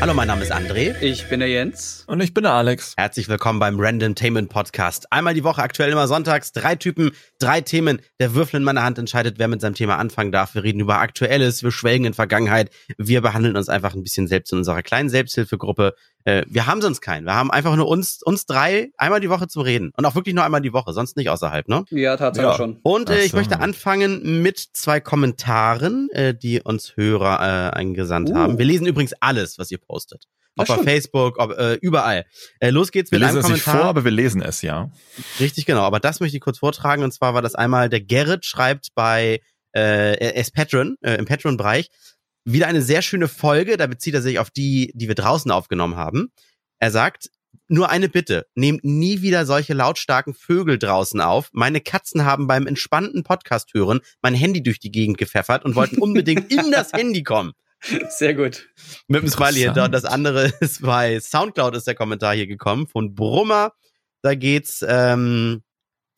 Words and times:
Hallo, 0.00 0.14
mein 0.14 0.28
Name 0.28 0.42
ist 0.42 0.50
André. 0.50 0.98
Ich 1.02 1.28
bin 1.28 1.40
der 1.40 1.50
Jens. 1.50 2.04
Und 2.06 2.22
ich 2.22 2.32
bin 2.32 2.44
der 2.44 2.54
Alex. 2.54 2.94
Herzlich 2.96 3.28
willkommen 3.28 3.58
beim 3.58 3.78
Randomtainment 3.78 4.48
Podcast. 4.48 5.12
Einmal 5.12 5.34
die 5.34 5.44
Woche, 5.44 5.60
aktuell 5.62 5.92
immer 5.92 6.08
sonntags. 6.08 6.52
Drei 6.52 6.74
Typen, 6.74 7.10
drei 7.38 7.60
Themen. 7.60 8.00
Der 8.18 8.34
Würfel 8.34 8.56
in 8.56 8.64
meiner 8.64 8.82
Hand 8.82 8.96
entscheidet, 8.96 9.38
wer 9.38 9.46
mit 9.46 9.60
seinem 9.60 9.74
Thema 9.74 9.98
anfangen 9.98 10.32
darf. 10.32 10.54
Wir 10.54 10.62
reden 10.62 10.80
über 10.80 11.00
Aktuelles, 11.00 11.62
wir 11.62 11.70
schwelgen 11.70 12.06
in 12.06 12.14
Vergangenheit. 12.14 12.70
Wir 12.96 13.20
behandeln 13.20 13.58
uns 13.58 13.68
einfach 13.68 13.94
ein 13.94 14.02
bisschen 14.02 14.26
selbst 14.26 14.52
in 14.52 14.58
unserer 14.60 14.82
kleinen 14.82 15.10
Selbsthilfegruppe. 15.10 15.94
Äh, 16.24 16.44
wir 16.48 16.66
haben 16.66 16.82
sonst 16.82 17.00
keinen. 17.00 17.24
Wir 17.24 17.34
haben 17.34 17.50
einfach 17.50 17.74
nur 17.76 17.88
uns, 17.88 18.22
uns 18.22 18.46
drei 18.46 18.90
einmal 18.96 19.20
die 19.20 19.30
Woche 19.30 19.48
zum 19.48 19.62
Reden. 19.62 19.92
Und 19.96 20.04
auch 20.04 20.14
wirklich 20.14 20.34
nur 20.34 20.44
einmal 20.44 20.60
die 20.60 20.72
Woche, 20.72 20.92
sonst 20.92 21.16
nicht 21.16 21.30
außerhalb, 21.30 21.68
ne? 21.68 21.84
Ja, 21.90 22.16
tatsächlich 22.16 22.52
ja. 22.52 22.56
schon. 22.56 22.78
Und 22.82 23.10
äh, 23.10 23.22
ich 23.22 23.32
so. 23.32 23.36
möchte 23.36 23.60
anfangen 23.60 24.42
mit 24.42 24.58
zwei 24.58 25.00
Kommentaren, 25.00 26.08
äh, 26.10 26.34
die 26.34 26.60
uns 26.60 26.96
Hörer 26.96 27.72
äh, 27.72 27.76
eingesandt 27.76 28.30
uh. 28.30 28.34
haben. 28.34 28.58
Wir 28.58 28.66
lesen 28.66 28.86
übrigens 28.86 29.14
alles, 29.20 29.58
was 29.58 29.70
ihr 29.70 29.78
postet. 29.78 30.24
Ob 30.56 30.66
bei 30.66 30.78
Facebook, 30.78 31.38
ob, 31.38 31.52
äh, 31.52 31.74
überall. 31.74 32.26
Äh, 32.58 32.70
los 32.70 32.90
geht's 32.90 33.10
wir 33.10 33.18
mit 33.18 33.28
einem 33.28 33.40
Kommentar. 33.40 33.48
Wir 33.48 33.54
lesen 33.54 33.60
es 33.60 33.66
nicht 33.66 33.80
vor, 33.80 33.88
aber 33.88 34.04
wir 34.04 34.10
lesen 34.10 34.42
es, 34.42 34.62
ja. 34.62 34.90
Richtig, 35.38 35.64
genau. 35.64 35.82
Aber 35.82 36.00
das 36.00 36.20
möchte 36.20 36.36
ich 36.36 36.42
kurz 36.42 36.58
vortragen. 36.58 37.02
Und 37.02 37.12
zwar 37.12 37.32
war 37.34 37.40
das 37.40 37.54
einmal, 37.54 37.88
der 37.88 38.00
Gerrit 38.00 38.44
schreibt 38.44 38.88
bei 38.94 39.40
äh, 39.72 40.16
er 40.16 40.36
ist 40.36 40.54
Patron, 40.54 40.96
äh, 41.02 41.14
im 41.14 41.26
Patron-Bereich, 41.26 41.88
wieder 42.52 42.66
eine 42.66 42.82
sehr 42.82 43.02
schöne 43.02 43.28
Folge. 43.28 43.76
Da 43.76 43.86
bezieht 43.86 44.14
er 44.14 44.22
sich 44.22 44.38
auf 44.38 44.50
die, 44.50 44.92
die 44.94 45.08
wir 45.08 45.14
draußen 45.14 45.50
aufgenommen 45.50 45.96
haben. 45.96 46.32
Er 46.78 46.90
sagt, 46.90 47.30
nur 47.68 47.88
eine 47.88 48.08
Bitte, 48.08 48.46
nehmt 48.54 48.84
nie 48.84 49.22
wieder 49.22 49.46
solche 49.46 49.74
lautstarken 49.74 50.34
Vögel 50.34 50.78
draußen 50.78 51.20
auf. 51.20 51.50
Meine 51.52 51.80
Katzen 51.80 52.24
haben 52.24 52.46
beim 52.46 52.66
entspannten 52.66 53.22
Podcast 53.22 53.74
hören 53.74 54.00
mein 54.22 54.34
Handy 54.34 54.62
durch 54.62 54.80
die 54.80 54.90
Gegend 54.90 55.18
gepfeffert 55.18 55.64
und 55.64 55.76
wollten 55.76 55.98
unbedingt 55.98 56.52
in 56.52 56.72
das 56.72 56.92
Handy 56.94 57.22
kommen. 57.22 57.52
Sehr 58.08 58.34
gut. 58.34 58.68
Mit 59.06 59.22
dem 59.22 59.28
Smiley 59.28 59.60
hinter. 59.60 59.84
Und 59.84 59.92
das 59.92 60.04
andere 60.04 60.52
ist 60.60 60.82
bei 60.82 61.18
Soundcloud 61.20 61.76
ist 61.76 61.86
der 61.86 61.94
Kommentar 61.94 62.34
hier 62.34 62.46
gekommen 62.46 62.86
von 62.86 63.14
Brummer. 63.14 63.72
Da 64.22 64.34
geht's 64.34 64.84
ähm, 64.86 65.62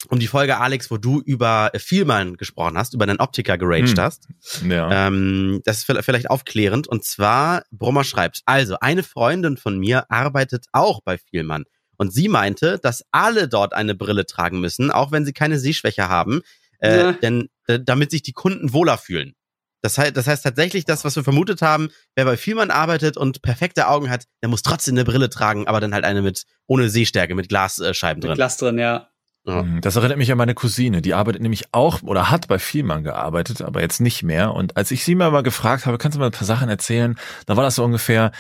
um 0.09 0.19
die 0.19 0.27
Folge, 0.27 0.59
Alex, 0.59 0.91
wo 0.91 0.97
du 0.97 1.21
über 1.21 1.71
Vielmann 1.77 2.37
gesprochen 2.37 2.77
hast, 2.77 2.95
über 2.95 3.07
deinen 3.07 3.21
Optiker 3.21 3.59
geraged 3.59 3.97
hm. 3.97 4.05
hast. 4.05 4.29
Ja. 4.69 5.07
Ähm, 5.07 5.61
das 5.65 5.79
ist 5.79 6.05
vielleicht 6.05 6.31
aufklärend. 6.31 6.89
Und 6.89 7.05
zwar, 7.05 7.63
Brummer 7.71 8.05
schreibt, 8.05 8.43
also 8.47 8.77
eine 8.81 9.03
Freundin 9.03 9.57
von 9.57 9.79
mir 9.79 10.11
arbeitet 10.11 10.67
auch 10.73 11.01
bei 11.03 11.19
Vielmann. 11.19 11.65
Und 11.97 12.13
sie 12.13 12.29
meinte, 12.29 12.79
dass 12.79 13.05
alle 13.13 13.49
dort 13.49 13.75
eine 13.75 13.95
Brille 13.95 14.27
tragen 14.27 14.61
müssen, 14.61 14.91
auch 14.91 15.13
wenn 15.13 15.25
sie 15.25 15.33
keine 15.33 15.59
Sehschwäche 15.59 16.09
haben, 16.09 16.43
äh, 16.81 16.97
ja. 16.97 17.13
denn 17.13 17.49
äh, 17.69 17.79
damit 17.81 18.11
sich 18.11 18.23
die 18.23 18.33
Kunden 18.33 18.73
wohler 18.73 18.99
fühlen. 18.99 19.35
Das 19.83 19.99
heißt, 19.99 20.17
das 20.17 20.29
heißt 20.29 20.45
tatsächlich, 20.45 20.85
das, 20.85 21.05
was 21.05 21.17
wir 21.17 21.25
vermutet 21.25 21.61
haben, 21.61 21.91
wer 22.15 22.25
bei 22.25 22.37
Vielmann 22.37 22.71
arbeitet 22.71 23.17
und 23.17 23.43
perfekte 23.43 23.89
Augen 23.89 24.11
hat, 24.11 24.25
der 24.41 24.49
muss 24.49 24.63
trotzdem 24.63 24.95
eine 24.95 25.05
Brille 25.05 25.29
tragen, 25.29 25.67
aber 25.67 25.81
dann 25.81 25.93
halt 25.93 26.05
eine 26.05 26.23
mit 26.23 26.45
ohne 26.67 26.89
Sehstärke, 26.89 27.35
mit 27.35 27.49
Glasscheiben 27.49 28.21
drin. 28.21 28.31
Mit 28.31 28.37
Glas 28.37 28.57
drin, 28.57 28.79
ja. 28.79 29.12
Ja. 29.45 29.63
Mhm. 29.63 29.81
Das 29.81 29.97
erinnert 29.97 30.19
mich 30.19 30.31
an 30.31 30.39
meine 30.39 30.55
Cousine. 30.55 31.03
Die 31.03 31.15
arbeitet 31.15 31.43
nämlich 31.43 31.65
auch 31.73 32.03
oder 32.03 32.31
hat 32.31 32.47
bei 32.49 32.59
Vielmann 32.59 33.03
gearbeitet, 33.03 33.61
aber 33.61 33.81
jetzt 33.81 34.01
nicht 34.01 34.23
mehr. 34.23 34.55
Und 34.55 34.77
als 34.77 34.91
ich 34.91 35.05
sie 35.05 35.15
mal, 35.15 35.31
mal 35.31 35.43
gefragt 35.43 35.87
habe, 35.87 35.99
kannst 35.99 36.17
du 36.17 36.21
mal 36.21 36.27
ein 36.27 36.33
paar 36.33 36.47
Sachen 36.47 36.69
erzählen, 36.69 37.17
da 37.47 37.57
war 37.57 37.65
das 37.65 37.75
so 37.75 37.85
ungefähr, 37.85 38.31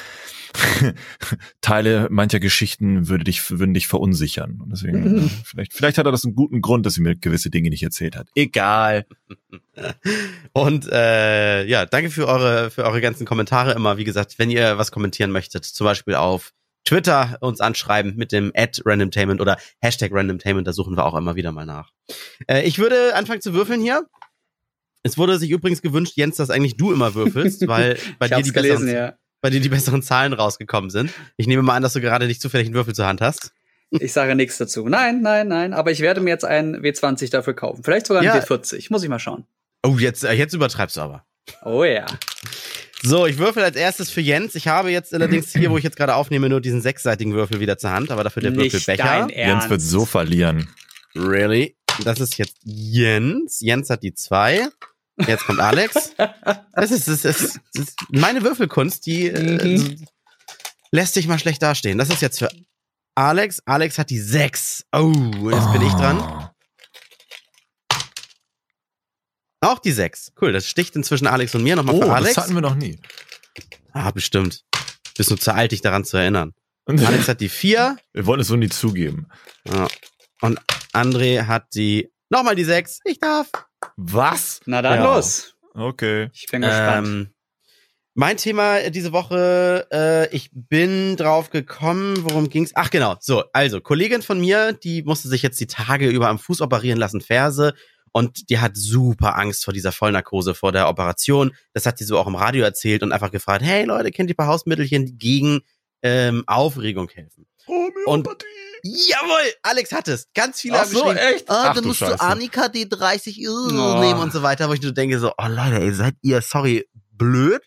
Teile 1.60 2.08
mancher 2.10 2.38
Geschichten 2.38 3.08
würde 3.08 3.24
dich, 3.24 3.50
würden 3.50 3.74
dich 3.74 3.88
verunsichern. 3.88 4.60
Und 4.62 4.70
deswegen, 4.70 5.22
mhm. 5.22 5.30
vielleicht, 5.44 5.72
vielleicht 5.72 5.98
hat 5.98 6.06
er 6.06 6.12
das 6.12 6.24
einen 6.24 6.34
guten 6.34 6.60
Grund, 6.60 6.86
dass 6.86 6.94
sie 6.94 7.00
mir 7.00 7.16
gewisse 7.16 7.50
Dinge 7.50 7.70
nicht 7.70 7.82
erzählt 7.82 8.16
hat. 8.16 8.28
Egal. 8.34 9.06
Und 10.52 10.88
äh, 10.92 11.64
ja, 11.64 11.86
danke 11.86 12.10
für 12.10 12.28
eure, 12.28 12.70
für 12.70 12.84
eure 12.84 13.00
ganzen 13.00 13.26
Kommentare 13.26 13.72
immer. 13.72 13.96
Wie 13.96 14.04
gesagt, 14.04 14.38
wenn 14.38 14.50
ihr 14.50 14.78
was 14.78 14.92
kommentieren 14.92 15.30
möchtet, 15.30 15.64
zum 15.64 15.84
Beispiel 15.84 16.14
auf 16.14 16.52
Twitter 16.84 17.38
uns 17.40 17.60
anschreiben 17.60 18.16
mit 18.16 18.32
dem 18.32 18.52
Ad 18.54 18.82
Randomtainment 18.84 19.40
oder 19.40 19.56
Hashtag 19.80 20.10
Randomtainment, 20.12 20.66
da 20.66 20.72
suchen 20.72 20.96
wir 20.96 21.04
auch 21.04 21.14
immer 21.14 21.36
wieder 21.36 21.52
mal 21.52 21.66
nach. 21.66 21.90
Äh, 22.48 22.62
ich 22.62 22.78
würde 22.78 23.14
anfangen 23.14 23.40
zu 23.40 23.54
würfeln 23.54 23.80
hier. 23.80 24.06
Es 25.02 25.18
wurde 25.18 25.38
sich 25.38 25.50
übrigens 25.50 25.82
gewünscht, 25.82 26.12
Jens, 26.16 26.36
dass 26.36 26.50
eigentlich 26.50 26.76
du 26.76 26.92
immer 26.92 27.14
würfelst, 27.14 27.66
weil 27.68 27.98
bei 28.18 28.28
dir 28.28 28.42
die 28.42 28.52
gelesen, 28.52 28.86
besseren, 28.86 28.94
ja. 28.94 29.14
bei 29.40 29.50
dir 29.50 29.60
die 29.60 29.68
besseren 29.68 30.02
Zahlen 30.02 30.32
rausgekommen 30.32 30.90
sind. 30.90 31.12
Ich 31.36 31.46
nehme 31.46 31.62
mal 31.62 31.76
an, 31.76 31.82
dass 31.82 31.92
du 31.92 32.00
gerade 32.00 32.26
nicht 32.26 32.40
zufällig 32.40 32.66
einen 32.66 32.74
Würfel 32.74 32.94
zur 32.94 33.06
Hand 33.06 33.20
hast. 33.20 33.52
Ich 33.90 34.12
sage 34.12 34.34
nichts 34.34 34.56
dazu. 34.56 34.88
Nein, 34.88 35.20
nein, 35.20 35.48
nein. 35.48 35.74
Aber 35.74 35.90
ich 35.90 36.00
werde 36.00 36.20
mir 36.20 36.30
jetzt 36.30 36.44
einen 36.44 36.76
W20 36.76 37.30
dafür 37.30 37.54
kaufen. 37.54 37.84
Vielleicht 37.84 38.06
sogar 38.06 38.22
einen 38.22 38.34
ja. 38.34 38.42
W40. 38.42 38.86
Muss 38.90 39.02
ich 39.02 39.08
mal 39.10 39.18
schauen. 39.18 39.44
Oh, 39.84 39.96
jetzt, 39.98 40.24
äh, 40.24 40.32
jetzt 40.32 40.54
übertreibst 40.54 40.96
du 40.96 41.02
aber. 41.02 41.26
Oh 41.62 41.84
ja. 41.84 42.06
So, 43.02 43.26
ich 43.26 43.38
würfel 43.38 43.64
als 43.64 43.76
erstes 43.76 44.10
für 44.10 44.20
Jens. 44.20 44.54
Ich 44.54 44.68
habe 44.68 44.90
jetzt 44.90 45.12
allerdings 45.12 45.52
hier, 45.52 45.70
wo 45.70 45.78
ich 45.78 45.84
jetzt 45.84 45.96
gerade 45.96 46.14
aufnehme, 46.14 46.48
nur 46.48 46.60
diesen 46.60 46.80
sechsseitigen 46.80 47.34
Würfel 47.34 47.58
wieder 47.58 47.76
zur 47.76 47.90
Hand, 47.90 48.10
aber 48.10 48.22
dafür 48.22 48.42
der 48.42 48.52
Nicht 48.52 48.72
Würfelbecher. 48.72 49.28
Jens 49.30 49.68
wird 49.68 49.80
so 49.80 50.06
verlieren. 50.06 50.68
Really? 51.14 51.76
Das 52.04 52.20
ist 52.20 52.38
jetzt 52.38 52.56
Jens. 52.62 53.60
Jens 53.60 53.90
hat 53.90 54.02
die 54.02 54.14
zwei. 54.14 54.68
Jetzt 55.18 55.44
kommt 55.46 55.60
Alex. 55.60 56.12
Das 56.74 56.90
ist, 56.90 57.06
das 57.06 57.24
ist, 57.24 57.60
das 57.74 57.84
ist 57.84 57.96
meine 58.10 58.42
Würfelkunst, 58.42 59.04
die 59.04 59.26
äh, 59.26 59.76
mhm. 59.78 60.06
lässt 60.90 61.14
sich 61.14 61.28
mal 61.28 61.38
schlecht 61.38 61.62
dastehen. 61.62 61.98
Das 61.98 62.08
ist 62.08 62.22
jetzt 62.22 62.38
für 62.38 62.48
Alex. 63.14 63.62
Alex 63.66 63.98
hat 63.98 64.08
die 64.08 64.18
sechs. 64.18 64.84
Oh, 64.90 65.12
jetzt 65.50 65.66
oh. 65.68 65.72
bin 65.72 65.82
ich 65.82 65.92
dran. 65.92 66.50
Auch 69.62 69.78
die 69.78 69.92
sechs. 69.92 70.32
Cool, 70.40 70.52
das 70.52 70.66
sticht 70.66 70.96
inzwischen 70.96 71.28
Alex 71.28 71.54
und 71.54 71.62
mir 71.62 71.76
nochmal 71.76 71.94
oh, 71.94 72.02
für 72.02 72.12
Alex. 72.12 72.34
Das 72.34 72.44
hatten 72.44 72.54
wir 72.54 72.60
noch 72.60 72.74
nie. 72.74 72.98
Ah, 73.92 74.10
bestimmt. 74.10 74.64
Bist 75.16 75.30
du 75.30 75.36
zu 75.36 75.54
alt, 75.54 75.70
dich 75.70 75.80
daran 75.80 76.04
zu 76.04 76.16
erinnern. 76.16 76.52
Alex 76.86 77.28
hat 77.28 77.40
die 77.40 77.48
vier. 77.48 77.96
Wir 78.12 78.26
wollen 78.26 78.40
es 78.40 78.48
so 78.48 78.56
nie 78.56 78.68
zugeben. 78.68 79.28
Ja. 79.64 79.86
Und 80.40 80.58
André 80.92 81.46
hat 81.46 81.74
die 81.74 82.10
nochmal 82.28 82.56
die 82.56 82.64
sechs. 82.64 82.98
Ich 83.04 83.20
darf. 83.20 83.50
Was? 83.96 84.60
Na 84.66 84.82
dann 84.82 84.98
ja. 84.98 85.14
los. 85.14 85.54
Okay. 85.74 86.28
Ich 86.32 86.46
bin 86.50 86.62
gespannt. 86.62 87.06
Ähm, 87.06 87.34
mein 88.14 88.36
Thema 88.36 88.90
diese 88.90 89.12
Woche, 89.12 89.86
äh, 89.90 90.34
ich 90.34 90.50
bin 90.52 91.16
drauf 91.16 91.50
gekommen, 91.50 92.16
worum 92.24 92.50
ging's? 92.50 92.72
Ach 92.74 92.90
genau, 92.90 93.16
so, 93.20 93.44
also, 93.54 93.80
Kollegin 93.80 94.20
von 94.20 94.38
mir, 94.38 94.74
die 94.74 95.02
musste 95.02 95.28
sich 95.28 95.40
jetzt 95.40 95.58
die 95.60 95.66
Tage 95.66 96.08
über 96.08 96.28
am 96.28 96.38
Fuß 96.38 96.60
operieren 96.60 96.98
lassen, 96.98 97.22
Ferse, 97.22 97.72
und 98.12 98.50
die 98.50 98.58
hat 98.58 98.76
super 98.76 99.36
Angst 99.38 99.64
vor 99.64 99.74
dieser 99.74 99.92
Vollnarkose, 99.92 100.54
vor 100.54 100.72
der 100.72 100.88
Operation. 100.88 101.54
Das 101.72 101.86
hat 101.86 101.98
sie 101.98 102.04
so 102.04 102.18
auch 102.18 102.26
im 102.26 102.34
Radio 102.34 102.64
erzählt 102.64 103.02
und 103.02 103.12
einfach 103.12 103.30
gefragt, 103.30 103.62
hey 103.64 103.84
Leute, 103.84 104.10
kennt 104.10 104.28
ihr 104.30 104.34
ein 104.34 104.36
paar 104.36 104.46
Hausmittelchen, 104.46 105.06
die 105.06 105.18
gegen 105.18 105.60
ähm, 106.02 106.44
Aufregung 106.46 107.08
helfen? 107.08 107.46
Und 108.06 108.28
jawohl, 108.82 109.52
Alex 109.62 109.92
hat 109.92 110.08
es. 110.08 110.28
Ganz 110.34 110.60
viele 110.60 110.76
Ach 110.76 110.80
haben 110.80 110.90
so, 110.90 111.12
echt? 111.12 111.48
Ah, 111.48 111.68
Ach, 111.68 111.74
dann 111.74 111.84
musst 111.84 112.00
Scheiße. 112.00 112.16
du 112.16 112.22
Annika 112.22 112.66
D30 112.66 113.48
oh. 113.48 114.00
nehmen 114.00 114.20
und 114.20 114.32
so 114.32 114.42
weiter, 114.42 114.68
wo 114.68 114.72
ich 114.74 114.82
nur 114.82 114.92
denke 114.92 115.18
so, 115.18 115.32
oh 115.38 115.46
Leute, 115.48 115.80
ey, 115.80 115.92
seid 115.92 116.14
ihr, 116.22 116.42
sorry, 116.42 116.88
blöd? 117.12 117.62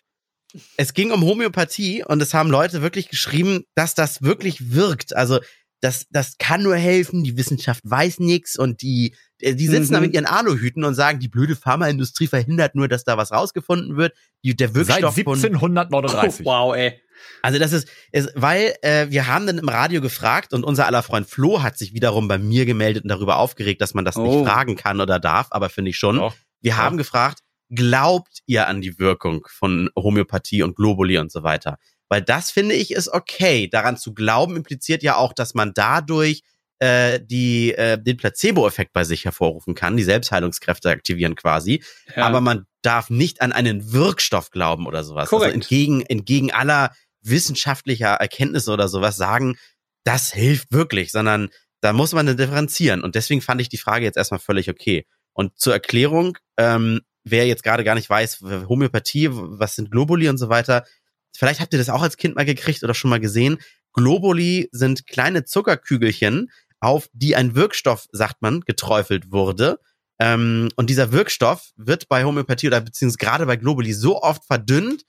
Es 0.76 0.94
ging 0.94 1.10
um 1.10 1.22
Homöopathie 1.22 2.04
und 2.04 2.22
es 2.22 2.32
haben 2.32 2.50
Leute 2.50 2.82
wirklich 2.82 3.08
geschrieben, 3.08 3.64
dass 3.74 3.94
das 3.94 4.22
wirklich 4.22 4.72
wirkt. 4.72 5.14
Also 5.16 5.40
das, 5.80 6.06
das 6.10 6.38
kann 6.38 6.62
nur 6.62 6.76
helfen, 6.76 7.24
die 7.24 7.36
Wissenschaft 7.36 7.82
weiß 7.84 8.20
nichts 8.20 8.58
und 8.58 8.82
die, 8.82 9.14
die 9.40 9.66
sitzen 9.66 9.90
mhm. 9.90 9.94
da 9.94 10.00
mit 10.00 10.14
ihren 10.14 10.26
Aluhüten 10.26 10.84
und 10.84 10.94
sagen, 10.94 11.18
die 11.18 11.28
blöde 11.28 11.56
Pharmaindustrie 11.56 12.26
verhindert 12.26 12.74
nur, 12.74 12.88
dass 12.88 13.04
da 13.04 13.16
was 13.16 13.32
rausgefunden 13.32 13.96
wird. 13.96 14.14
Die, 14.44 14.56
der 14.56 14.74
Wirkstoff 14.74 15.14
Seit 15.14 15.26
1739. 15.26 16.44
Von, 16.44 16.46
oh, 16.46 16.48
wow, 16.48 16.76
ey. 16.76 17.00
Also 17.42 17.58
das 17.58 17.72
ist, 17.72 17.88
ist 18.12 18.30
weil 18.34 18.74
äh, 18.82 19.06
wir 19.10 19.26
haben 19.26 19.46
dann 19.46 19.58
im 19.58 19.68
Radio 19.68 20.00
gefragt 20.00 20.52
und 20.52 20.64
unser 20.64 20.86
aller 20.86 21.02
Freund 21.02 21.28
Flo 21.28 21.62
hat 21.62 21.78
sich 21.78 21.94
wiederum 21.94 22.28
bei 22.28 22.38
mir 22.38 22.66
gemeldet 22.66 23.04
und 23.04 23.08
darüber 23.08 23.38
aufgeregt, 23.38 23.80
dass 23.80 23.94
man 23.94 24.04
das 24.04 24.16
oh. 24.16 24.22
nicht 24.22 24.48
fragen 24.48 24.76
kann 24.76 25.00
oder 25.00 25.18
darf, 25.18 25.48
aber 25.50 25.68
finde 25.68 25.90
ich 25.90 25.98
schon. 25.98 26.16
Doch. 26.16 26.34
Wir 26.60 26.72
Doch. 26.72 26.78
haben 26.78 26.96
gefragt, 26.96 27.40
glaubt 27.70 28.40
ihr 28.46 28.66
an 28.66 28.80
die 28.80 28.98
Wirkung 28.98 29.46
von 29.50 29.90
Homöopathie 29.96 30.62
und 30.62 30.76
Globuli 30.76 31.18
und 31.18 31.32
so 31.32 31.42
weiter? 31.42 31.78
Weil 32.08 32.22
das 32.22 32.50
finde 32.50 32.74
ich 32.74 32.92
ist 32.92 33.08
okay. 33.08 33.68
Daran 33.68 33.96
zu 33.96 34.14
glauben 34.14 34.56
impliziert 34.56 35.02
ja 35.02 35.16
auch, 35.16 35.32
dass 35.32 35.54
man 35.54 35.72
dadurch 35.74 36.42
äh, 36.78 37.20
die 37.22 37.74
äh, 37.74 37.98
den 38.00 38.16
Placebo-Effekt 38.16 38.92
bei 38.92 39.04
sich 39.04 39.24
hervorrufen 39.24 39.74
kann, 39.74 39.96
die 39.96 40.04
Selbstheilungskräfte 40.04 40.90
aktivieren 40.90 41.34
quasi. 41.34 41.82
Ja. 42.14 42.26
Aber 42.26 42.40
man 42.40 42.66
darf 42.82 43.10
nicht 43.10 43.40
an 43.42 43.52
einen 43.52 43.92
Wirkstoff 43.92 44.50
glauben 44.50 44.86
oder 44.86 45.04
sowas. 45.04 45.22
Also 45.22 45.36
Korrekt. 45.36 45.54
Also 45.54 45.54
entgegen 45.54 46.02
entgegen 46.02 46.52
aller 46.52 46.92
wissenschaftlicher 47.22 48.14
Erkenntnisse 48.14 48.70
oder 48.72 48.88
sowas 48.88 49.16
sagen, 49.16 49.56
das 50.04 50.32
hilft 50.32 50.70
wirklich, 50.70 51.10
sondern 51.10 51.48
da 51.80 51.92
muss 51.92 52.12
man 52.12 52.36
differenzieren. 52.36 53.02
Und 53.02 53.14
deswegen 53.14 53.42
fand 53.42 53.60
ich 53.60 53.68
die 53.68 53.78
Frage 53.78 54.04
jetzt 54.04 54.16
erstmal 54.16 54.40
völlig 54.40 54.70
okay. 54.70 55.06
Und 55.32 55.58
zur 55.58 55.72
Erklärung, 55.72 56.38
ähm, 56.56 57.00
wer 57.24 57.46
jetzt 57.46 57.62
gerade 57.62 57.84
gar 57.84 57.94
nicht 57.94 58.08
weiß, 58.08 58.40
Homöopathie, 58.68 59.28
was 59.30 59.74
sind 59.74 59.90
Globuli 59.90 60.28
und 60.28 60.38
so 60.38 60.48
weiter, 60.48 60.84
vielleicht 61.36 61.60
habt 61.60 61.72
ihr 61.72 61.78
das 61.78 61.90
auch 61.90 62.02
als 62.02 62.16
Kind 62.16 62.36
mal 62.36 62.44
gekriegt 62.44 62.82
oder 62.82 62.94
schon 62.94 63.10
mal 63.10 63.20
gesehen. 63.20 63.58
Globuli 63.92 64.68
sind 64.72 65.06
kleine 65.06 65.44
Zuckerkügelchen, 65.44 66.50
auf 66.80 67.08
die 67.12 67.36
ein 67.36 67.54
Wirkstoff, 67.54 68.06
sagt 68.12 68.42
man, 68.42 68.60
geträufelt 68.60 69.32
wurde. 69.32 69.78
Ähm, 70.18 70.70
und 70.76 70.88
dieser 70.88 71.12
Wirkstoff 71.12 71.72
wird 71.76 72.08
bei 72.08 72.24
Homöopathie 72.24 72.68
oder 72.68 72.80
beziehungsweise 72.80 73.18
gerade 73.18 73.46
bei 73.46 73.56
Globuli 73.56 73.92
so 73.92 74.22
oft 74.22 74.44
verdünnt, 74.44 75.04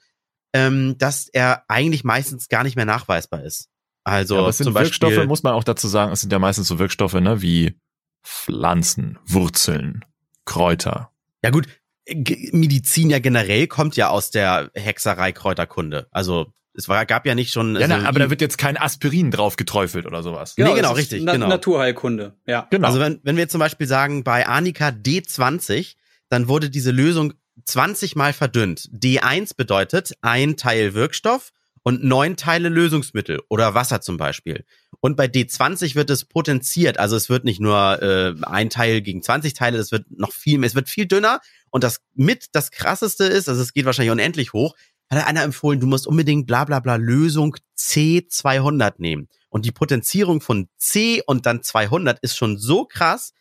ähm, 0.53 0.97
dass 0.97 1.27
er 1.29 1.63
eigentlich 1.67 2.03
meistens 2.03 2.49
gar 2.49 2.63
nicht 2.63 2.75
mehr 2.75 2.85
nachweisbar 2.85 3.43
ist. 3.43 3.69
Also 4.03 4.35
ja, 4.35 4.51
zum 4.51 4.73
Beispiel, 4.73 5.01
Wirkstoffe, 5.01 5.27
muss 5.27 5.43
man 5.43 5.53
auch 5.53 5.63
dazu 5.63 5.87
sagen, 5.87 6.11
es 6.11 6.21
sind 6.21 6.31
ja 6.31 6.39
meistens 6.39 6.67
so 6.67 6.79
Wirkstoffe, 6.79 7.15
ne, 7.15 7.41
wie 7.41 7.77
Pflanzen, 8.23 9.19
Wurzeln, 9.25 10.05
Kräuter. 10.45 11.11
Ja 11.43 11.49
gut, 11.49 11.67
Medizin 12.07 13.09
ja 13.09 13.19
generell 13.19 13.67
kommt 13.67 13.97
ja 13.97 14.09
aus 14.09 14.31
der 14.31 14.71
Hexerei 14.73 15.33
Kräuterkunde. 15.33 16.07
Also 16.11 16.53
es 16.77 16.87
war, 16.87 17.05
gab 17.07 17.25
ja 17.25 17.33
nicht 17.33 17.51
schon. 17.51 17.75
Ja, 17.75 17.87
na, 17.87 18.07
aber 18.07 18.19
da 18.19 18.29
wird 18.29 18.39
jetzt 18.39 18.57
kein 18.57 18.77
Aspirin 18.77 19.31
drauf 19.31 19.55
geträufelt 19.55 20.05
oder 20.05 20.21
sowas. 20.21 20.53
Ja, 20.57 20.67
nee, 20.67 20.75
genau, 20.75 20.93
richtig. 20.93 21.23
Na 21.23 21.33
genau. 21.33 21.47
Naturheilkunde, 21.47 22.35
ja. 22.45 22.67
Genau. 22.69 22.87
Also 22.87 22.99
wenn, 22.99 23.19
wenn 23.23 23.35
wir 23.35 23.49
zum 23.49 23.59
Beispiel 23.59 23.87
sagen, 23.87 24.23
bei 24.23 24.47
Anika 24.47 24.89
D20, 24.89 25.95
dann 26.29 26.47
wurde 26.47 26.69
diese 26.69 26.91
Lösung 26.91 27.33
20 27.65 28.15
mal 28.15 28.31
verdünnt. 28.31 28.89
D1 28.93 29.55
bedeutet 29.57 30.13
ein 30.21 30.55
Teil 30.55 30.93
Wirkstoff 30.93 31.51
und 31.81 32.03
neun 32.03 32.37
Teile 32.37 32.69
Lösungsmittel 32.69 33.41
oder 33.49 33.73
Wasser 33.73 33.99
zum 34.01 34.17
Beispiel. 34.17 34.63
Und 34.99 35.17
bei 35.17 35.25
D20 35.25 35.95
wird 35.95 36.11
es 36.11 36.25
potenziert, 36.25 36.99
also 36.99 37.15
es 37.15 37.29
wird 37.29 37.43
nicht 37.43 37.59
nur 37.59 38.01
äh, 38.03 38.35
ein 38.43 38.69
Teil 38.69 39.01
gegen 39.01 39.23
20 39.23 39.53
Teile, 39.53 39.79
es 39.79 39.91
wird 39.91 40.05
noch 40.11 40.31
viel 40.31 40.59
mehr, 40.59 40.67
es 40.67 40.75
wird 40.75 40.89
viel 40.89 41.07
dünner. 41.07 41.39
Und 41.71 41.83
das 41.83 42.01
mit 42.13 42.47
das 42.51 42.69
krasseste 42.69 43.23
ist, 43.23 43.49
also 43.49 43.61
es 43.61 43.73
geht 43.73 43.85
wahrscheinlich 43.85 44.11
unendlich 44.11 44.53
hoch, 44.53 44.75
hat 45.09 45.25
einer 45.25 45.43
empfohlen, 45.43 45.79
du 45.79 45.87
musst 45.87 46.07
unbedingt 46.07 46.47
bla 46.47 46.65
bla 46.65 46.79
bla 46.79 46.95
Lösung 46.95 47.55
C200 47.77 48.95
nehmen. 48.97 49.27
Und 49.49 49.65
die 49.65 49.71
Potenzierung 49.71 50.41
von 50.41 50.67
C 50.77 51.21
und 51.25 51.45
dann 51.45 51.63
200 51.63 52.19
ist 52.19 52.37
schon 52.37 52.57
so 52.57 52.85
krass, 52.85 53.33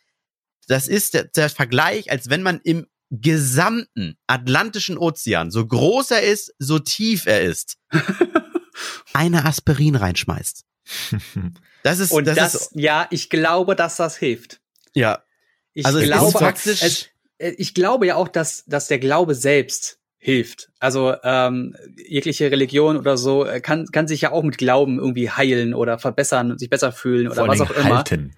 das 0.67 0.87
ist 0.87 1.13
der, 1.13 1.25
der 1.25 1.49
Vergleich, 1.49 2.11
als 2.11 2.29
wenn 2.29 2.43
man 2.43 2.59
im 2.63 2.87
gesamten 3.09 4.17
Atlantischen 4.27 4.97
Ozean, 4.97 5.51
so 5.51 5.65
groß 5.65 6.11
er 6.11 6.23
ist, 6.23 6.53
so 6.59 6.79
tief 6.79 7.25
er 7.25 7.41
ist, 7.41 7.77
eine 9.13 9.45
Aspirin 9.45 9.95
reinschmeißt. 9.95 10.65
Das 11.83 11.99
ist, 11.99 12.11
und 12.11 12.27
das, 12.27 12.35
das 12.35 12.55
ist, 12.55 12.71
ja, 12.75 13.07
ich 13.11 13.29
glaube, 13.29 13.75
dass 13.75 13.97
das 13.97 14.17
hilft. 14.17 14.59
Ja. 14.93 15.23
Ich 15.73 15.85
also 15.85 15.99
glaube, 15.99 16.37
faktisch, 16.37 16.81
es, 16.81 17.09
äh, 17.37 17.51
ich 17.57 17.73
glaube 17.73 18.07
ja 18.07 18.15
auch, 18.15 18.27
dass, 18.27 18.65
dass 18.65 18.87
der 18.87 18.99
Glaube 18.99 19.35
selbst 19.35 19.99
hilft. 20.17 20.69
Also 20.79 21.15
ähm, 21.23 21.75
jegliche 21.95 22.51
Religion 22.51 22.97
oder 22.97 23.17
so 23.17 23.45
äh, 23.45 23.61
kann, 23.61 23.85
kann 23.91 24.07
sich 24.07 24.21
ja 24.21 24.31
auch 24.31 24.43
mit 24.43 24.57
Glauben 24.57 24.99
irgendwie 24.99 25.29
heilen 25.29 25.73
oder 25.73 25.99
verbessern, 25.99 26.57
sich 26.57 26.69
besser 26.69 26.91
fühlen 26.91 27.27
oder 27.27 27.47
was 27.47 27.61
auch 27.61 27.71
immer. 27.71 27.97
Halten 27.97 28.33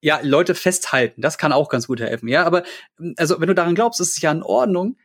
ja, 0.00 0.20
Leute 0.22 0.54
festhalten, 0.54 1.20
das 1.20 1.38
kann 1.38 1.52
auch 1.52 1.68
ganz 1.68 1.86
gut 1.86 2.00
helfen, 2.00 2.28
ja. 2.28 2.44
Aber 2.44 2.62
also, 3.16 3.40
wenn 3.40 3.48
du 3.48 3.54
daran 3.54 3.74
glaubst, 3.74 4.00
ist 4.00 4.16
es 4.16 4.20
ja 4.20 4.30
in 4.30 4.42
Ordnung. 4.42 4.96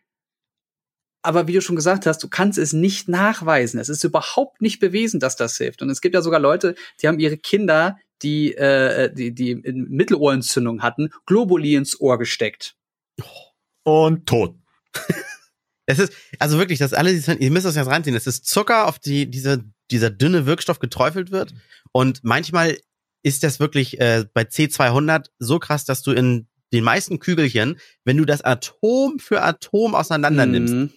Aber 1.26 1.48
wie 1.48 1.54
du 1.54 1.62
schon 1.62 1.78
gesagt 1.78 2.06
hast, 2.06 2.22
du 2.22 2.28
kannst 2.28 2.60
es 2.60 2.74
nicht 2.74 3.08
nachweisen. 3.08 3.80
Es 3.80 3.88
ist 3.88 4.04
überhaupt 4.04 4.62
nicht 4.62 4.80
bewiesen, 4.80 5.22
dass 5.22 5.38
das 5.38 5.58
hilft. 5.58 5.82
Und 5.82 5.90
es 5.90 6.02
gibt 6.02 6.16
ja 6.16 6.22
sogar 6.22 6.40
Leute, 6.40 6.76
die 7.02 7.08
haben 7.08 7.20
ihre 7.20 7.38
Kinder, 7.38 7.98
die, 8.22 8.54
äh, 8.56 9.12
die, 9.14 9.34
die 9.34 9.56
Mittelohrentzündung 9.56 10.84
hatten, 10.84 11.12
Globuli 11.26 11.76
ins 11.76 12.00
Ohr 12.00 12.20
gesteckt. 12.20 12.76
Und 13.84 14.26
tot. 14.28 14.56
Es 15.86 16.00
ist, 16.00 16.14
also 16.40 16.58
wirklich, 16.58 16.80
das 16.80 16.94
alle, 16.94 17.12
ihr 17.12 17.52
müsst 17.52 17.66
das 17.66 17.76
jetzt 17.76 17.88
reinziehen. 17.88 18.16
Es 18.16 18.28
ist 18.28 18.46
Zucker, 18.46 18.88
auf 18.88 19.00
die 19.00 19.30
diese, 19.30 19.64
dieser 19.92 20.10
dünne 20.10 20.46
Wirkstoff 20.46 20.80
geträufelt 20.80 21.32
wird. 21.32 21.54
Und 21.92 22.24
manchmal 22.24 22.78
ist 23.24 23.44
das 23.44 23.60
wirklich 23.60 24.00
äh, 24.00 24.26
bei 24.34 24.44
C200 24.44 25.28
so 25.40 25.60
krass, 25.60 25.86
dass 25.86 26.02
du 26.02 26.12
in 26.12 26.48
den 26.74 26.84
meisten 26.84 27.20
Kügelchen, 27.20 27.80
wenn 28.04 28.18
du 28.18 28.26
das 28.26 28.42
Atom 28.42 29.20
für 29.20 29.42
Atom 29.42 29.96
auseinander 29.96 30.46
nimmst, 30.46 30.74
mhm. 30.74 30.94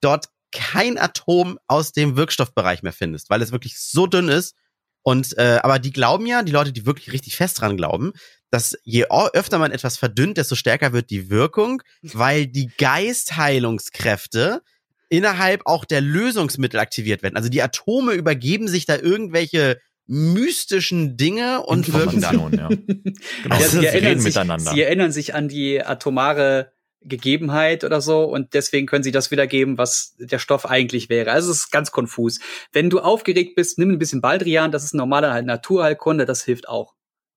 dort 0.00 0.28
kein 0.52 0.98
Atom 0.98 1.58
aus 1.66 1.92
dem 1.92 2.16
Wirkstoffbereich 2.16 2.82
mehr 2.82 2.92
findest, 2.92 3.30
weil 3.30 3.42
es 3.42 3.52
wirklich 3.52 3.78
so 3.78 4.06
dünn 4.06 4.28
ist. 4.28 4.54
Und 5.02 5.36
äh, 5.36 5.58
aber 5.62 5.78
die 5.78 5.92
glauben 5.92 6.26
ja, 6.26 6.42
die 6.42 6.52
Leute, 6.52 6.72
die 6.72 6.86
wirklich 6.86 7.12
richtig 7.12 7.36
fest 7.36 7.60
dran 7.60 7.76
glauben, 7.76 8.12
dass 8.52 8.78
je 8.84 9.06
öfter 9.08 9.58
man 9.58 9.72
etwas 9.72 9.96
verdünnt, 9.96 10.36
desto 10.36 10.56
stärker 10.56 10.92
wird 10.92 11.08
die 11.08 11.30
Wirkung, 11.30 11.82
weil 12.02 12.46
die 12.46 12.70
Geistheilungskräfte 12.76 14.60
innerhalb 15.08 15.62
auch 15.64 15.86
der 15.86 16.02
Lösungsmittel 16.02 16.78
aktiviert 16.78 17.22
werden. 17.22 17.36
Also 17.36 17.48
die 17.48 17.62
Atome 17.62 18.12
übergeben 18.12 18.68
sich 18.68 18.84
da 18.84 18.96
irgendwelche 18.98 19.80
mystischen 20.06 21.16
Dinge 21.16 21.62
und 21.62 21.88
Informationen, 21.88 22.58
ja. 22.58 22.68
genau. 22.68 23.56
ja, 23.58 23.68
sie, 23.68 23.86
erinnern 23.86 24.20
sich, 24.20 24.34
miteinander. 24.34 24.70
sie 24.70 24.82
erinnern 24.82 25.12
sich 25.12 25.34
an 25.34 25.48
die 25.48 25.82
atomare 25.82 26.72
Gegebenheit 27.00 27.84
oder 27.84 28.02
so 28.02 28.24
und 28.24 28.52
deswegen 28.52 28.86
können 28.86 29.02
sie 29.02 29.12
das 29.12 29.30
wiedergeben, 29.30 29.78
was 29.78 30.14
der 30.18 30.38
Stoff 30.38 30.66
eigentlich 30.66 31.08
wäre. 31.08 31.32
Also 31.32 31.50
es 31.50 31.58
ist 31.58 31.70
ganz 31.70 31.90
konfus. 31.90 32.38
Wenn 32.70 32.90
du 32.90 33.00
aufgeregt 33.00 33.54
bist, 33.54 33.78
nimm 33.78 33.92
ein 33.92 33.98
bisschen 33.98 34.20
Baldrian, 34.20 34.72
das 34.72 34.84
ist 34.84 34.92
normale 34.92 35.32
halt 35.32 35.46
Naturheilkunde, 35.46 36.26
das 36.26 36.44
hilft 36.44 36.68
auch. 36.68 36.94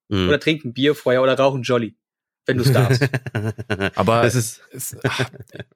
Mhm. 0.09 0.27
Oder 0.27 0.39
trink 0.39 0.65
ein 0.65 0.73
Bier 0.73 0.95
vorher 0.95 1.21
oder 1.21 1.37
rauch 1.37 1.55
ein 1.55 1.63
Jolly 1.63 1.95
wenn 2.45 2.57
du 2.57 2.63
es 2.63 2.71
darfst. 2.71 3.09
Aber 3.95 4.23
es 4.23 4.35
ist, 4.35 4.61
es, 4.71 4.97
ach, 5.03 5.29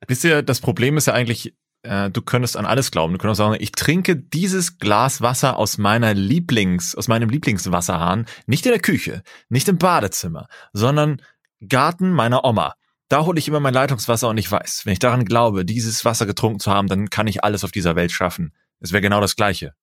wisst 0.08 0.24
ihr, 0.24 0.44
das 0.44 0.62
Problem 0.62 0.98
ist 0.98 1.08
ja 1.08 1.14
eigentlich, 1.14 1.56
äh, 1.84 2.10
du 2.10 2.22
könntest 2.22 2.58
an 2.58 2.66
alles 2.66 2.92
glauben. 2.92 3.14
Du 3.14 3.20
könntest 3.20 3.40
sagen, 3.40 3.56
ich 3.60 3.72
trinke 3.72 4.16
dieses 4.16 4.78
Glas 4.78 5.22
Wasser 5.22 5.58
aus 5.58 5.78
meiner 5.78 6.14
Lieblings, 6.14 6.96
aus 6.96 7.08
meinem 7.08 7.30
Lieblingswasserhahn, 7.30 8.26
nicht 8.46 8.66
in 8.66 8.72
der 8.72 8.82
Küche, 8.82 9.24
nicht 9.50 9.68
im 9.68 9.78
Badezimmer, 9.78 10.48
sondern 10.74 11.22
Garten 11.68 12.12
meiner 12.12 12.46
Oma. 12.46 12.76
Da 13.10 13.26
hole 13.26 13.40
ich 13.40 13.48
immer 13.48 13.60
mein 13.60 13.74
Leitungswasser 13.74 14.30
und 14.30 14.38
ich 14.38 14.52
weiß, 14.52 14.82
wenn 14.86 14.94
ich 14.94 15.00
daran 15.00 15.26
glaube, 15.26 15.66
dieses 15.66 16.06
Wasser 16.06 16.28
getrunken 16.28 16.60
zu 16.60 16.72
haben, 16.72 16.88
dann 16.88 17.10
kann 17.10 17.28
ich 17.28 17.44
alles 17.44 17.64
auf 17.64 17.72
dieser 17.72 17.96
Welt 17.96 18.12
schaffen. 18.12 18.54
Es 18.80 18.92
wäre 18.92 19.02
genau 19.02 19.20
das 19.20 19.36
Gleiche. 19.36 19.74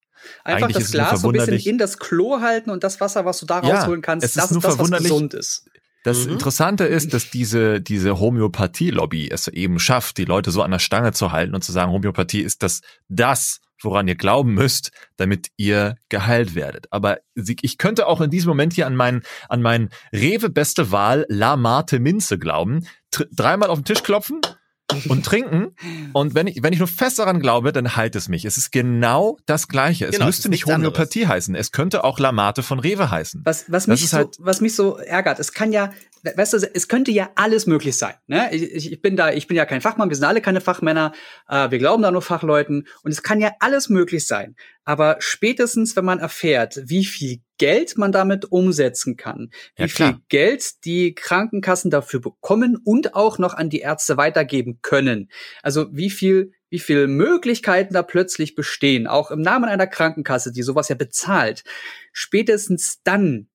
Einfach 0.44 0.69
Eigentlich 0.69 0.84
das 0.84 0.93
Glas 0.93 1.20
so 1.20 1.28
ein 1.28 1.32
bisschen 1.32 1.58
in 1.58 1.78
das 1.78 1.99
Klo 1.99 2.40
halten 2.40 2.70
und 2.70 2.84
das 2.84 3.00
Wasser, 3.00 3.25
was 3.25 3.38
du 3.38 3.46
da 3.46 3.58
rausholen 3.58 4.02
kannst, 4.02 4.25
es 4.25 4.31
ist 4.31 4.37
das 4.37 4.50
ist 4.50 4.64
das, 4.64 4.78
was 4.78 4.90
gesund 4.90 5.34
ist. 5.34 5.64
Das 6.06 6.26
mhm. 6.26 6.34
Interessante 6.34 6.84
ist, 6.84 7.12
dass 7.12 7.31
diese, 7.31 7.81
diese 7.81 8.20
Homöopathie-Lobby 8.20 9.28
es 9.28 9.49
eben 9.49 9.81
schafft, 9.81 10.19
die 10.19 10.25
Leute 10.25 10.52
so 10.52 10.62
an 10.62 10.70
der 10.70 10.78
Stange 10.78 11.12
zu 11.12 11.32
halten 11.32 11.52
und 11.55 11.64
zu 11.64 11.73
sagen, 11.73 11.90
Homöopathie 11.90 12.43
ist 12.43 12.62
das, 12.62 12.82
das, 13.08 13.58
woran 13.82 14.06
ihr 14.06 14.14
glauben 14.14 14.55
müsst, 14.55 14.93
damit 15.17 15.49
ihr 15.56 15.96
geheilt 16.08 16.55
werdet. 16.55 16.87
Aber 16.93 17.19
ich 17.34 17.76
könnte 17.76 18.06
auch 18.06 18.20
in 18.20 18.31
diesem 18.31 18.50
Moment 18.50 18.75
hier 18.75 18.87
an 18.87 18.94
meinen, 18.94 19.23
an 19.49 19.62
meinen 19.62 19.90
Rewe 20.12 20.49
beste 20.49 20.93
Wahl 20.93 21.26
La 21.28 21.56
Mate 21.56 21.99
Minze 21.99 22.38
glauben, 22.38 22.87
dreimal 23.11 23.70
auf 23.70 23.81
den 23.81 23.84
Tisch 23.84 24.05
klopfen 24.05 24.40
und 25.09 25.25
trinken. 25.25 25.75
Und 26.12 26.35
wenn 26.35 26.47
ich, 26.47 26.62
wenn 26.62 26.73
ich 26.73 26.79
nur 26.79 26.88
fest 26.88 27.19
daran 27.19 27.41
glaube, 27.41 27.73
dann 27.73 27.97
heilt 27.97 28.17
es 28.17 28.29
mich. 28.29 28.45
Es 28.45 28.57
ist 28.57 28.73
genau 28.73 29.38
das 29.47 29.69
Gleiche. 29.69 30.07
Es 30.07 30.12
genau, 30.12 30.26
müsste 30.26 30.49
nicht 30.49 30.67
Homöopathie 30.67 31.23
anderes. 31.23 31.37
heißen. 31.37 31.55
Es 31.55 31.73
könnte 31.73 32.05
auch 32.05 32.19
Lamate 32.19 32.62
von 32.62 32.79
Rewe 32.79 33.11
heißen. 33.11 33.43
Was, 33.45 33.65
was, 33.69 33.87
mich 33.87 34.09
so, 34.09 34.17
halt 34.17 34.37
was 34.38 34.61
mich 34.61 34.75
so 34.75 34.97
ärgert, 34.97 35.38
es 35.38 35.53
kann 35.53 35.73
ja, 35.73 35.93
weißt 36.35 36.54
du, 36.54 36.71
es 36.73 36.88
könnte 36.88 37.11
ja 37.11 37.30
alles 37.35 37.66
möglich 37.66 37.97
sein. 37.97 38.14
Ne? 38.26 38.49
Ich, 38.52 38.92
ich 38.92 39.02
bin 39.02 39.16
da, 39.16 39.33
ich 39.33 39.47
bin 39.47 39.56
ja 39.56 39.64
kein 39.64 39.80
Fachmann, 39.80 40.09
wir 40.09 40.16
sind 40.16 40.25
alle 40.25 40.40
keine 40.40 40.61
Fachmänner, 40.61 41.12
äh, 41.49 41.71
wir 41.71 41.78
glauben 41.78 42.02
da 42.02 42.11
nur 42.11 42.23
Fachleuten 42.23 42.87
und 43.02 43.11
es 43.11 43.23
kann 43.23 43.40
ja 43.40 43.52
alles 43.61 43.88
möglich 43.88 44.26
sein. 44.26 44.56
Aber 44.85 45.16
spätestens, 45.18 45.97
wenn 45.97 46.04
man 46.04 46.18
erfährt, 46.18 46.80
wie 46.85 47.04
viel 47.04 47.40
Geld 47.59 47.99
man 47.99 48.12
damit 48.12 48.50
umsetzen 48.52 49.16
kann, 49.16 49.50
ja, 49.76 49.87
wie 49.87 49.90
klar. 49.90 50.12
viel 50.12 50.23
Geld 50.28 50.85
die 50.85 51.14
Krankenkassen 51.14 51.90
dafür 51.90 52.21
bekommen 52.21 52.78
und 52.85 53.14
auch 53.14 53.38
noch 53.38 53.54
an 53.54 53.71
die 53.71 53.80
Ärzte 53.80 54.16
weitergeben 54.16 54.80
können. 54.83 55.30
Also 55.62 55.87
wie 55.92 56.11
viel 56.11 56.52
wie 56.68 56.80
viel 56.80 57.06
Möglichkeiten 57.06 57.95
da 57.95 58.02
plötzlich 58.02 58.56
bestehen, 58.56 59.06
auch 59.06 59.30
im 59.30 59.40
Namen 59.40 59.68
einer 59.68 59.87
Krankenkasse, 59.87 60.52
die 60.52 60.62
sowas 60.62 60.88
ja 60.88 60.97
bezahlt. 60.97 61.62
Spätestens 62.12 63.00
dann 63.04 63.49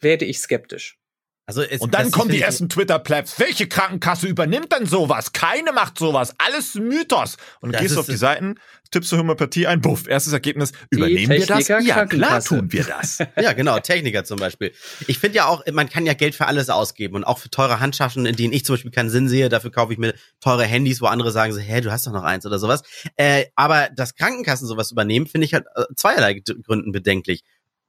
werde 0.00 0.24
ich 0.24 0.38
skeptisch. 0.38 0.98
Also 1.46 1.62
es, 1.62 1.82
und 1.82 1.92
dann 1.92 2.10
kommen 2.10 2.30
die 2.30 2.40
ersten 2.40 2.70
Twitter-Plebs. 2.70 3.38
Welche 3.38 3.68
Krankenkasse 3.68 4.26
übernimmt 4.26 4.72
denn 4.72 4.86
sowas? 4.86 5.32
Keine 5.32 5.72
macht 5.72 5.98
sowas. 5.98 6.34
Alles 6.38 6.74
Mythos. 6.74 7.36
Und 7.60 7.76
gehst 7.76 7.96
du 7.96 8.00
auf 8.00 8.06
die 8.06 8.16
Seiten, 8.16 8.54
tippst 8.90 9.12
du 9.12 9.18
Homöopathie 9.18 9.66
ein, 9.66 9.82
buff, 9.82 10.08
erstes 10.08 10.32
Ergebnis. 10.32 10.72
Übernehmen 10.88 11.30
wir 11.30 11.44
das? 11.44 11.68
Ja, 11.68 12.06
klar 12.06 12.42
tun 12.42 12.72
wir 12.72 12.84
das. 12.84 13.18
ja, 13.36 13.52
genau, 13.52 13.78
Techniker 13.78 14.24
zum 14.24 14.38
Beispiel. 14.38 14.72
Ich 15.06 15.18
finde 15.18 15.36
ja 15.36 15.46
auch, 15.46 15.62
man 15.70 15.90
kann 15.90 16.06
ja 16.06 16.14
Geld 16.14 16.34
für 16.34 16.46
alles 16.46 16.70
ausgeben 16.70 17.14
und 17.16 17.24
auch 17.24 17.38
für 17.38 17.50
teure 17.50 17.78
Handschaffen, 17.78 18.24
in 18.24 18.36
denen 18.36 18.54
ich 18.54 18.64
zum 18.64 18.74
Beispiel 18.74 18.90
keinen 18.90 19.10
Sinn 19.10 19.28
sehe. 19.28 19.50
Dafür 19.50 19.70
kaufe 19.70 19.92
ich 19.92 19.98
mir 19.98 20.14
teure 20.40 20.64
Handys, 20.64 21.02
wo 21.02 21.06
andere 21.06 21.30
sagen 21.30 21.52
so, 21.52 21.60
hä, 21.60 21.82
du 21.82 21.92
hast 21.92 22.06
doch 22.06 22.12
noch 22.12 22.24
eins 22.24 22.46
oder 22.46 22.58
sowas. 22.58 22.82
Äh, 23.16 23.46
aber 23.54 23.90
dass 23.94 24.14
Krankenkassen 24.14 24.66
sowas 24.66 24.92
übernehmen, 24.92 25.26
finde 25.26 25.44
ich 25.44 25.52
halt 25.52 25.66
äh, 25.74 25.82
zweierlei 25.94 26.40
Gründen 26.64 26.90
bedenklich 26.90 27.44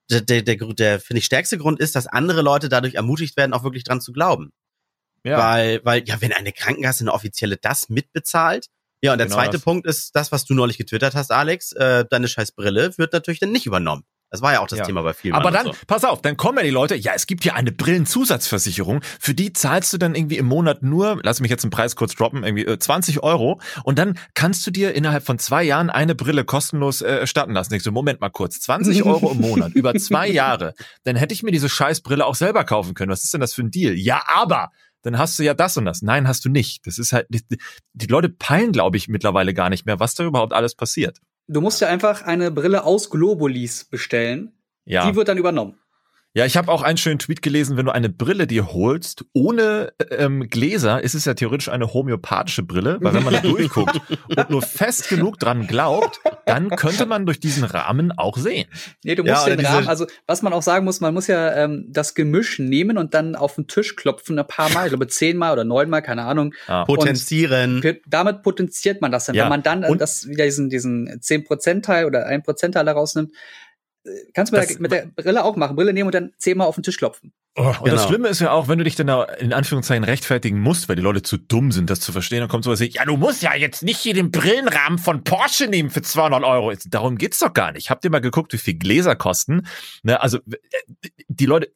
der, 0.09 0.21
der, 0.21 0.41
der, 0.41 0.55
der 0.55 0.99
finde 0.99 1.19
ich, 1.19 1.25
stärkste 1.25 1.57
Grund 1.57 1.79
ist, 1.79 1.95
dass 1.95 2.07
andere 2.07 2.41
Leute 2.41 2.69
dadurch 2.69 2.95
ermutigt 2.95 3.37
werden, 3.37 3.53
auch 3.53 3.63
wirklich 3.63 3.83
dran 3.83 4.01
zu 4.01 4.11
glauben. 4.11 4.51
Ja. 5.23 5.37
Weil, 5.39 5.81
weil, 5.83 6.03
ja, 6.05 6.21
wenn 6.21 6.33
eine 6.33 6.51
Krankenkasse 6.51 7.03
eine 7.03 7.13
offizielle 7.13 7.57
das 7.57 7.89
mitbezahlt, 7.89 8.67
ja, 9.01 9.11
und 9.11 9.17
der 9.17 9.27
genau 9.27 9.37
zweite 9.37 9.53
das. 9.53 9.61
Punkt 9.61 9.85
ist 9.87 10.15
das, 10.15 10.31
was 10.31 10.45
du 10.45 10.53
neulich 10.53 10.77
getwittert 10.77 11.15
hast, 11.15 11.31
Alex, 11.31 11.71
äh, 11.73 12.05
deine 12.09 12.27
scheiß 12.27 12.53
Brille 12.53 12.97
wird 12.97 13.13
natürlich 13.13 13.39
dann 13.39 13.51
nicht 13.51 13.65
übernommen. 13.65 14.03
Das 14.35 14.41
war 14.41 14.53
ja 14.53 14.59
auch 14.59 14.67
das 14.67 14.79
ja. 14.79 14.85
Thema 14.85 15.01
bei 15.01 15.13
vielen. 15.13 15.33
Aber 15.33 15.51
dann, 15.51 15.67
so. 15.67 15.73
pass 15.87 16.03
auf, 16.03 16.21
dann 16.21 16.35
kommen 16.35 16.57
ja 16.57 16.63
die 16.63 16.69
Leute, 16.69 16.95
ja, 16.95 17.13
es 17.15 17.25
gibt 17.25 17.43
hier 17.43 17.55
eine 17.55 17.71
Brillenzusatzversicherung, 17.71 19.01
für 19.19 19.33
die 19.33 19.53
zahlst 19.53 19.93
du 19.93 19.97
dann 19.97 20.13
irgendwie 20.13 20.37
im 20.37 20.45
Monat 20.45 20.83
nur, 20.83 21.19
lass 21.23 21.39
mich 21.39 21.49
jetzt 21.49 21.63
den 21.63 21.71
Preis 21.71 21.95
kurz 21.95 22.15
droppen, 22.15 22.43
irgendwie 22.43 22.65
20 22.77 23.15
äh, 23.15 23.19
Euro 23.21 23.61
und 23.83 23.97
dann 23.97 24.17
kannst 24.33 24.67
du 24.67 24.71
dir 24.71 24.93
innerhalb 24.93 25.25
von 25.25 25.39
zwei 25.39 25.63
Jahren 25.63 25.89
eine 25.89 26.15
Brille 26.15 26.43
kostenlos 26.43 27.01
äh, 27.01 27.19
erstatten 27.19 27.53
lassen. 27.53 27.73
Ich 27.73 27.83
so, 27.83 27.91
Moment 27.91 28.21
mal 28.21 28.29
kurz, 28.29 28.59
20 28.59 29.03
Euro 29.05 29.31
im 29.31 29.41
Monat 29.41 29.73
über 29.73 29.93
zwei 29.95 30.27
Jahre, 30.27 30.73
dann 31.03 31.15
hätte 31.15 31.33
ich 31.33 31.43
mir 31.43 31.51
diese 31.51 31.69
Scheißbrille 31.69 32.25
auch 32.25 32.35
selber 32.35 32.65
kaufen 32.65 32.93
können. 32.93 33.11
Was 33.11 33.23
ist 33.23 33.33
denn 33.33 33.41
das 33.41 33.53
für 33.53 33.61
ein 33.61 33.71
Deal? 33.71 33.93
Ja, 33.93 34.23
aber 34.27 34.71
dann 35.05 35.19
hast 35.19 35.37
du 35.37 35.43
ja 35.43 35.53
das 35.53 35.77
und 35.77 35.85
das. 35.85 36.01
Nein, 36.01 36.27
hast 36.27 36.45
du 36.45 36.49
nicht. 36.49 36.87
Das 36.87 36.97
ist 36.97 37.13
halt, 37.13 37.27
die, 37.29 37.41
die 37.93 38.07
Leute 38.07 38.29
peilen, 38.29 38.71
glaube 38.71 38.97
ich, 38.97 39.07
mittlerweile 39.07 39.53
gar 39.53 39.69
nicht 39.69 39.85
mehr, 39.85 39.99
was 39.99 40.15
da 40.15 40.23
überhaupt 40.23 40.51
alles 40.51 40.73
passiert. 40.73 41.19
Du 41.47 41.61
musst 41.61 41.81
ja 41.81 41.87
einfach 41.87 42.23
eine 42.23 42.51
Brille 42.51 42.83
aus 42.83 43.09
Globulis 43.09 43.83
bestellen. 43.85 44.53
Ja. 44.85 45.09
Die 45.09 45.15
wird 45.15 45.27
dann 45.27 45.37
übernommen. 45.37 45.79
Ja, 46.35 46.45
ich 46.45 46.57
habe 46.57 46.69
auch 46.69 46.81
einen 46.81 46.97
schönen 46.97 47.17
Tweet 47.17 47.41
gelesen, 47.41 47.77
wenn 47.77 47.85
du 47.85 47.93
eine 47.93 48.09
Brille 48.09 48.45
dir 48.45 48.73
holst, 48.73 49.23
ohne 49.31 49.93
ähm, 50.11 50.49
Gläser, 50.49 51.01
ist 51.01 51.13
es 51.13 51.23
ja 51.23 51.33
theoretisch 51.33 51.69
eine 51.69 51.93
homöopathische 51.93 52.61
Brille, 52.61 52.97
weil 52.99 53.13
wenn 53.13 53.23
man 53.23 53.35
da 53.35 53.39
durchguckt 53.41 54.01
und 54.35 54.49
nur 54.49 54.61
fest 54.61 55.07
genug 55.07 55.39
dran 55.39 55.65
glaubt, 55.65 56.19
dann 56.45 56.67
könnte 56.71 57.05
man 57.05 57.25
durch 57.25 57.39
diesen 57.39 57.63
Rahmen 57.63 58.11
auch 58.11 58.35
sehen. 58.35 58.67
Nee, 59.05 59.15
du 59.15 59.23
musst 59.23 59.47
ja, 59.47 59.55
den 59.55 59.65
Rahmen, 59.65 59.87
also 59.87 60.07
was 60.27 60.41
man 60.41 60.51
auch 60.51 60.61
sagen 60.61 60.83
muss, 60.83 60.99
man 60.99 61.13
muss 61.13 61.27
ja 61.27 61.55
ähm, 61.55 61.85
das 61.87 62.15
Gemisch 62.15 62.59
nehmen 62.59 62.97
und 62.97 63.13
dann 63.13 63.37
auf 63.37 63.55
den 63.55 63.67
Tisch 63.67 63.95
klopfen 63.95 64.37
ein 64.37 64.45
paar 64.45 64.69
Mal, 64.71 64.87
ich 64.87 64.89
glaube 64.89 65.07
zehnmal 65.07 65.53
oder 65.53 65.63
neunmal, 65.63 66.01
keine 66.01 66.23
Ahnung. 66.23 66.53
Ah. 66.67 66.83
Potenzieren. 66.83 67.81
Und 67.81 68.01
damit 68.07 68.41
potenziert 68.41 68.99
man 68.99 69.09
das 69.09 69.23
dann. 69.27 69.35
Ja. 69.35 69.43
Wenn 69.43 69.51
man 69.51 69.63
dann 69.63 69.85
und 69.85 70.01
das 70.01 70.27
wieder 70.27 70.43
diesen, 70.43 70.69
diesen 70.69 71.07
10%-Teil 71.07 72.03
oder 72.03 72.27
1%-Teil 72.27 72.83
daraus 72.83 73.15
nimmt, 73.15 73.31
Kannst 74.33 74.53
du 74.53 74.57
mit, 74.57 74.79
mit 74.79 74.91
der 74.91 75.07
Brille 75.07 75.43
auch 75.43 75.55
machen. 75.55 75.75
Brille 75.75 75.93
nehmen 75.93 76.07
und 76.07 76.15
dann 76.15 76.33
zehnmal 76.37 76.67
auf 76.67 76.75
den 76.75 76.83
Tisch 76.83 76.97
klopfen. 76.97 77.33
Oh, 77.57 77.67
und 77.67 77.83
genau. 77.85 77.95
das 77.95 78.07
Schlimme 78.07 78.27
ist 78.27 78.41
ja 78.41 78.51
auch, 78.51 78.67
wenn 78.67 78.79
du 78.79 78.83
dich 78.83 78.95
dann 78.95 79.07
da 79.07 79.23
in 79.23 79.53
Anführungszeichen 79.53 80.03
rechtfertigen 80.03 80.59
musst, 80.59 80.89
weil 80.89 80.97
die 80.97 81.01
Leute 81.01 81.21
zu 81.21 81.37
dumm 81.37 81.71
sind, 81.71 81.89
das 81.89 82.01
zu 82.01 82.11
verstehen, 82.11 82.41
dann 82.41 82.49
kommt 82.49 82.65
sowas 82.65 82.81
wie, 82.81 82.89
ja, 82.89 83.05
du 83.05 83.15
musst 83.15 83.41
ja 83.41 83.55
jetzt 83.55 83.81
nicht 83.81 83.97
hier 83.97 84.13
den 84.13 84.29
Brillenrahmen 84.29 84.99
von 84.99 85.23
Porsche 85.23 85.67
nehmen 85.67 85.89
für 85.89 86.01
200 86.01 86.43
Euro. 86.43 86.73
Darum 86.87 87.17
geht's 87.17 87.39
doch 87.39 87.53
gar 87.53 87.71
nicht. 87.71 87.89
Habt 87.89 88.03
ihr 88.03 88.09
mal 88.09 88.19
geguckt, 88.19 88.51
wie 88.51 88.57
viel 88.57 88.73
Gläser 88.73 89.15
kosten? 89.15 89.67
Ne, 90.03 90.19
also, 90.19 90.39
die 91.29 91.45
Leute, 91.45 91.71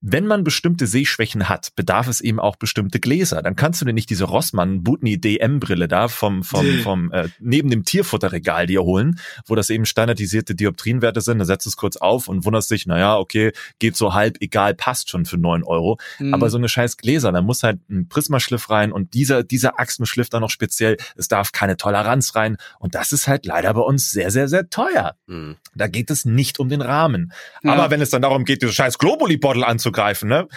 wenn 0.00 0.26
man 0.26 0.42
bestimmte 0.42 0.88
Sehschwächen 0.88 1.48
hat, 1.48 1.76
bedarf 1.76 2.08
es 2.08 2.20
eben 2.20 2.40
auch 2.40 2.56
bestimmte 2.56 2.98
Gläser. 2.98 3.42
Dann 3.42 3.54
kannst 3.54 3.80
du 3.80 3.84
dir 3.84 3.92
nicht 3.92 4.10
diese 4.10 4.24
Rossmann 4.24 4.82
Butni 4.82 5.20
DM 5.20 5.60
Brille 5.60 5.86
da 5.86 6.08
vom, 6.08 6.42
vom, 6.42 6.66
vom, 6.80 7.12
äh, 7.12 7.28
neben 7.38 7.70
dem 7.70 7.84
Tierfutterregal 7.84 8.66
dir 8.66 8.82
holen, 8.82 9.20
wo 9.46 9.54
das 9.54 9.70
eben 9.70 9.86
standardisierte 9.86 10.56
Dioptrienwerte 10.56 11.20
sind. 11.20 11.38
Da 11.38 11.44
setzt 11.44 11.68
es 11.68 11.76
kurz 11.76 11.96
auf 11.96 12.26
und 12.26 12.44
wunderst 12.44 12.72
dich, 12.72 12.86
naja, 12.86 13.16
okay, 13.18 13.52
geht 13.78 13.96
so 13.96 14.14
halb, 14.14 14.38
egal, 14.40 14.74
passt 14.80 15.10
schon 15.10 15.26
für 15.26 15.36
neun 15.36 15.62
Euro. 15.62 15.98
Mhm. 16.18 16.32
Aber 16.32 16.48
so 16.48 16.56
eine 16.56 16.68
scheiß 16.68 16.96
Gläser, 16.96 17.30
da 17.32 17.42
muss 17.42 17.62
halt 17.62 17.78
ein 17.90 18.08
Prismaschliff 18.08 18.70
rein 18.70 18.92
und 18.92 19.12
dieser, 19.12 19.44
dieser 19.44 19.78
Achsenschliff 19.78 20.30
dann 20.30 20.40
noch 20.40 20.48
speziell. 20.48 20.96
Es 21.16 21.28
darf 21.28 21.52
keine 21.52 21.76
Toleranz 21.76 22.34
rein. 22.34 22.56
Und 22.78 22.94
das 22.94 23.12
ist 23.12 23.28
halt 23.28 23.44
leider 23.44 23.74
bei 23.74 23.82
uns 23.82 24.10
sehr, 24.10 24.30
sehr, 24.30 24.48
sehr 24.48 24.70
teuer. 24.70 25.16
Mhm. 25.26 25.56
Da 25.74 25.86
geht 25.86 26.10
es 26.10 26.24
nicht 26.24 26.58
um 26.58 26.70
den 26.70 26.80
Rahmen. 26.80 27.32
Ja. 27.62 27.74
Aber 27.74 27.90
wenn 27.90 28.00
es 28.00 28.08
dann 28.08 28.22
darum 28.22 28.46
geht, 28.46 28.62
diese 28.62 28.72
scheiß 28.72 28.96
Globuli-Bottle 28.98 29.66
anzugreifen, 29.66 30.30
ne? 30.30 30.48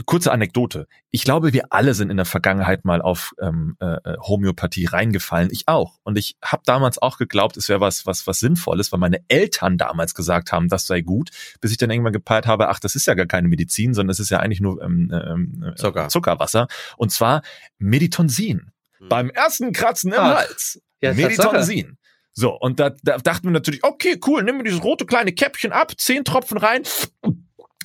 äh, 0.00 0.02
kurze 0.04 0.32
Anekdote. 0.32 0.86
Ich 1.10 1.24
glaube, 1.24 1.52
wir 1.52 1.72
alle 1.72 1.94
sind 1.94 2.10
in 2.10 2.16
der 2.16 2.26
Vergangenheit 2.26 2.84
mal 2.84 3.02
auf 3.02 3.32
ähm, 3.40 3.76
äh, 3.80 3.96
äh, 4.04 4.16
Homöopathie 4.18 4.86
reingefallen. 4.86 5.48
Ich 5.52 5.66
auch. 5.66 5.98
Und 6.02 6.18
ich 6.18 6.36
habe 6.44 6.62
damals 6.66 7.00
auch 7.00 7.18
geglaubt, 7.18 7.56
es 7.56 7.68
wäre 7.68 7.80
was, 7.80 8.06
was, 8.06 8.26
was 8.26 8.40
Sinnvolles, 8.40 8.92
weil 8.92 9.00
meine 9.00 9.20
Eltern 9.28 9.78
damals 9.78 10.14
gesagt 10.14 10.52
haben, 10.52 10.68
das 10.68 10.86
sei 10.86 11.00
gut, 11.00 11.30
bis 11.60 11.70
ich 11.70 11.76
dann 11.76 11.90
irgendwann 11.90 12.12
gepeilt 12.12 12.46
habe, 12.46 12.68
ach, 12.68 12.80
das 12.80 12.94
ist 12.94 13.06
ja 13.06 13.14
gar 13.14 13.26
keine 13.26 13.48
Medizin, 13.48 13.94
sondern 13.94 14.10
es 14.10 14.20
ist 14.20 14.30
ja 14.30 14.38
eigentlich 14.38 14.60
nur 14.60 14.82
ähm, 14.82 15.10
ähm, 15.12 15.72
Zucker. 15.76 16.08
Zuckerwasser. 16.08 16.68
Und 16.96 17.10
zwar 17.10 17.42
Meditonsin. 17.78 18.72
Hm. 18.98 19.08
Beim 19.08 19.30
ersten 19.30 19.72
Kratzen 19.72 20.12
im 20.12 20.20
ach. 20.20 20.36
Hals. 20.36 20.80
Ja, 21.00 21.14
Meditonsin. 21.14 21.96
So, 22.32 22.52
und 22.52 22.78
da, 22.78 22.90
da 23.02 23.18
dachten 23.18 23.48
wir 23.48 23.50
natürlich, 23.50 23.82
okay, 23.82 24.18
cool, 24.26 24.42
nimm 24.44 24.58
mir 24.58 24.62
dieses 24.62 24.84
rote 24.84 25.04
kleine 25.04 25.32
Käppchen 25.32 25.72
ab, 25.72 25.92
zehn 25.98 26.24
Tropfen 26.24 26.58
rein, 26.58 26.84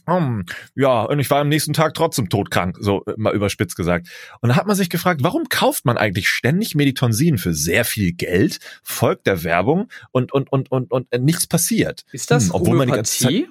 um, 0.06 0.46
ja, 0.76 1.04
und 1.04 1.20
ich 1.20 1.30
war 1.30 1.42
am 1.42 1.50
nächsten 1.50 1.74
Tag 1.74 1.94
trotzdem 1.94 2.30
todkrank, 2.30 2.78
so 2.80 3.04
mal 3.18 3.34
überspitzt 3.34 3.76
gesagt. 3.76 4.08
Und 4.42 4.50
da 4.50 4.56
hat 4.56 4.68
man 4.68 4.76
sich 4.76 4.90
gefragt, 4.90 5.22
warum 5.24 5.50
kauft 5.50 5.86
man 5.86 5.98
eigentlich 5.98 6.30
ständig 6.30 6.76
Meditonsin 6.76 7.38
für 7.38 7.54
sehr 7.54 7.86
viel 7.86 8.14
Geld, 8.14 8.60
folgt 8.84 9.28
der 9.28 9.44
Werbung 9.44 9.90
und, 10.12 10.34
und, 10.34 10.52
und, 10.52 10.72
und, 10.72 10.92
und 10.92 11.08
nichts 11.20 11.48
passiert? 11.48 12.06
Ist 12.12 12.32
das 12.32 12.46
hm, 12.46 12.52
obwohl 12.56 12.78
man 12.78 12.88
die 12.88 12.94
ganze 12.94 13.24
Zeit, 13.24 13.46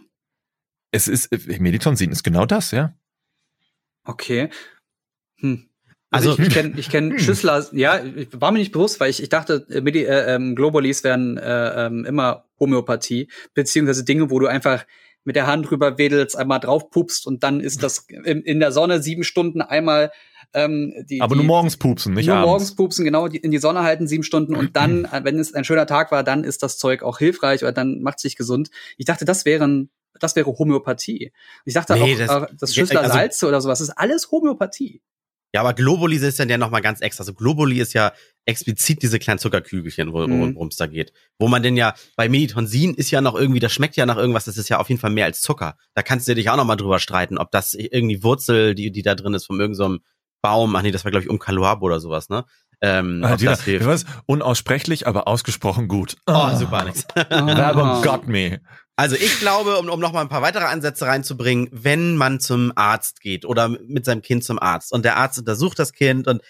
Es 0.90 1.08
ist, 1.08 1.32
äh, 1.32 1.58
Meditonsin 1.58 2.10
ist 2.10 2.22
genau 2.22 2.46
das, 2.46 2.70
ja. 2.70 2.94
Okay. 4.04 4.50
Hm. 5.40 5.68
Also, 6.10 6.30
also 6.30 6.42
ich, 6.42 6.48
ich 6.48 6.54
kenne 6.54 6.74
ich 6.76 6.88
kenn 6.90 7.10
hm. 7.10 7.18
Schüssler, 7.18 7.66
ja, 7.72 8.00
war 8.32 8.52
mir 8.52 8.60
nicht 8.60 8.72
bewusst, 8.72 9.00
weil 9.00 9.10
ich, 9.10 9.22
ich 9.22 9.28
dachte, 9.28 9.66
äh, 9.70 9.80
Medi 9.80 10.04
äh, 10.04 10.34
ähm, 10.34 10.54
Globalis 10.54 11.02
wären 11.02 11.36
äh, 11.38 11.86
ähm, 11.86 12.04
immer 12.04 12.44
Homöopathie, 12.60 13.28
beziehungsweise 13.54 14.04
Dinge, 14.04 14.30
wo 14.30 14.38
du 14.38 14.46
einfach 14.46 14.86
mit 15.24 15.36
der 15.36 15.46
Hand 15.46 15.70
drüber 15.70 15.98
wedelst, 15.98 16.36
einmal 16.36 16.60
drauf 16.60 16.90
pupst 16.90 17.26
und 17.26 17.42
dann 17.42 17.60
ist 17.60 17.82
das 17.82 18.06
in, 18.08 18.42
in 18.42 18.60
der 18.60 18.72
Sonne 18.72 19.02
sieben 19.02 19.24
Stunden 19.24 19.62
einmal 19.62 20.12
ähm, 20.52 20.94
die, 21.08 21.20
Aber 21.20 21.34
nur 21.34 21.44
morgens 21.44 21.76
pupsen, 21.76 22.14
nicht 22.14 22.26
nur 22.26 22.36
abends. 22.36 22.48
morgens 22.48 22.76
pupsen, 22.76 23.04
genau, 23.04 23.28
die, 23.28 23.38
in 23.38 23.50
die 23.50 23.58
Sonne 23.58 23.82
halten 23.82 24.06
sieben 24.06 24.22
Stunden 24.22 24.54
und 24.54 24.76
dann, 24.76 25.08
wenn 25.22 25.38
es 25.38 25.52
ein 25.54 25.64
schöner 25.64 25.86
Tag 25.86 26.12
war, 26.12 26.22
dann 26.22 26.44
ist 26.44 26.62
das 26.62 26.78
Zeug 26.78 27.02
auch 27.02 27.18
hilfreich 27.18 27.62
oder 27.62 27.72
dann 27.72 28.00
macht 28.02 28.20
sich 28.20 28.36
gesund. 28.36 28.70
Ich 28.96 29.06
dachte, 29.06 29.24
das 29.24 29.44
wären 29.44 29.90
das 30.20 30.36
wäre 30.36 30.46
Homöopathie. 30.46 31.32
Ich 31.64 31.74
dachte 31.74 31.94
nee, 31.94 32.14
auch, 32.14 32.46
das, 32.46 32.56
das 32.56 32.74
Schüssler 32.74 33.00
also, 33.00 33.14
Salze 33.14 33.48
oder 33.48 33.60
sowas, 33.60 33.80
das 33.80 33.88
ist 33.88 33.98
alles 33.98 34.30
Homöopathie. 34.30 35.02
Ja, 35.54 35.60
aber 35.60 35.72
Globuli 35.72 36.16
ist 36.16 36.40
dann 36.40 36.48
ja 36.48 36.58
nochmal 36.58 36.82
ganz 36.82 37.00
extra. 37.00 37.22
Also 37.22 37.32
Globuli 37.32 37.80
ist 37.80 37.92
ja 37.92 38.12
explizit 38.44 39.02
diese 39.04 39.20
kleinen 39.20 39.38
Zuckerkügelchen, 39.38 40.12
worum 40.12 40.50
mhm. 40.50 40.68
es 40.68 40.74
da 40.74 40.88
geht. 40.88 41.12
Wo 41.38 41.46
man 41.46 41.62
denn 41.62 41.76
ja, 41.76 41.94
bei 42.16 42.28
Meditonsin 42.28 42.92
ist 42.94 43.12
ja 43.12 43.20
noch 43.20 43.36
irgendwie, 43.36 43.60
das 43.60 43.72
schmeckt 43.72 43.94
ja 43.94 44.04
nach 44.04 44.16
irgendwas, 44.16 44.46
das 44.46 44.56
ist 44.56 44.68
ja 44.68 44.80
auf 44.80 44.88
jeden 44.88 45.00
Fall 45.00 45.12
mehr 45.12 45.26
als 45.26 45.42
Zucker. 45.42 45.76
Da 45.94 46.02
kannst 46.02 46.26
du 46.26 46.34
dich 46.34 46.50
auch 46.50 46.56
nochmal 46.56 46.76
drüber 46.76 46.98
streiten, 46.98 47.38
ob 47.38 47.52
das 47.52 47.72
irgendwie 47.74 48.24
Wurzel, 48.24 48.74
die, 48.74 48.90
die 48.90 49.02
da 49.02 49.14
drin 49.14 49.32
ist, 49.32 49.46
von 49.46 49.60
irgendeinem 49.60 49.98
so 49.98 49.98
Baum, 50.42 50.74
ach 50.74 50.82
nee, 50.82 50.90
das 50.90 51.04
war 51.04 51.12
glaube 51.12 51.24
ich 51.24 51.30
um 51.30 51.38
Kaluabo 51.38 51.86
oder 51.86 52.00
sowas, 52.00 52.28
ne? 52.28 52.44
Ähm, 52.80 53.22
ah, 53.24 53.36
das 53.36 53.62
hilft. 53.62 53.86
Was? 53.86 54.04
Unaussprechlich, 54.26 55.06
aber 55.06 55.28
ausgesprochen 55.28 55.86
gut. 55.86 56.16
Oh, 56.26 56.32
oh 56.34 56.56
super, 56.56 56.80
Alex. 56.80 57.06
Werbung 57.14 58.02
got 58.02 58.26
me. 58.26 58.60
Also 58.96 59.16
ich 59.16 59.40
glaube, 59.40 59.78
um, 59.78 59.88
um 59.88 59.98
noch 59.98 60.12
mal 60.12 60.20
ein 60.20 60.28
paar 60.28 60.42
weitere 60.42 60.64
Ansätze 60.64 61.06
reinzubringen, 61.06 61.68
wenn 61.72 62.16
man 62.16 62.38
zum 62.38 62.72
Arzt 62.76 63.20
geht 63.20 63.44
oder 63.44 63.68
mit 63.68 64.04
seinem 64.04 64.22
Kind 64.22 64.44
zum 64.44 64.60
Arzt 64.60 64.92
und 64.92 65.04
der 65.04 65.16
Arzt 65.16 65.38
untersucht 65.38 65.78
das 65.78 65.92
Kind 65.92 66.28
und 66.28 66.42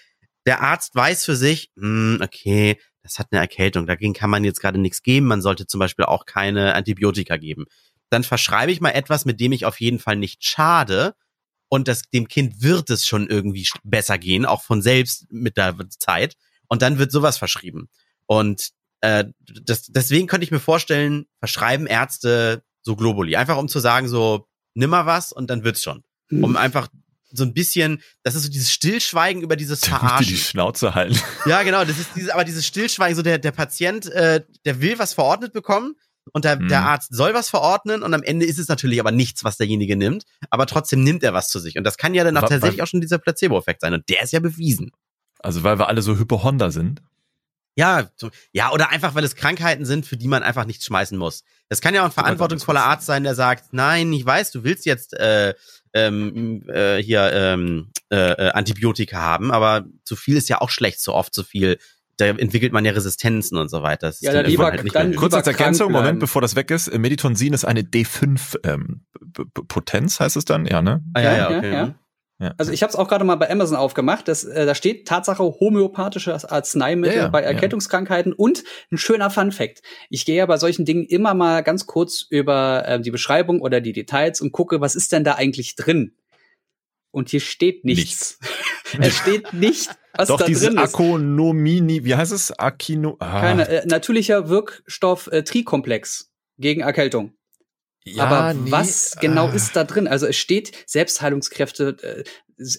der 0.45 0.61
Arzt 0.61 0.93
weiß 0.93 1.25
für 1.25 1.35
sich, 1.35 1.71
hm, 1.75 2.19
okay, 2.21 2.79
das 3.01 3.17
hat 3.17 3.27
eine 3.31 3.41
Erkältung, 3.41 3.87
dagegen 3.87 4.13
kann 4.13 4.29
man 4.29 4.43
jetzt 4.43 4.61
gerade 4.61 4.79
nichts 4.79 5.01
geben, 5.01 5.25
man 5.25 5.41
sollte 5.41 5.65
zum 5.65 5.79
Beispiel 5.79 6.05
auch 6.05 6.25
keine 6.25 6.75
Antibiotika 6.75 7.37
geben. 7.37 7.65
Dann 8.09 8.23
verschreibe 8.23 8.71
ich 8.71 8.79
mal 8.79 8.91
etwas, 8.91 9.25
mit 9.25 9.39
dem 9.39 9.51
ich 9.51 9.65
auf 9.65 9.79
jeden 9.79 9.99
Fall 9.99 10.15
nicht 10.15 10.45
schade 10.45 11.15
und 11.67 11.87
das, 11.87 12.03
dem 12.03 12.27
Kind 12.27 12.61
wird 12.61 12.91
es 12.91 13.07
schon 13.07 13.27
irgendwie 13.27 13.67
besser 13.83 14.19
gehen, 14.19 14.45
auch 14.45 14.61
von 14.61 14.83
selbst 14.83 15.25
mit 15.31 15.57
der 15.57 15.75
Zeit 15.97 16.35
und 16.67 16.83
dann 16.83 16.99
wird 16.99 17.11
sowas 17.11 17.39
verschrieben. 17.39 17.89
Und 18.27 18.69
äh, 19.05 19.25
das, 19.63 19.83
deswegen 19.83 20.27
könnte 20.27 20.45
ich 20.45 20.51
mir 20.51 20.59
vorstellen, 20.59 21.25
verschreiben 21.39 21.85
Ärzte 21.85 22.63
so 22.81 22.95
Globuli. 22.95 23.35
Einfach 23.35 23.57
um 23.57 23.67
zu 23.67 23.79
sagen, 23.79 24.07
so, 24.07 24.47
nimm 24.73 24.89
mal 24.89 25.05
was 25.05 25.31
und 25.31 25.49
dann 25.49 25.63
wird's 25.63 25.83
schon. 25.83 26.03
Hm. 26.29 26.43
Um 26.43 26.57
einfach 26.57 26.87
so 27.31 27.43
ein 27.43 27.53
bisschen, 27.53 28.01
das 28.23 28.35
ist 28.35 28.43
so 28.43 28.49
dieses 28.49 28.71
Stillschweigen 28.71 29.43
über 29.43 29.55
dieses 29.55 29.81
Verarschen. 29.81 30.27
Die 30.27 30.37
Schnauze 30.37 30.95
halten. 30.95 31.19
Ja, 31.45 31.63
genau, 31.63 31.83
das 31.83 31.99
ist 31.99 32.09
dieses, 32.15 32.29
aber 32.29 32.45
dieses 32.45 32.65
Stillschweigen, 32.65 33.15
so 33.15 33.21
der, 33.21 33.37
der 33.37 33.51
Patient, 33.51 34.07
äh, 34.07 34.41
der 34.63 34.81
will 34.81 34.97
was 34.97 35.13
verordnet 35.13 35.53
bekommen 35.53 35.95
und 36.31 36.45
der, 36.45 36.59
mhm. 36.59 36.69
der 36.69 36.83
Arzt 36.83 37.13
soll 37.13 37.33
was 37.33 37.49
verordnen 37.49 38.01
und 38.01 38.13
am 38.13 38.23
Ende 38.23 38.45
ist 38.45 38.57
es 38.57 38.67
natürlich 38.69 38.99
aber 38.99 39.11
nichts, 39.11 39.43
was 39.43 39.57
derjenige 39.57 39.95
nimmt, 39.95 40.23
aber 40.49 40.65
trotzdem 40.65 41.03
nimmt 41.03 41.23
er 41.23 41.33
was 41.33 41.49
zu 41.49 41.59
sich. 41.59 41.77
Und 41.77 41.83
das 41.83 41.97
kann 41.97 42.13
ja 42.13 42.23
dann 42.23 42.37
auch 42.37 42.47
tatsächlich 42.47 42.81
auch 42.81 42.87
schon 42.87 43.01
dieser 43.01 43.19
Placebo-Effekt 43.19 43.81
sein 43.81 43.93
und 43.93 44.07
der 44.09 44.23
ist 44.23 44.31
ja 44.31 44.39
bewiesen. 44.39 44.91
Also 45.39 45.63
weil 45.63 45.77
wir 45.77 45.89
alle 45.89 46.01
so 46.01 46.17
Hypochonder 46.17 46.71
sind? 46.71 47.01
Ja, 47.75 48.09
ja, 48.53 48.71
oder 48.71 48.89
einfach, 48.89 49.15
weil 49.15 49.23
es 49.25 49.35
Krankheiten 49.35 49.85
sind, 49.85 50.05
für 50.05 50.15
die 50.15 50.29
man 50.29 50.43
einfach 50.43 50.65
nichts 50.65 50.85
schmeißen 50.85 51.17
muss. 51.17 51.43
Das 51.67 51.81
kann 51.81 51.93
ja 51.93 52.01
auch 52.01 52.05
ein 52.05 52.11
verantwortungsvoller 52.11 52.83
Arzt 52.83 53.05
sein, 53.05 53.23
der 53.23 53.35
sagt, 53.35 53.73
nein, 53.73 54.13
ich 54.13 54.25
weiß, 54.25 54.51
du 54.51 54.63
willst 54.63 54.85
jetzt 54.85 55.13
äh, 55.13 55.53
ähm, 55.93 56.63
äh, 56.69 56.97
hier 57.01 57.31
ähm, 57.33 57.91
äh, 58.11 58.31
äh, 58.31 58.51
Antibiotika 58.51 59.17
haben, 59.17 59.51
aber 59.51 59.85
zu 60.03 60.15
viel 60.15 60.37
ist 60.37 60.47
ja 60.47 60.61
auch 60.61 60.69
schlecht, 60.69 61.01
so 61.01 61.13
oft 61.13 61.33
zu 61.33 61.43
viel. 61.43 61.77
Da 62.17 62.27
entwickelt 62.27 62.71
man 62.71 62.85
ja 62.85 62.93
Resistenzen 62.93 63.57
und 63.57 63.69
so 63.69 63.83
weiter. 63.83 64.07
Das 64.07 64.21
ja, 64.21 64.31
dann 64.31 64.45
lieber, 64.45 64.65
halt 64.65 64.83
nicht 64.83 64.95
dann 64.95 65.13
Kurz 65.15 65.33
als 65.33 65.47
Ergänzung, 65.47 65.91
Moment, 65.91 66.21
bevor 66.21 66.41
das 66.41 66.55
weg 66.55 66.71
ist. 66.71 66.97
Meditonsin 66.97 67.51
ist 67.51 67.65
eine 67.65 67.81
D5 67.81 68.57
ähm, 68.63 69.05
Potenz, 69.67 70.21
heißt 70.21 70.37
es 70.37 70.45
dann? 70.45 70.65
Ja, 70.65 70.81
ne? 70.81 71.03
Ah, 71.13 71.19
ja, 71.19 71.37
ja, 71.37 71.57
okay. 71.57 71.71
Ja, 71.71 71.77
ja. 71.77 71.95
Ja. 72.39 72.53
Also 72.57 72.73
ich 72.73 72.83
habe 72.83 72.89
es 72.89 72.97
auch 72.97 73.07
gerade 73.07 73.23
mal 73.23 73.35
bei 73.35 73.49
Amazon 73.49 73.77
aufgemacht. 73.77 74.27
Das, 74.27 74.43
äh, 74.43 74.65
da 74.65 74.75
steht 74.75 75.07
Tatsache 75.07 75.43
homöopathische 75.43 76.33
Arzneimittel 76.33 77.15
ja, 77.15 77.23
ja, 77.23 77.29
bei 77.29 77.41
Erkältungskrankheiten 77.41 78.33
und 78.33 78.63
ein 78.91 78.97
schöner 78.97 79.29
Fun 79.29 79.53
Fact. 79.53 79.81
Ich 80.09 80.25
gehe 80.25 80.35
ja 80.35 80.45
bei 80.45 80.57
solchen 80.57 80.83
Dingen 80.83 81.05
immer 81.05 81.33
mal 81.33 81.63
ganz 81.63 81.85
kurz 81.85 82.25
über 82.29 82.85
äh, 82.85 82.99
die 82.99 83.11
Beschreibung 83.11 83.61
oder 83.61 83.79
die 83.79 83.93
Details 83.93 84.41
und 84.41 84.51
gucke, 84.51 84.81
was 84.81 84.95
ist 84.95 85.13
denn 85.13 85.23
da 85.23 85.35
eigentlich 85.35 85.75
drin? 85.75 86.13
Und 87.11 87.29
hier 87.29 87.39
steht 87.39 87.85
nichts. 87.85 88.37
nichts. 88.41 88.99
es 88.99 89.15
steht 89.15 89.53
nicht, 89.53 89.89
was 90.13 90.27
Doch, 90.27 90.37
da 90.37 90.45
drin 90.45 90.55
ist. 90.55 90.77
Akonomini, 90.77 92.03
wie 92.03 92.15
heißt 92.15 92.33
es? 92.33 92.51
Akino. 92.51 93.15
Ah. 93.19 93.39
Keine, 93.39 93.69
äh, 93.69 93.85
natürlicher 93.85 94.49
Wirkstoff 94.49 95.27
äh, 95.27 95.43
Trikomplex 95.43 96.33
gegen 96.57 96.81
Erkältung. 96.81 97.33
Ja, 98.07 98.25
Aber 98.25 98.53
nee, 98.53 98.71
was 98.71 99.17
genau 99.19 99.47
ah. 99.47 99.53
ist 99.53 99.75
da 99.75 99.83
drin? 99.83 100.07
Also 100.07 100.27
es 100.27 100.37
steht, 100.37 100.71
Selbstheilungskräfte, 100.85 102.23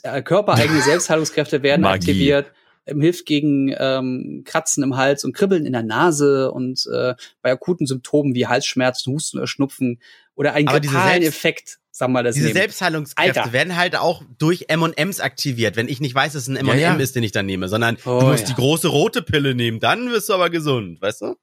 äh, 0.03 0.23
körpereigene 0.23 0.81
Selbstheilungskräfte 0.83 1.63
werden 1.63 1.83
Magie. 1.83 2.11
aktiviert, 2.11 2.53
ähm, 2.87 3.01
hilft 3.01 3.27
gegen 3.27 3.75
ähm, 3.77 4.43
Kratzen 4.45 4.85
im 4.85 4.97
Hals 4.97 5.25
und 5.25 5.33
Kribbeln 5.33 5.67
in 5.67 5.73
der 5.73 5.83
Nase 5.83 6.53
und 6.53 6.87
äh, 6.93 7.15
bei 7.43 7.51
akuten 7.51 7.87
Symptomen 7.87 8.35
wie 8.35 8.47
Halsschmerzen, 8.47 9.13
Husten 9.13 9.39
oder 9.39 9.49
Schnupfen 9.49 10.01
oder 10.37 10.53
einen 10.53 10.67
grippalen 10.67 11.23
Effekt. 11.23 11.79
Sag 11.91 12.11
mal, 12.11 12.23
das 12.23 12.35
Diese 12.35 12.49
nehmen. 12.49 12.59
Selbstheilungskräfte 12.59 13.41
Alter. 13.41 13.53
werden 13.53 13.75
halt 13.75 13.97
auch 13.97 14.23
durch 14.39 14.67
M&M's 14.69 15.21
aktiviert, 15.21 15.77
wenn 15.77 15.89
ich 15.89 15.99
nicht 15.99 16.15
weiß, 16.15 16.35
dass 16.35 16.43
es 16.43 16.49
ein 16.49 16.57
M&M 16.57 16.79
ja, 16.79 16.93
ja. 16.93 16.95
ist, 16.95 17.17
den 17.17 17.23
ich 17.23 17.33
dann 17.33 17.47
nehme, 17.47 17.69
sondern 17.69 17.97
oh, 18.05 18.21
du 18.21 18.27
musst 18.27 18.43
ja. 18.43 18.49
die 18.49 18.55
große 18.55 18.89
rote 18.89 19.23
Pille 19.23 19.55
nehmen, 19.55 19.81
dann 19.81 20.11
wirst 20.11 20.29
du 20.29 20.35
aber 20.35 20.51
gesund, 20.51 21.01
weißt 21.01 21.23
du? 21.23 21.37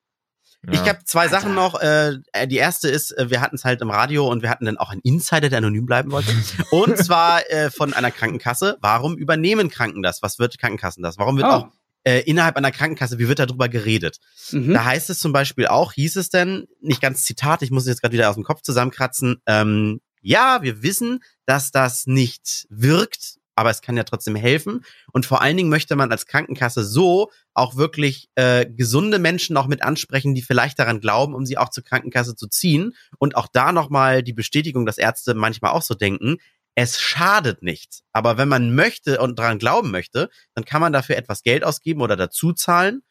Ja. 0.66 0.74
Ich 0.74 0.90
habe 0.90 1.00
zwei 1.04 1.24
Alter. 1.24 1.42
Sachen 1.42 1.56
noch. 1.56 1.80
Äh, 1.82 2.20
die 2.48 2.58
erste 2.58 2.90
ist, 2.90 3.12
äh, 3.18 3.30
wir 3.30 3.42
hatten 3.42 3.56
es 3.56 3.66
halt 3.66 3.82
im 3.82 3.90
Radio 3.90 4.30
und 4.30 4.42
wir 4.42 4.50
hatten 4.50 4.66
dann 4.66 4.78
auch 4.78 4.92
einen 4.92 5.02
Insider, 5.02 5.50
der 5.50 5.58
anonym 5.58 5.86
bleiben 5.86 6.12
wollte. 6.12 6.32
und 6.72 6.98
zwar 6.98 7.50
äh, 7.52 7.70
von 7.70 7.94
einer 7.94 8.12
Krankenkasse. 8.12 8.78
Warum 8.80 9.18
übernehmen 9.18 9.70
Kranken 9.70 10.04
das? 10.04 10.22
Was 10.22 10.40
wird 10.40 10.58
Krankenkassen 10.58 11.04
das? 11.04 11.18
Warum 11.18 11.38
wird 11.38 11.48
oh. 11.48 11.52
auch 11.52 11.68
äh, 12.04 12.20
innerhalb 12.22 12.56
einer 12.56 12.72
Krankenkasse, 12.72 13.20
wie 13.20 13.28
wird 13.28 13.40
darüber 13.40 13.70
geredet? 13.70 14.20
Mhm. 14.52 14.74
Da 14.74 14.86
heißt 14.86 15.10
es 15.10 15.20
zum 15.20 15.34
Beispiel 15.34 15.68
auch, 15.68 15.94
hieß 15.94 16.16
es 16.16 16.30
denn, 16.30 16.68
nicht 16.82 17.02
ganz 17.02 17.24
Zitat, 17.24 17.62
ich 17.62 17.72
muss 17.72 17.84
es 17.84 17.90
jetzt 17.90 18.02
gerade 18.02 18.14
wieder 18.14 18.30
aus 18.30 18.36
dem 18.36 18.44
Kopf 18.44 18.62
zusammenkratzen, 18.62 19.42
ähm, 19.46 20.02
ja, 20.22 20.62
wir 20.62 20.82
wissen, 20.84 21.20
dass 21.46 21.72
das 21.72 22.08
nicht 22.08 22.66
wirkt, 22.70 23.40
aber 23.56 23.70
es 23.70 23.82
kann 23.82 23.98
ja 23.98 24.04
trotzdem 24.04 24.36
helfen. 24.36 24.84
Und 25.12 25.26
vor 25.26 25.42
allen 25.42 25.58
Dingen 25.58 25.70
möchte 25.70 25.96
man 25.96 26.12
als 26.12 26.26
Krankenkasse 26.26 26.84
so 26.84 27.30
auch 27.54 27.76
wirklich 27.76 28.30
äh, 28.36 28.66
gesunde 28.66 29.20
Menschen 29.20 29.58
auch 29.58 29.68
mit 29.68 29.84
ansprechen, 29.84 30.34
die 30.34 30.42
vielleicht 30.42 30.80
daran 30.80 31.00
glauben, 31.00 31.36
um 31.36 31.46
sie 31.46 31.58
auch 31.58 31.70
zur 31.70 31.84
Krankenkasse 31.84 32.36
zu 32.36 32.48
ziehen. 32.48 32.94
Und 33.20 33.36
auch 33.36 33.48
da 33.52 33.72
nochmal 33.72 34.24
die 34.24 34.34
Bestätigung, 34.34 34.86
dass 34.86 34.98
Ärzte 34.98 35.34
manchmal 35.34 35.72
auch 35.72 35.82
so 35.82 35.94
denken. 35.94 36.38
Es 36.76 37.00
schadet 37.00 37.62
nichts. 37.62 38.04
Aber 38.12 38.38
wenn 38.38 38.48
man 38.48 38.74
möchte 38.74 39.20
und 39.20 39.38
daran 39.38 39.60
glauben 39.60 39.92
möchte, 39.92 40.30
dann 40.56 40.66
kann 40.66 40.82
man 40.82 40.94
dafür 40.94 41.18
etwas 41.18 41.44
Geld 41.44 41.64
ausgeben 41.64 42.02
oder 42.02 42.16
dazu 42.16 42.54
zahlen 42.54 43.04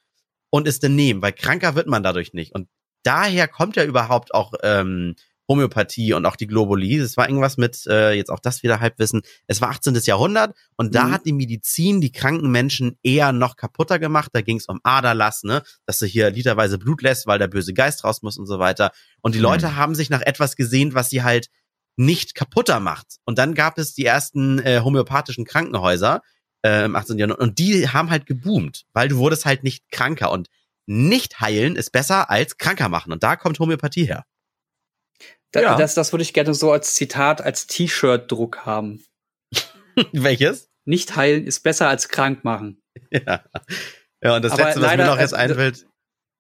und 0.51 0.67
es 0.67 0.81
dann 0.81 0.97
nehmen, 0.97 1.23
weil 1.23 1.33
kranker 1.33 1.75
wird 1.75 1.87
man 1.87 2.03
dadurch 2.03 2.35
nicht. 2.35 2.55
Und 2.55 2.69
daher 3.05 3.49
kommt 3.49 3.77
ja 3.77 3.85
überhaupt 3.85 4.35
auch 4.35 4.53
ähm, 4.63 5.15
Homöopathie 5.49 6.13
und 6.13 6.25
auch 6.27 6.37
die 6.37 6.47
Globuli. 6.47 6.97
Es 6.99 7.17
war 7.17 7.29
irgendwas 7.29 7.57
mit, 7.57 7.87
äh, 7.87 8.13
jetzt 8.13 8.31
auch 8.31 8.39
das 8.39 8.63
wieder 8.63 8.81
Halbwissen, 8.81 9.23
es 9.47 9.61
war 9.61 9.71
18. 9.71 9.95
Jahrhundert 10.05 10.57
und 10.77 10.95
da 10.95 11.05
mhm. 11.05 11.13
hat 11.13 11.27
die 11.27 11.33
Medizin 11.33 12.01
die 12.01 12.13
kranken 12.13 12.51
Menschen 12.51 12.97
eher 13.03 13.33
noch 13.33 13.57
kaputter 13.57 13.99
gemacht. 13.99 14.31
Da 14.33 14.41
ging 14.41 14.59
es 14.59 14.67
um 14.67 14.81
Aderlass, 14.83 15.43
ne, 15.43 15.63
dass 15.87 15.99
du 15.99 16.07
hier 16.07 16.31
literweise 16.31 16.79
Blut 16.79 17.03
lässt, 17.03 17.27
weil 17.27 17.39
der 17.39 17.49
böse 17.49 17.75
Geist 17.75 18.05
raus 18.05 18.23
muss 18.23 18.39
und 18.39 18.47
so 18.47 18.59
weiter. 18.59 18.93
Und 19.21 19.35
die 19.35 19.39
mhm. 19.39 19.45
Leute 19.45 19.77
haben 19.77 19.95
sich 19.95 20.11
nach 20.11 20.23
etwas 20.23 20.57
gesehnt, 20.57 20.95
was 20.95 21.11
sie 21.11 21.23
halt 21.23 21.49
nicht 21.97 22.35
kaputter 22.35 22.81
macht. 22.81 23.19
Und 23.25 23.39
dann 23.39 23.55
gab 23.55 23.79
es 23.79 23.95
die 23.95 24.07
ersten 24.07 24.59
äh, 24.61 24.81
homöopathischen 24.83 25.45
Krankenhäuser 25.45 26.23
äh, 26.63 26.85
im 26.85 26.97
18. 26.97 27.19
Jahrhundert 27.19 27.41
und 27.41 27.59
die 27.59 27.89
haben 27.89 28.11
halt 28.11 28.27
geboomt, 28.27 28.85
weil 28.93 29.09
du 29.09 29.17
wurdest 29.17 29.45
halt 29.45 29.63
nicht 29.63 29.91
kranker 29.91 30.31
und 30.31 30.49
nicht 30.87 31.41
heilen 31.41 31.77
ist 31.77 31.93
besser 31.93 32.31
als 32.31 32.57
kranker 32.59 32.89
machen. 32.89 33.13
Und 33.13 33.23
da 33.23 33.37
kommt 33.37 33.59
Homöopathie 33.59 34.07
her. 34.07 34.25
Da, 35.53 35.61
ja. 35.61 35.77
das, 35.77 35.95
das 35.95 36.13
würde 36.13 36.23
ich 36.23 36.33
gerne 36.33 36.55
so 36.55 36.73
als 36.73 36.95
Zitat, 36.95 37.43
als 37.43 37.67
T-Shirt-Druck 37.67 38.65
haben. 38.65 39.05
Welches? 40.13 40.71
Nicht 40.85 41.15
heilen 41.15 41.47
ist 41.47 41.61
besser 41.61 41.89
als 41.89 42.09
krank 42.09 42.45
machen. 42.45 42.79
Ja. 43.11 43.43
Ja, 44.23 44.37
und 44.37 44.45
das 44.45 44.53
Aber 44.53 44.65
letzte, 44.65 44.81
was 44.81 44.91
leider, 44.91 45.05
mir 45.05 45.11
noch 45.11 45.19
jetzt 45.19 45.35
einfällt. 45.35 45.87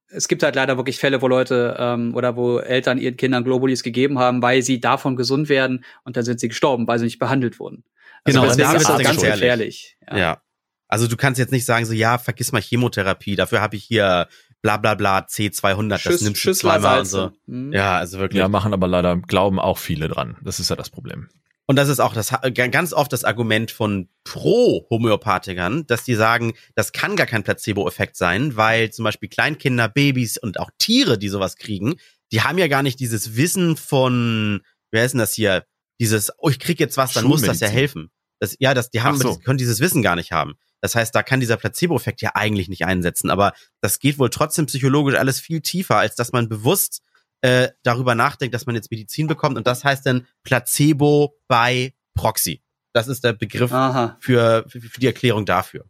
Es 0.08 0.28
gibt 0.28 0.42
halt 0.42 0.54
leider 0.54 0.76
wirklich 0.76 0.98
Fälle, 0.98 1.20
wo 1.20 1.28
Leute 1.28 1.76
ähm, 1.78 2.14
oder 2.14 2.36
wo 2.36 2.58
Eltern 2.58 2.98
ihren 2.98 3.16
Kindern 3.16 3.42
Globulis 3.44 3.82
gegeben 3.82 4.18
haben, 4.18 4.42
weil 4.42 4.62
sie 4.62 4.78
davon 4.78 5.16
gesund 5.16 5.48
werden 5.48 5.84
und 6.04 6.16
dann 6.16 6.24
sind 6.24 6.38
sie 6.40 6.48
gestorben, 6.48 6.86
weil 6.86 6.98
sie 6.98 7.06
nicht 7.06 7.18
behandelt 7.18 7.58
wurden. 7.58 7.84
Also 8.24 8.40
genau, 8.40 8.54
das 8.54 8.82
ist 8.82 9.02
ganz 9.02 9.20
gefährlich. 9.20 9.96
Ja. 10.08 10.16
ja. 10.16 10.42
Also 10.88 11.08
du 11.08 11.16
kannst 11.16 11.38
jetzt 11.38 11.52
nicht 11.52 11.64
sagen, 11.64 11.86
so 11.86 11.94
ja, 11.94 12.18
vergiss 12.18 12.52
mal 12.52 12.62
Chemotherapie, 12.62 13.34
dafür 13.34 13.60
habe 13.60 13.76
ich 13.76 13.84
hier 13.84 14.28
bla 14.62 14.76
bla 14.76 14.94
bla 14.94 15.18
C200, 15.18 15.98
Schüss, 15.98 16.12
das 16.12 16.22
nimmst 16.22 16.44
du 16.44 16.52
zweimal 16.52 17.00
und 17.00 17.04
so. 17.06 17.32
Mhm. 17.46 17.72
Ja, 17.72 17.98
also 17.98 18.18
wirklich. 18.18 18.38
Ja, 18.38 18.48
machen 18.48 18.72
aber 18.72 18.88
leider, 18.88 19.16
glauben 19.16 19.58
auch 19.58 19.78
viele 19.78 20.08
dran. 20.08 20.36
Das 20.42 20.60
ist 20.60 20.70
ja 20.70 20.76
das 20.76 20.90
Problem. 20.90 21.28
Und 21.66 21.76
das 21.76 21.88
ist 21.88 22.00
auch 22.00 22.12
das 22.12 22.32
ganz 22.54 22.92
oft 22.92 23.12
das 23.12 23.24
Argument 23.24 23.70
von 23.70 24.08
Pro-Homöopathikern, 24.24 25.86
dass 25.86 26.04
die 26.04 26.14
sagen, 26.14 26.54
das 26.74 26.92
kann 26.92 27.16
gar 27.16 27.26
kein 27.26 27.44
Placebo-Effekt 27.44 28.16
sein, 28.16 28.56
weil 28.56 28.90
zum 28.90 29.04
Beispiel 29.04 29.28
Kleinkinder, 29.28 29.88
Babys 29.88 30.38
und 30.38 30.58
auch 30.58 30.70
Tiere, 30.78 31.18
die 31.18 31.28
sowas 31.28 31.56
kriegen, 31.56 31.94
die 32.32 32.42
haben 32.42 32.58
ja 32.58 32.66
gar 32.68 32.82
nicht 32.82 32.98
dieses 33.00 33.36
Wissen 33.36 33.76
von, 33.76 34.62
wer 34.90 35.04
ist 35.04 35.12
denn 35.12 35.20
das 35.20 35.34
hier? 35.34 35.64
Dieses, 36.00 36.32
oh, 36.38 36.48
ich 36.48 36.58
krieg 36.58 36.80
jetzt 36.80 36.96
was, 36.96 37.12
dann 37.12 37.26
muss 37.26 37.42
das 37.42 37.60
ja 37.60 37.68
helfen. 37.68 38.10
Das, 38.40 38.56
ja, 38.58 38.74
das, 38.74 38.90
die 38.90 39.02
haben, 39.02 39.18
so. 39.18 39.36
die 39.36 39.44
können 39.44 39.58
dieses 39.58 39.78
Wissen 39.80 40.02
gar 40.02 40.16
nicht 40.16 40.32
haben. 40.32 40.54
Das 40.82 40.94
heißt, 40.94 41.14
da 41.14 41.22
kann 41.22 41.40
dieser 41.40 41.56
Placebo-Effekt 41.56 42.20
ja 42.20 42.32
eigentlich 42.34 42.68
nicht 42.68 42.84
einsetzen. 42.84 43.30
Aber 43.30 43.54
das 43.80 44.00
geht 44.00 44.18
wohl 44.18 44.28
trotzdem 44.28 44.66
psychologisch 44.66 45.14
alles 45.14 45.40
viel 45.40 45.60
tiefer, 45.60 45.96
als 45.96 46.16
dass 46.16 46.32
man 46.32 46.48
bewusst 46.48 47.02
äh, 47.40 47.68
darüber 47.82 48.14
nachdenkt, 48.14 48.54
dass 48.54 48.66
man 48.66 48.74
jetzt 48.74 48.90
Medizin 48.90 49.28
bekommt. 49.28 49.56
Und 49.56 49.66
das 49.66 49.84
heißt 49.84 50.04
dann 50.04 50.26
Placebo 50.42 51.38
bei 51.48 51.94
Proxy. 52.14 52.62
Das 52.92 53.08
ist 53.08 53.24
der 53.24 53.32
Begriff 53.32 53.70
für, 53.70 54.66
für, 54.68 54.80
für 54.80 55.00
die 55.00 55.06
Erklärung 55.06 55.46
dafür. 55.46 55.86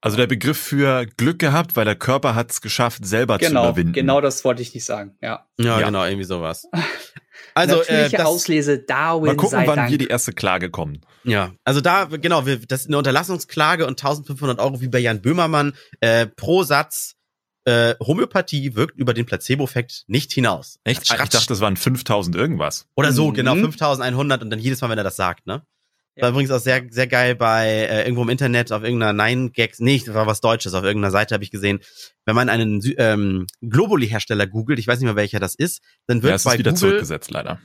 Also 0.00 0.16
der 0.16 0.26
Begriff 0.26 0.58
für 0.58 1.06
Glück 1.16 1.38
gehabt, 1.38 1.74
weil 1.74 1.84
der 1.84 1.96
Körper 1.96 2.34
hat 2.34 2.50
es 2.50 2.60
geschafft, 2.60 3.04
selber 3.04 3.38
genau, 3.38 3.62
zu 3.62 3.68
überwinden. 3.68 3.92
Genau, 3.92 4.20
das 4.20 4.44
wollte 4.44 4.62
ich 4.62 4.74
nicht 4.74 4.84
sagen. 4.84 5.16
Ja, 5.20 5.46
ja, 5.58 5.80
ja. 5.80 5.86
genau, 5.86 6.04
irgendwie 6.04 6.24
sowas. 6.24 6.68
Also 7.54 7.76
Natürliche 7.76 8.16
äh, 8.16 8.18
das, 8.18 8.26
Auslese 8.26 8.78
Darwin. 8.78 9.28
Mal 9.28 9.36
gucken, 9.36 9.62
wann 9.64 9.76
Dank. 9.76 9.88
hier 9.88 9.98
die 9.98 10.08
erste 10.08 10.32
Klage 10.32 10.70
kommt. 10.70 11.04
Ja, 11.24 11.52
also 11.64 11.80
da, 11.80 12.04
genau, 12.04 12.44
wir, 12.44 12.58
das 12.58 12.82
ist 12.82 12.86
eine 12.88 12.98
Unterlassungsklage 12.98 13.86
und 13.86 13.92
1500 13.92 14.58
Euro 14.58 14.80
wie 14.80 14.88
bei 14.88 14.98
Jan 14.98 15.22
Böhmermann 15.22 15.72
äh, 16.00 16.26
pro 16.26 16.64
Satz. 16.64 17.14
Äh, 17.64 17.94
Homöopathie 17.98 18.74
wirkt 18.74 18.96
über 18.98 19.12
den 19.12 19.26
Placebo-Effekt 19.26 20.04
nicht 20.06 20.32
hinaus. 20.32 20.78
Echt? 20.84 21.02
Ich 21.02 21.08
dachte, 21.08 21.46
das 21.48 21.60
waren 21.60 21.76
5000 21.76 22.36
irgendwas. 22.36 22.86
Oder 22.94 23.12
so, 23.12 23.32
genau, 23.32 23.54
mhm. 23.54 23.62
genau, 23.62 23.70
5100 23.72 24.42
und 24.42 24.50
dann 24.50 24.58
jedes 24.58 24.80
Mal, 24.82 24.90
wenn 24.90 24.98
er 24.98 25.04
das 25.04 25.16
sagt, 25.16 25.46
ne? 25.46 25.62
Ja. 26.16 26.22
War 26.22 26.30
übrigens 26.30 26.50
auch 26.50 26.60
sehr, 26.60 26.82
sehr 26.90 27.06
geil 27.06 27.34
bei 27.34 27.66
äh, 27.66 28.02
irgendwo 28.04 28.22
im 28.22 28.30
Internet 28.30 28.72
auf 28.72 28.82
irgendeiner 28.82 29.12
Nine 29.12 29.50
Gags, 29.50 29.80
nee, 29.80 30.02
das 30.04 30.14
war 30.14 30.26
was 30.26 30.40
Deutsches, 30.40 30.72
auf 30.72 30.82
irgendeiner 30.82 31.10
Seite 31.10 31.34
habe 31.34 31.44
ich 31.44 31.50
gesehen, 31.50 31.80
wenn 32.24 32.34
man 32.34 32.48
einen 32.48 32.80
ähm, 32.96 33.46
Globuli-Hersteller 33.60 34.46
googelt, 34.46 34.78
ich 34.78 34.88
weiß 34.88 34.98
nicht 34.98 35.06
mehr 35.06 35.16
welcher 35.16 35.40
das 35.40 35.54
ist, 35.54 35.82
dann 36.06 36.22
wird 36.22 36.30
ja, 36.30 36.36
es 36.36 36.44
bei 36.44 36.52
ist 36.52 36.58
wieder 36.58 36.70
Google, 36.70 36.80
zurückgesetzt 36.80 37.30
leider. 37.30 37.60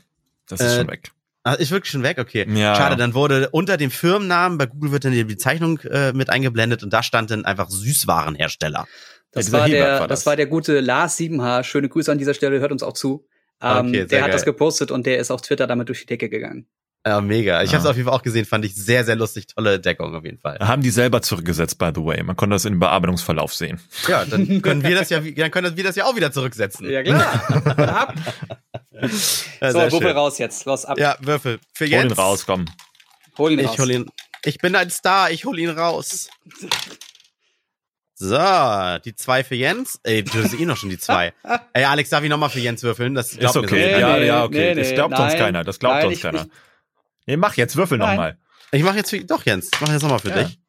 Das 0.50 0.60
ist 0.60 0.74
äh, 0.74 0.78
schon 0.80 0.88
weg. 0.90 1.12
Ah, 1.44 1.54
ist 1.54 1.72
wirklich 1.72 1.92
schon 1.92 2.04
weg, 2.04 2.20
okay. 2.20 2.46
Ja. 2.54 2.76
Schade, 2.76 2.98
dann 2.98 3.14
wurde 3.16 3.50
unter 3.50 3.78
dem 3.78 3.90
Firmennamen, 3.90 4.58
bei 4.58 4.68
Google 4.68 4.92
wird 4.92 5.06
dann 5.06 5.14
die 5.14 5.24
Bezeichnung 5.24 5.80
äh, 5.80 6.14
mit 6.14 6.30
eingeblendet 6.30 6.84
und 6.84 6.92
da 6.92 7.02
stand 7.02 7.32
dann 7.32 7.46
einfach 7.46 7.70
Süßwarenhersteller. 7.70 8.86
Das, 9.32 9.48
ja, 9.48 9.54
war, 9.54 9.70
der, 9.70 10.00
war 10.02 10.08
das. 10.08 10.20
das 10.20 10.26
war 10.26 10.36
der 10.36 10.46
gute 10.46 10.82
Lars 10.82 11.18
Siebenhaar. 11.18 11.64
Schöne 11.64 11.90
Grüße 11.90 12.12
an 12.12 12.18
dieser 12.18 12.34
Stelle, 12.34 12.60
hört 12.60 12.72
uns 12.72 12.84
auch 12.84 12.94
zu. 12.94 13.26
Ähm, 13.62 13.88
okay, 13.88 14.06
der 14.06 14.20
hat 14.20 14.28
geil. 14.28 14.32
das 14.34 14.46
gepostet 14.46 14.92
und 14.92 15.06
der 15.06 15.20
ist 15.20 15.32
auf 15.32 15.42
Twitter 15.42 15.68
damit 15.68 15.88
durch 15.88 16.02
die 16.02 16.08
Decke 16.08 16.30
gegangen. 16.30 16.68
Ja, 17.06 17.20
mega. 17.20 17.64
Ich 17.64 17.72
ja. 17.72 17.78
habe 17.78 17.84
es 17.84 17.90
auf 17.90 17.96
jeden 17.96 18.08
Fall 18.08 18.18
auch 18.18 18.22
gesehen, 18.22 18.46
fand 18.46 18.64
ich 18.64 18.76
sehr, 18.76 19.04
sehr 19.04 19.16
lustig. 19.16 19.48
Tolle 19.48 19.80
Deckung 19.80 20.14
auf 20.14 20.24
jeden 20.24 20.38
Fall. 20.38 20.60
Haben 20.60 20.84
die 20.84 20.92
selber 20.92 21.22
zurückgesetzt, 21.24 21.80
by 21.80 21.92
the 21.96 22.02
way. 22.04 22.22
Man 22.22 22.36
konnte 22.36 22.54
das 22.54 22.66
im 22.66 22.80
Bearbeitungsverlauf 22.80 23.56
sehen. 23.56 23.80
Ja, 24.08 24.24
dann 24.26 24.62
können 24.62 24.84
wir 24.84 24.96
das 24.96 25.10
ja, 25.10 25.20
dann 25.20 25.50
können 25.52 25.76
wir 25.76 25.84
das 25.84 25.96
ja 25.96 26.06
auch 26.06 26.16
wieder 26.16 26.32
zurücksetzen. 26.32 26.88
Ja, 26.88 27.02
klar. 27.02 27.44
ja, 29.62 29.72
so, 29.72 29.80
Würfel 29.80 30.02
schön. 30.02 30.12
raus 30.12 30.38
jetzt. 30.38 30.66
Los, 30.66 30.86
ab. 30.86 31.00
Ja, 31.00 31.18
Würfel. 31.22 31.60
Für 31.74 31.86
jetzt. 31.86 32.04
Hol 32.04 32.12
ihn 32.12 32.14
raus, 32.14 32.46
komm. 32.46 32.66
Hol 33.40 33.52
ihn 33.52 33.60
ich 33.60 33.68
raus. 33.68 33.80
Hol 33.80 33.92
ihn. 33.92 34.06
Ich 34.46 34.60
bin 34.60 34.76
ein 34.76 34.92
Star, 34.92 35.32
ich 35.32 35.46
hol 35.46 35.58
ihn 35.58 35.70
raus. 35.70 36.30
So, 38.14 38.38
die 39.04 39.16
zwei 39.16 39.44
für 39.44 39.56
Jens. 39.56 40.00
Ey, 40.04 40.24
du 40.24 40.44
hast 40.44 40.54
eh 40.54 40.66
noch 40.66 40.78
schon 40.78 40.90
die 40.92 41.00
zwei. 41.00 41.34
Ey, 41.74 41.86
Alex, 41.86 42.12
darf 42.12 42.24
ich 42.24 42.30
nochmal 42.30 42.52
für 42.52 42.60
Jens 42.60 42.84
würfeln? 42.84 43.16
Das 43.16 43.34
ist 43.34 43.58
okay. 43.58 43.96
So. 43.96 44.00
ja, 44.00 44.18
ja, 44.18 44.44
okay. 44.44 44.76
Nee, 44.76 44.82
das 44.84 44.94
glaubt 44.94 45.18
nee, 45.18 45.24
uns 45.24 45.34
keiner. 45.34 45.64
Das 45.64 45.80
glaubt 45.80 45.96
nein, 45.96 46.08
uns 46.08 46.22
keiner. 46.22 46.42
Ich, 46.42 46.71
Nee, 47.26 47.38
mach 47.38 47.56
jetzt, 47.56 47.76
würfel 47.76 47.98
nochmal. 47.98 48.38
Ich 48.72 48.84
mach 48.84 48.96
jetzt, 48.96 49.10
für, 49.10 49.24
doch 49.24 49.46
Jens, 49.46 49.70
ich 49.74 49.82
mach 49.82 49.92
jetzt 49.92 50.02
nochmal 50.02 50.20
für 50.20 50.30
ja. 50.30 50.44
dich. 50.44 50.60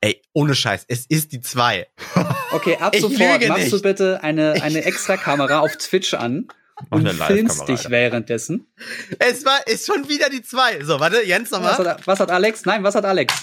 Ey, 0.00 0.22
ohne 0.32 0.54
Scheiß, 0.54 0.84
es 0.88 1.06
ist 1.06 1.32
die 1.32 1.40
zwei. 1.40 1.88
Okay, 2.52 2.76
ab 2.76 2.94
ich 2.94 3.02
sofort 3.02 3.48
machst 3.48 3.64
nicht. 3.64 3.72
du 3.72 3.82
bitte 3.82 4.22
eine, 4.22 4.62
eine 4.62 4.84
extra 4.84 5.16
Kamera 5.16 5.58
auf 5.58 5.76
Twitch 5.76 6.14
an 6.14 6.46
Mach 6.90 6.98
und 6.98 7.08
filmst 7.08 7.68
dich 7.68 7.90
währenddessen. 7.90 8.72
Es 9.18 9.44
war, 9.44 9.66
ist 9.66 9.84
schon 9.84 10.08
wieder 10.08 10.30
die 10.30 10.42
zwei. 10.42 10.82
So, 10.84 11.00
warte, 11.00 11.22
Jens 11.22 11.50
nochmal. 11.50 11.76
Was 11.76 11.86
hat, 11.86 12.06
was 12.06 12.20
hat 12.20 12.30
Alex? 12.30 12.64
Nein, 12.64 12.82
was 12.84 12.94
hat 12.94 13.04
Alex? 13.04 13.34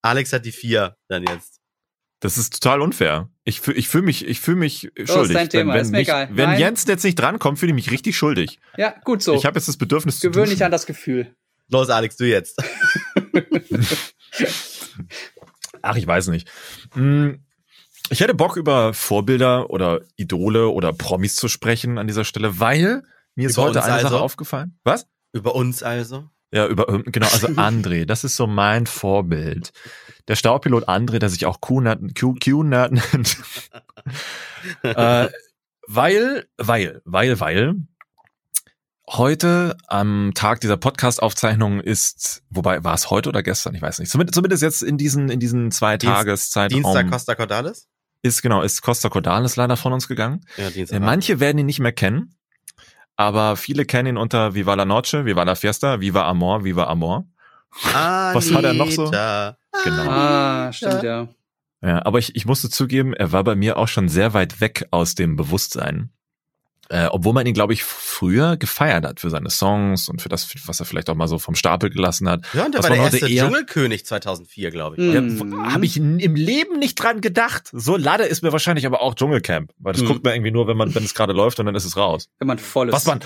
Alex 0.00 0.32
hat 0.32 0.44
die 0.44 0.52
vier 0.52 0.96
dann 1.08 1.24
jetzt. 1.24 1.60
Das 2.22 2.38
ist 2.38 2.62
total 2.62 2.80
unfair. 2.82 3.28
Ich 3.42 3.60
fühle 3.60 3.76
ich 3.76 3.88
fühl 3.88 4.02
mich, 4.02 4.24
ich 4.24 4.38
fühl 4.38 4.54
mich 4.54 4.92
so 4.96 5.14
schuldig. 5.14 5.30
Ist 5.30 5.34
dein 5.34 5.50
Thema. 5.50 5.74
Wenn, 5.74 5.78
wenn, 5.78 5.82
ist 5.82 5.90
mir 5.90 5.98
mich, 5.98 6.08
egal. 6.08 6.28
wenn 6.30 6.56
Jens 6.56 6.84
jetzt 6.86 7.02
nicht 7.02 7.16
drankommt, 7.18 7.58
fühle 7.58 7.70
ich 7.70 7.74
mich 7.74 7.90
richtig 7.90 8.16
schuldig. 8.16 8.60
Ja, 8.76 8.94
gut 9.04 9.24
so. 9.24 9.34
Ich 9.34 9.44
habe 9.44 9.58
jetzt 9.58 9.66
das 9.66 9.76
Bedürfnis 9.76 10.20
Gewöhn 10.20 10.32
zu 10.32 10.38
Gewöhn 10.38 10.50
dich 10.50 10.64
an 10.64 10.70
das 10.70 10.86
Gefühl. 10.86 11.34
Los, 11.68 11.90
Alex, 11.90 12.16
du 12.16 12.24
jetzt. 12.24 12.62
Ach, 15.82 15.96
ich 15.96 16.06
weiß 16.06 16.28
nicht. 16.28 16.48
Hm, 16.94 17.44
ich 18.08 18.20
hätte 18.20 18.34
Bock 18.34 18.56
über 18.56 18.94
Vorbilder 18.94 19.70
oder 19.70 20.02
Idole 20.14 20.68
oder 20.68 20.92
Promis 20.92 21.34
zu 21.34 21.48
sprechen 21.48 21.98
an 21.98 22.06
dieser 22.06 22.24
Stelle, 22.24 22.60
weil 22.60 23.02
mir 23.34 23.48
ist 23.48 23.56
über 23.56 23.64
heute 23.64 23.82
eine 23.82 23.94
also? 23.94 24.08
Sache 24.10 24.20
aufgefallen. 24.20 24.78
Was? 24.84 25.08
Über 25.32 25.56
uns 25.56 25.82
also? 25.82 26.30
Ja, 26.52 26.66
über 26.66 27.02
genau, 27.04 27.28
also 27.28 27.46
André, 27.56 28.04
das 28.04 28.24
ist 28.24 28.36
so 28.36 28.46
mein 28.46 28.86
Vorbild. 28.86 29.72
Der 30.28 30.36
Staubpilot 30.36 30.88
André, 30.88 31.18
der 31.18 31.30
sich 31.30 31.46
auch 31.46 31.60
Q-Nerd 31.60 32.02
nennt. 32.02 33.36
äh, 34.82 35.28
weil, 35.88 36.46
weil, 36.58 37.00
weil, 37.04 37.40
weil 37.40 37.74
heute 39.08 39.76
am 39.88 40.32
Tag 40.34 40.60
dieser 40.60 40.76
Podcast-Aufzeichnung 40.76 41.80
ist, 41.80 42.42
wobei 42.50 42.84
war 42.84 42.94
es 42.94 43.10
heute 43.10 43.30
oder 43.30 43.42
gestern, 43.42 43.74
ich 43.74 43.82
weiß 43.82 43.98
nicht. 43.98 44.10
Zumindest, 44.10 44.34
zumindest 44.34 44.62
jetzt 44.62 44.82
in 44.82 44.98
diesen 44.98 45.28
in 45.30 45.40
diesen 45.40 45.70
zwei 45.70 45.96
Tageszeitraum. 45.96 46.82
Dienstag 46.82 47.10
Costa 47.10 47.34
Cordalis? 47.34 47.88
Ist 48.22 48.42
genau, 48.42 48.62
ist 48.62 48.82
Costa 48.82 49.08
Cordalis 49.08 49.56
leider 49.56 49.76
von 49.76 49.92
uns 49.92 50.06
gegangen. 50.06 50.44
Ja, 50.56 50.70
Dienstag. 50.70 50.96
Äh, 50.96 51.00
manche 51.00 51.40
werden 51.40 51.58
ihn 51.58 51.66
nicht 51.66 51.80
mehr 51.80 51.92
kennen, 51.92 52.36
aber 53.22 53.56
viele 53.56 53.84
kennen 53.84 54.16
ihn 54.16 54.16
unter 54.16 54.54
Viva 54.54 54.74
la 54.74 54.84
Noche, 54.84 55.24
Viva 55.24 55.42
la 55.42 55.54
Fiesta, 55.54 56.00
Viva 56.00 56.26
Amor, 56.26 56.64
Viva 56.64 56.84
Amor. 56.84 57.24
Anita. 57.84 58.34
Was 58.34 58.52
hat 58.52 58.64
er 58.64 58.74
noch 58.74 58.90
so? 58.90 59.04
Genau. 59.10 60.10
Ah, 60.10 60.72
stimmt 60.72 61.02
ja. 61.02 61.28
Ja, 61.80 62.04
aber 62.04 62.18
ich, 62.18 62.36
ich 62.36 62.46
musste 62.46 62.70
zugeben, 62.70 63.12
er 63.12 63.32
war 63.32 63.42
bei 63.42 63.56
mir 63.56 63.76
auch 63.76 63.88
schon 63.88 64.08
sehr 64.08 64.34
weit 64.34 64.60
weg 64.60 64.86
aus 64.90 65.14
dem 65.14 65.36
Bewusstsein. 65.36 66.10
Äh, 66.92 67.06
obwohl 67.06 67.32
man 67.32 67.46
ihn, 67.46 67.54
glaube 67.54 67.72
ich, 67.72 67.84
früher 67.84 68.58
gefeiert 68.58 69.06
hat 69.06 69.18
für 69.18 69.30
seine 69.30 69.48
Songs 69.48 70.10
und 70.10 70.20
für 70.20 70.28
das, 70.28 70.46
was 70.66 70.78
er 70.78 70.84
vielleicht 70.84 71.08
auch 71.08 71.14
mal 71.14 71.26
so 71.26 71.38
vom 71.38 71.54
Stapel 71.54 71.88
gelassen 71.88 72.28
hat. 72.28 72.44
Ja, 72.52 72.66
und 72.66 72.74
der 72.74 72.82
war 72.82 72.90
der 72.90 72.98
erste 72.98 73.26
eher, 73.26 73.46
Dschungelkönig 73.46 74.04
2004, 74.04 74.70
glaube 74.70 74.96
ich. 74.96 75.02
Mhm. 75.02 75.54
Ja, 75.54 75.72
Habe 75.72 75.86
ich 75.86 75.96
im 75.96 76.18
Leben 76.18 76.78
nicht 76.78 76.96
dran 76.96 77.22
gedacht. 77.22 77.70
So 77.72 77.96
lade 77.96 78.24
ist 78.24 78.42
mir 78.42 78.52
wahrscheinlich 78.52 78.84
aber 78.84 79.00
auch 79.00 79.14
Dschungelcamp, 79.14 79.72
weil 79.78 79.94
das 79.94 80.02
mhm. 80.02 80.08
guckt 80.08 80.24
man 80.24 80.34
irgendwie 80.34 80.50
nur, 80.50 80.66
wenn 80.66 80.76
man, 80.76 80.94
wenn 80.94 81.02
es 81.02 81.14
gerade 81.14 81.32
läuft 81.32 81.58
und 81.60 81.64
dann 81.64 81.74
ist 81.74 81.86
es 81.86 81.96
raus. 81.96 82.28
Wenn 82.38 82.48
man 82.48 82.58
voll 82.58 82.90
ist. 82.90 82.92
Was 82.92 83.06
man, 83.06 83.20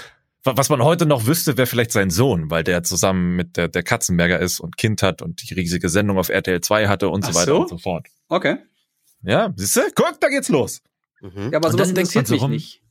was 0.44 0.68
man 0.68 0.80
heute 0.84 1.04
noch 1.04 1.26
wüsste, 1.26 1.56
wäre 1.56 1.66
vielleicht 1.66 1.90
sein 1.90 2.10
Sohn, 2.10 2.52
weil 2.52 2.62
der 2.62 2.84
zusammen 2.84 3.34
mit 3.34 3.56
der, 3.56 3.66
der 3.66 3.82
Katzenberger 3.82 4.38
ist 4.38 4.60
und 4.60 4.76
Kind 4.76 5.02
hat 5.02 5.22
und 5.22 5.42
die 5.42 5.54
riesige 5.54 5.88
Sendung 5.88 6.18
auf 6.18 6.28
RTL 6.28 6.60
2 6.60 6.86
hatte 6.86 7.08
und 7.08 7.24
Ach 7.24 7.32
so 7.32 7.34
weiter 7.34 7.46
so? 7.46 7.60
und 7.62 7.68
so 7.68 7.78
fort. 7.78 8.06
Okay. 8.28 8.58
Ja, 9.22 9.52
siehst 9.56 9.74
du? 9.74 9.80
Guck, 9.96 10.20
da 10.20 10.28
geht's 10.28 10.50
los. 10.50 10.82
Mhm. 11.20 11.50
Ja, 11.50 11.58
aber 11.58 11.72
sowas 11.72 11.88
interessiert 11.88 12.30
mich 12.30 12.46
nicht. 12.46 12.85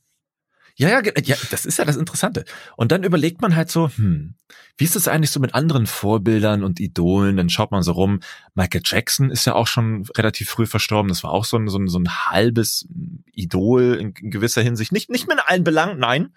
Ja, 0.78 0.90
ja, 0.90 1.02
ja, 1.24 1.36
das 1.52 1.66
ist 1.66 1.78
ja 1.78 1.86
das 1.86 1.96
Interessante. 1.96 2.44
Und 2.76 2.92
dann 2.92 3.04
überlegt 3.04 3.42
man 3.42 3.56
halt 3.56 3.72
so, 3.72 3.90
hm, 3.96 4.36
wie 4.78 4.84
ist 4.84 4.98
es 4.98 5.08
eigentlich 5.08 5.32
so 5.32 5.40
mit 5.40 5.56
anderen 5.56 5.86
Vorbildern 5.88 6.66
und 6.66 6.82
Idolen? 6.82 7.38
Dann 7.38 7.50
schaut 7.50 7.72
man 7.72 7.82
so 7.82 7.94
rum. 7.94 8.20
Michael 8.56 8.82
Jackson 8.84 9.32
ist 9.32 9.46
ja 9.46 9.56
auch 9.56 9.68
schon 9.68 10.06
relativ 10.18 10.50
früh 10.50 10.66
verstorben. 10.66 11.08
Das 11.08 11.24
war 11.24 11.32
auch 11.32 11.46
so 11.46 11.56
ein, 11.58 11.70
so 11.70 11.78
ein, 11.80 11.88
so 11.88 11.98
ein 11.98 12.10
halbes 12.10 12.86
Idol 13.32 13.96
in, 13.96 14.14
gewisser 14.14 14.62
Hinsicht. 14.62 14.92
Nicht, 14.92 15.10
nicht 15.10 15.28
mehr 15.28 15.38
in 15.38 15.44
allen 15.46 15.64
Belangen, 15.64 15.98
nein. 15.98 16.34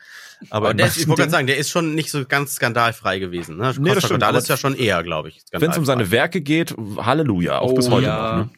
Aber, 0.51 0.69
aber 0.69 0.75
der 0.75 0.87
ist, 0.87 0.99
ich 0.99 1.09
wollte 1.09 1.23
gerade 1.23 1.33
sagen, 1.33 1.47
der 1.49 1.57
ist 1.57 1.71
schon 1.71 1.97
nicht 1.97 2.13
so 2.13 2.25
ganz 2.25 2.55
skandalfrei 2.55 3.19
gewesen. 3.19 3.57
Ne? 3.57 3.75
Nee, 3.81 3.95
das 3.95 4.05
stimmt. 4.05 4.23
ist 4.23 4.49
ja 4.49 4.57
schon 4.57 4.77
eher, 4.77 5.03
glaube 5.03 5.31
ich. 5.31 5.43
Wenn 5.51 5.73
es 5.73 5.79
um 5.79 5.85
seine 5.85 6.13
Werke 6.13 6.41
geht, 6.41 6.77
Halleluja, 6.97 7.59
auch 7.59 7.73
oh, 7.73 7.75
bis 7.75 7.91
heute 7.91 8.07
ja. 8.07 8.37
noch. 8.37 8.45
Ne? 8.45 8.51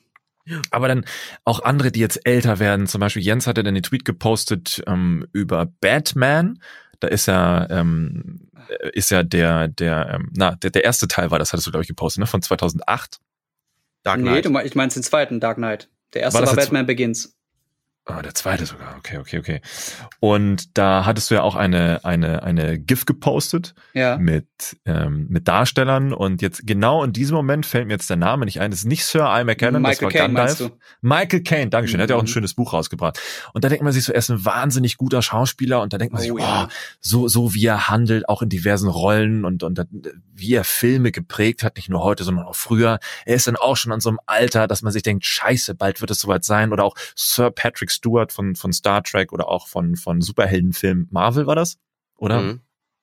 Aber 0.70 0.88
dann 0.88 1.04
auch 1.44 1.62
andere, 1.62 1.92
die 1.92 2.00
jetzt 2.00 2.26
älter 2.26 2.58
werden, 2.58 2.86
zum 2.86 3.00
Beispiel 3.00 3.22
Jens 3.22 3.46
hatte 3.46 3.62
dann 3.62 3.74
den 3.74 3.82
Tweet 3.82 4.04
gepostet 4.04 4.82
ähm, 4.86 5.26
über 5.32 5.66
Batman. 5.80 6.60
Da 6.98 7.08
ist 7.08 7.26
ja, 7.26 7.68
ähm, 7.70 8.48
ist 8.92 9.10
ja 9.10 9.22
der, 9.22 9.68
der, 9.68 10.14
ähm, 10.14 10.30
na, 10.34 10.54
der, 10.56 10.70
der 10.70 10.84
erste 10.84 11.08
Teil 11.08 11.30
war, 11.30 11.38
das 11.38 11.52
hattest 11.52 11.66
du, 11.66 11.70
glaube 11.70 11.82
ich, 11.82 11.88
gepostet, 11.88 12.20
ne? 12.20 12.26
Von 12.26 12.42
2008. 12.42 13.18
Dark 14.02 14.20
Knight. 14.20 14.44
Nee, 14.44 14.52
du, 14.52 14.58
ich 14.60 14.74
meinst 14.74 14.96
den 14.96 15.02
zweiten 15.02 15.40
Dark 15.40 15.56
Knight. 15.56 15.88
Der 16.14 16.22
erste 16.22 16.40
war, 16.40 16.46
war 16.46 16.56
Batman 16.56 16.86
Begins. 16.86 17.36
Ah, 18.06 18.22
der 18.22 18.34
zweite 18.34 18.66
sogar. 18.66 18.96
Okay, 18.96 19.18
okay, 19.18 19.38
okay. 19.38 19.60
Und 20.20 20.76
da 20.76 21.04
hattest 21.04 21.30
du 21.30 21.34
ja 21.34 21.42
auch 21.42 21.54
eine 21.54 22.04
eine 22.04 22.42
eine 22.42 22.78
GIF 22.78 23.04
gepostet 23.04 23.74
ja. 23.92 24.16
mit 24.16 24.48
ähm, 24.84 25.26
mit 25.28 25.46
Darstellern 25.46 26.12
und 26.12 26.42
jetzt 26.42 26.66
genau 26.66 27.04
in 27.04 27.12
diesem 27.12 27.36
Moment 27.36 27.66
fällt 27.66 27.86
mir 27.86 27.92
jetzt 27.92 28.08
der 28.10 28.16
Name 28.16 28.46
nicht 28.46 28.60
ein. 28.60 28.70
Das 28.70 28.80
ist 28.80 28.86
nicht 28.86 29.04
Sir 29.04 29.28
I. 29.30 29.44
McKinnon, 29.44 29.82
Michael 29.82 29.94
das 29.94 30.02
war 30.02 30.10
Caine, 30.10 30.34
Gandalf. 30.34 30.72
Michael 31.02 31.42
Caine, 31.42 31.70
Dankeschön. 31.70 31.98
Mhm. 31.98 32.00
Er 32.00 32.02
hat 32.04 32.10
ja 32.10 32.16
auch 32.16 32.20
ein 32.20 32.24
mhm. 32.24 32.28
schönes 32.28 32.54
Buch 32.54 32.72
rausgebracht. 32.72 33.20
Und 33.52 33.64
da 33.64 33.68
denkt 33.68 33.84
man 33.84 33.92
sich 33.92 34.04
so, 34.04 34.12
er 34.12 34.18
ist 34.18 34.30
ein 34.30 34.44
wahnsinnig 34.44 34.96
guter 34.96 35.20
Schauspieler 35.20 35.82
und 35.82 35.92
da 35.92 35.98
denkt 35.98 36.12
man 36.12 36.20
oh, 36.20 36.24
sich, 36.24 36.32
oh, 36.32 36.38
ja. 36.38 36.68
so 37.00 37.28
so 37.28 37.54
wie 37.54 37.66
er 37.66 37.88
handelt, 37.88 38.28
auch 38.28 38.42
in 38.42 38.48
diversen 38.48 38.88
Rollen 38.88 39.44
und 39.44 39.62
und 39.62 39.80
wie 40.34 40.54
er 40.54 40.64
Filme 40.64 41.12
geprägt 41.12 41.62
hat, 41.62 41.76
nicht 41.76 41.90
nur 41.90 42.02
heute, 42.02 42.24
sondern 42.24 42.46
auch 42.46 42.56
früher. 42.56 42.98
Er 43.26 43.36
ist 43.36 43.46
dann 43.46 43.56
auch 43.56 43.76
schon 43.76 43.92
an 43.92 44.00
so 44.00 44.08
einem 44.08 44.20
Alter, 44.26 44.66
dass 44.66 44.82
man 44.82 44.92
sich 44.92 45.02
denkt, 45.02 45.24
Scheiße, 45.24 45.74
bald 45.74 46.00
wird 46.00 46.10
es 46.10 46.20
soweit 46.20 46.44
sein. 46.44 46.72
Oder 46.72 46.84
auch 46.84 46.96
Sir 47.14 47.50
Patrick 47.50 47.89
Stewart 47.90 48.32
von, 48.32 48.56
von 48.56 48.72
Star 48.72 49.02
Trek 49.02 49.32
oder 49.32 49.48
auch 49.48 49.68
von, 49.68 49.96
von 49.96 50.20
Superheldenfilmen. 50.20 51.08
Marvel 51.10 51.46
war 51.46 51.56
das? 51.56 51.78
Oder? 52.16 52.40
Mhm. 52.40 52.60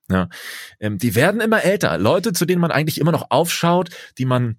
Ja. 0.09 0.29
Ähm, 0.79 0.97
die 0.97 1.15
werden 1.15 1.41
immer 1.41 1.63
älter. 1.63 1.97
Leute, 1.97 2.33
zu 2.33 2.45
denen 2.45 2.61
man 2.61 2.71
eigentlich 2.71 2.99
immer 2.99 3.11
noch 3.11 3.27
aufschaut, 3.29 3.89
die 4.17 4.25
man 4.25 4.57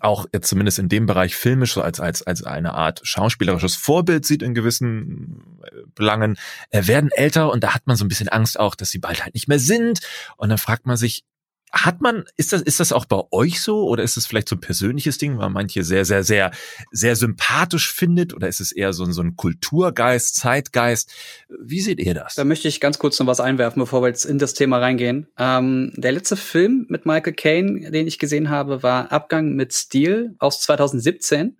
auch 0.00 0.26
jetzt 0.32 0.48
zumindest 0.48 0.78
in 0.78 0.88
dem 0.88 1.06
Bereich 1.06 1.34
filmisch 1.34 1.72
so 1.72 1.82
als, 1.82 1.98
als, 1.98 2.22
als 2.22 2.42
eine 2.42 2.74
Art 2.74 3.00
schauspielerisches 3.04 3.74
Vorbild 3.74 4.26
sieht 4.26 4.42
in 4.42 4.54
gewissen 4.54 5.60
äh, 5.62 5.70
Belangen, 5.94 6.36
äh, 6.70 6.86
werden 6.86 7.10
älter 7.12 7.50
und 7.50 7.64
da 7.64 7.74
hat 7.74 7.86
man 7.86 7.96
so 7.96 8.04
ein 8.04 8.08
bisschen 8.08 8.28
Angst 8.28 8.58
auch, 8.60 8.74
dass 8.74 8.90
sie 8.90 8.98
bald 8.98 9.24
halt 9.24 9.34
nicht 9.34 9.48
mehr 9.48 9.58
sind. 9.58 10.00
Und 10.36 10.50
dann 10.50 10.58
fragt 10.58 10.86
man 10.86 10.96
sich, 10.96 11.24
hat 11.72 12.00
man, 12.00 12.24
ist 12.36 12.52
das, 12.52 12.62
ist 12.62 12.80
das 12.80 12.92
auch 12.92 13.04
bei 13.04 13.20
euch 13.30 13.60
so 13.60 13.86
oder 13.86 14.02
ist 14.02 14.16
es 14.16 14.26
vielleicht 14.26 14.48
so 14.48 14.56
ein 14.56 14.60
persönliches 14.60 15.18
Ding, 15.18 15.38
weil 15.38 15.50
manche 15.50 15.84
sehr, 15.84 16.04
sehr, 16.04 16.24
sehr, 16.24 16.50
sehr 16.90 17.16
sympathisch 17.16 17.92
findet 17.92 18.34
oder 18.34 18.48
ist 18.48 18.60
es 18.60 18.72
eher 18.72 18.92
so 18.92 19.04
ein, 19.04 19.12
so 19.12 19.22
ein 19.22 19.36
Kulturgeist, 19.36 20.36
Zeitgeist? 20.36 21.12
Wie 21.60 21.80
seht 21.80 22.00
ihr 22.00 22.14
das? 22.14 22.34
Da 22.34 22.44
möchte 22.44 22.68
ich 22.68 22.80
ganz 22.80 22.98
kurz 22.98 23.18
noch 23.18 23.26
was 23.26 23.40
einwerfen, 23.40 23.80
bevor 23.80 24.02
wir 24.02 24.08
jetzt 24.08 24.24
in 24.24 24.38
das 24.38 24.54
Thema 24.54 24.78
reingehen. 24.78 25.28
Ähm, 25.38 25.92
der 25.96 26.12
letzte 26.12 26.36
Film 26.36 26.86
mit 26.88 27.06
Michael 27.06 27.34
Caine, 27.34 27.90
den 27.90 28.06
ich 28.06 28.18
gesehen 28.18 28.50
habe, 28.50 28.82
war 28.82 29.12
Abgang 29.12 29.54
mit 29.54 29.72
Stil 29.72 30.34
aus 30.38 30.60
2017. 30.60 31.58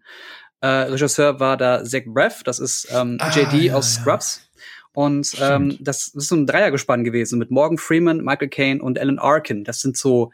Äh, 0.60 0.66
Regisseur 0.66 1.38
war 1.38 1.56
da 1.56 1.84
Zach 1.84 2.02
Braff, 2.06 2.42
das 2.42 2.58
ist 2.58 2.88
ähm, 2.90 3.18
ah, 3.20 3.30
JD 3.30 3.54
ja, 3.64 3.74
aus 3.74 3.94
Scrubs. 3.94 4.40
Ja. 4.42 4.47
Und 4.92 5.36
ähm, 5.40 5.76
das, 5.80 6.08
ist 6.08 6.28
so 6.28 6.36
ein 6.36 6.46
Dreiergespann 6.46 7.04
gewesen 7.04 7.38
mit 7.38 7.50
Morgan 7.50 7.78
Freeman, 7.78 8.24
Michael 8.24 8.48
Caine 8.48 8.82
und 8.82 8.98
Alan 8.98 9.18
Arkin. 9.18 9.64
Das 9.64 9.80
sind 9.80 9.96
so, 9.96 10.32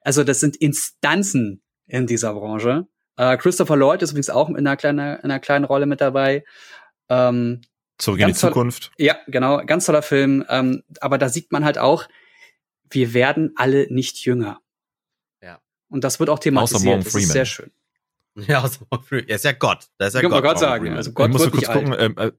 also 0.00 0.24
das 0.24 0.40
sind 0.40 0.56
Instanzen 0.56 1.60
in 1.86 2.06
dieser 2.06 2.34
Branche. 2.34 2.86
Äh, 3.16 3.36
Christopher 3.36 3.76
Lloyd 3.76 4.02
ist 4.02 4.10
übrigens 4.10 4.30
auch 4.30 4.48
in 4.48 4.56
einer 4.56 4.76
kleinen, 4.76 5.18
in 5.18 5.24
einer 5.24 5.40
kleinen 5.40 5.64
Rolle 5.64 5.86
mit 5.86 6.00
dabei. 6.00 6.44
Ähm, 7.08 7.62
Zurück 7.98 8.20
in 8.20 8.28
die 8.28 8.34
Zukunft. 8.34 8.92
Ja, 8.98 9.16
genau, 9.26 9.64
ganz 9.64 9.86
toller 9.86 10.02
Film. 10.02 10.44
Ähm, 10.48 10.82
aber 11.00 11.16
da 11.18 11.28
sieht 11.28 11.50
man 11.50 11.64
halt 11.64 11.78
auch, 11.78 12.08
wir 12.90 13.14
werden 13.14 13.52
alle 13.56 13.86
nicht 13.92 14.24
jünger. 14.24 14.60
Ja. 15.42 15.60
Und 15.88 16.04
das 16.04 16.20
wird 16.20 16.28
auch 16.28 16.38
thematisiert. 16.38 16.80
Außer 16.80 16.84
Morgan 16.84 17.02
Freeman. 17.04 17.20
Das 17.20 17.26
ist 17.28 17.32
sehr 17.32 17.44
schön. 17.46 17.70
Ja, 18.46 18.62
außer 18.62 18.80
Morgan 18.90 19.06
Freeman. 19.06 19.28
Er 19.28 19.36
ist 19.36 19.44
ja 19.44 19.52
Gott. 19.52 19.88
Das 19.96 20.08
ist 20.08 20.14
ja 20.14 20.20
Gott. 20.20 20.30
Gott, 20.30 20.42
Gott 20.42 20.58
sagen. 20.58 20.92
Also 20.92 21.12
Gott 21.12 21.28
ich 21.28 21.32
muss 21.32 21.50
kurz 21.50 21.66
gucken. 21.68 21.94
Ähm, 21.98 22.18
äh, 22.18 22.32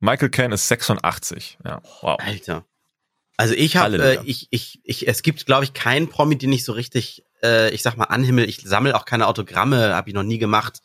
Michael 0.00 0.30
Caine 0.30 0.54
ist 0.54 0.68
86. 0.68 1.58
Ja, 1.64 1.82
wow. 2.00 2.18
Alter. 2.20 2.64
Also 3.36 3.54
ich 3.54 3.76
habe, 3.76 3.96
äh, 3.96 4.18
ich, 4.24 4.48
ich, 4.50 4.80
ich, 4.84 5.08
es 5.08 5.22
gibt, 5.22 5.46
glaube 5.46 5.64
ich, 5.64 5.72
keinen 5.72 6.08
Promi, 6.08 6.36
den 6.36 6.52
ich 6.52 6.64
so 6.64 6.72
richtig, 6.72 7.24
äh, 7.42 7.72
ich 7.72 7.82
sag 7.82 7.96
mal, 7.96 8.04
anhimmel. 8.04 8.46
Ich 8.46 8.58
sammle 8.62 8.94
auch 8.94 9.04
keine 9.06 9.26
Autogramme, 9.26 9.94
habe 9.94 10.10
ich 10.10 10.14
noch 10.14 10.22
nie 10.22 10.38
gemacht. 10.38 10.80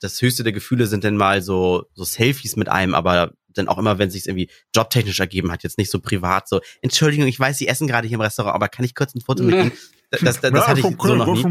Das 0.00 0.22
höchste 0.22 0.42
der 0.42 0.52
Gefühle 0.52 0.86
sind 0.86 1.04
dann 1.04 1.16
mal 1.16 1.42
so, 1.42 1.84
so 1.92 2.04
Selfies 2.04 2.56
mit 2.56 2.68
einem, 2.68 2.94
aber 2.94 3.32
dann 3.48 3.68
auch 3.68 3.78
immer, 3.78 3.98
wenn 3.98 4.08
es 4.08 4.14
sich 4.14 4.26
irgendwie 4.26 4.48
jobtechnisch 4.74 5.20
ergeben 5.20 5.50
hat, 5.50 5.64
jetzt 5.64 5.76
nicht 5.76 5.90
so 5.90 6.00
privat, 6.00 6.48
so, 6.48 6.60
Entschuldigung, 6.80 7.26
ich 7.26 7.38
weiß, 7.38 7.58
Sie 7.58 7.68
essen 7.68 7.86
gerade 7.86 8.06
hier 8.06 8.14
im 8.14 8.20
Restaurant, 8.20 8.54
aber 8.54 8.68
kann 8.68 8.84
ich 8.84 8.94
kurz 8.94 9.14
ein 9.14 9.20
Foto 9.20 9.42
mit 9.42 9.54
Ihnen? 9.54 9.72
Das, 10.10 10.20
das, 10.20 10.40
das, 10.40 10.52
das 10.52 10.66
hatte 10.68 10.80
ich 10.80 10.86
so 10.86 11.14
noch 11.16 11.26
nie. 11.26 11.42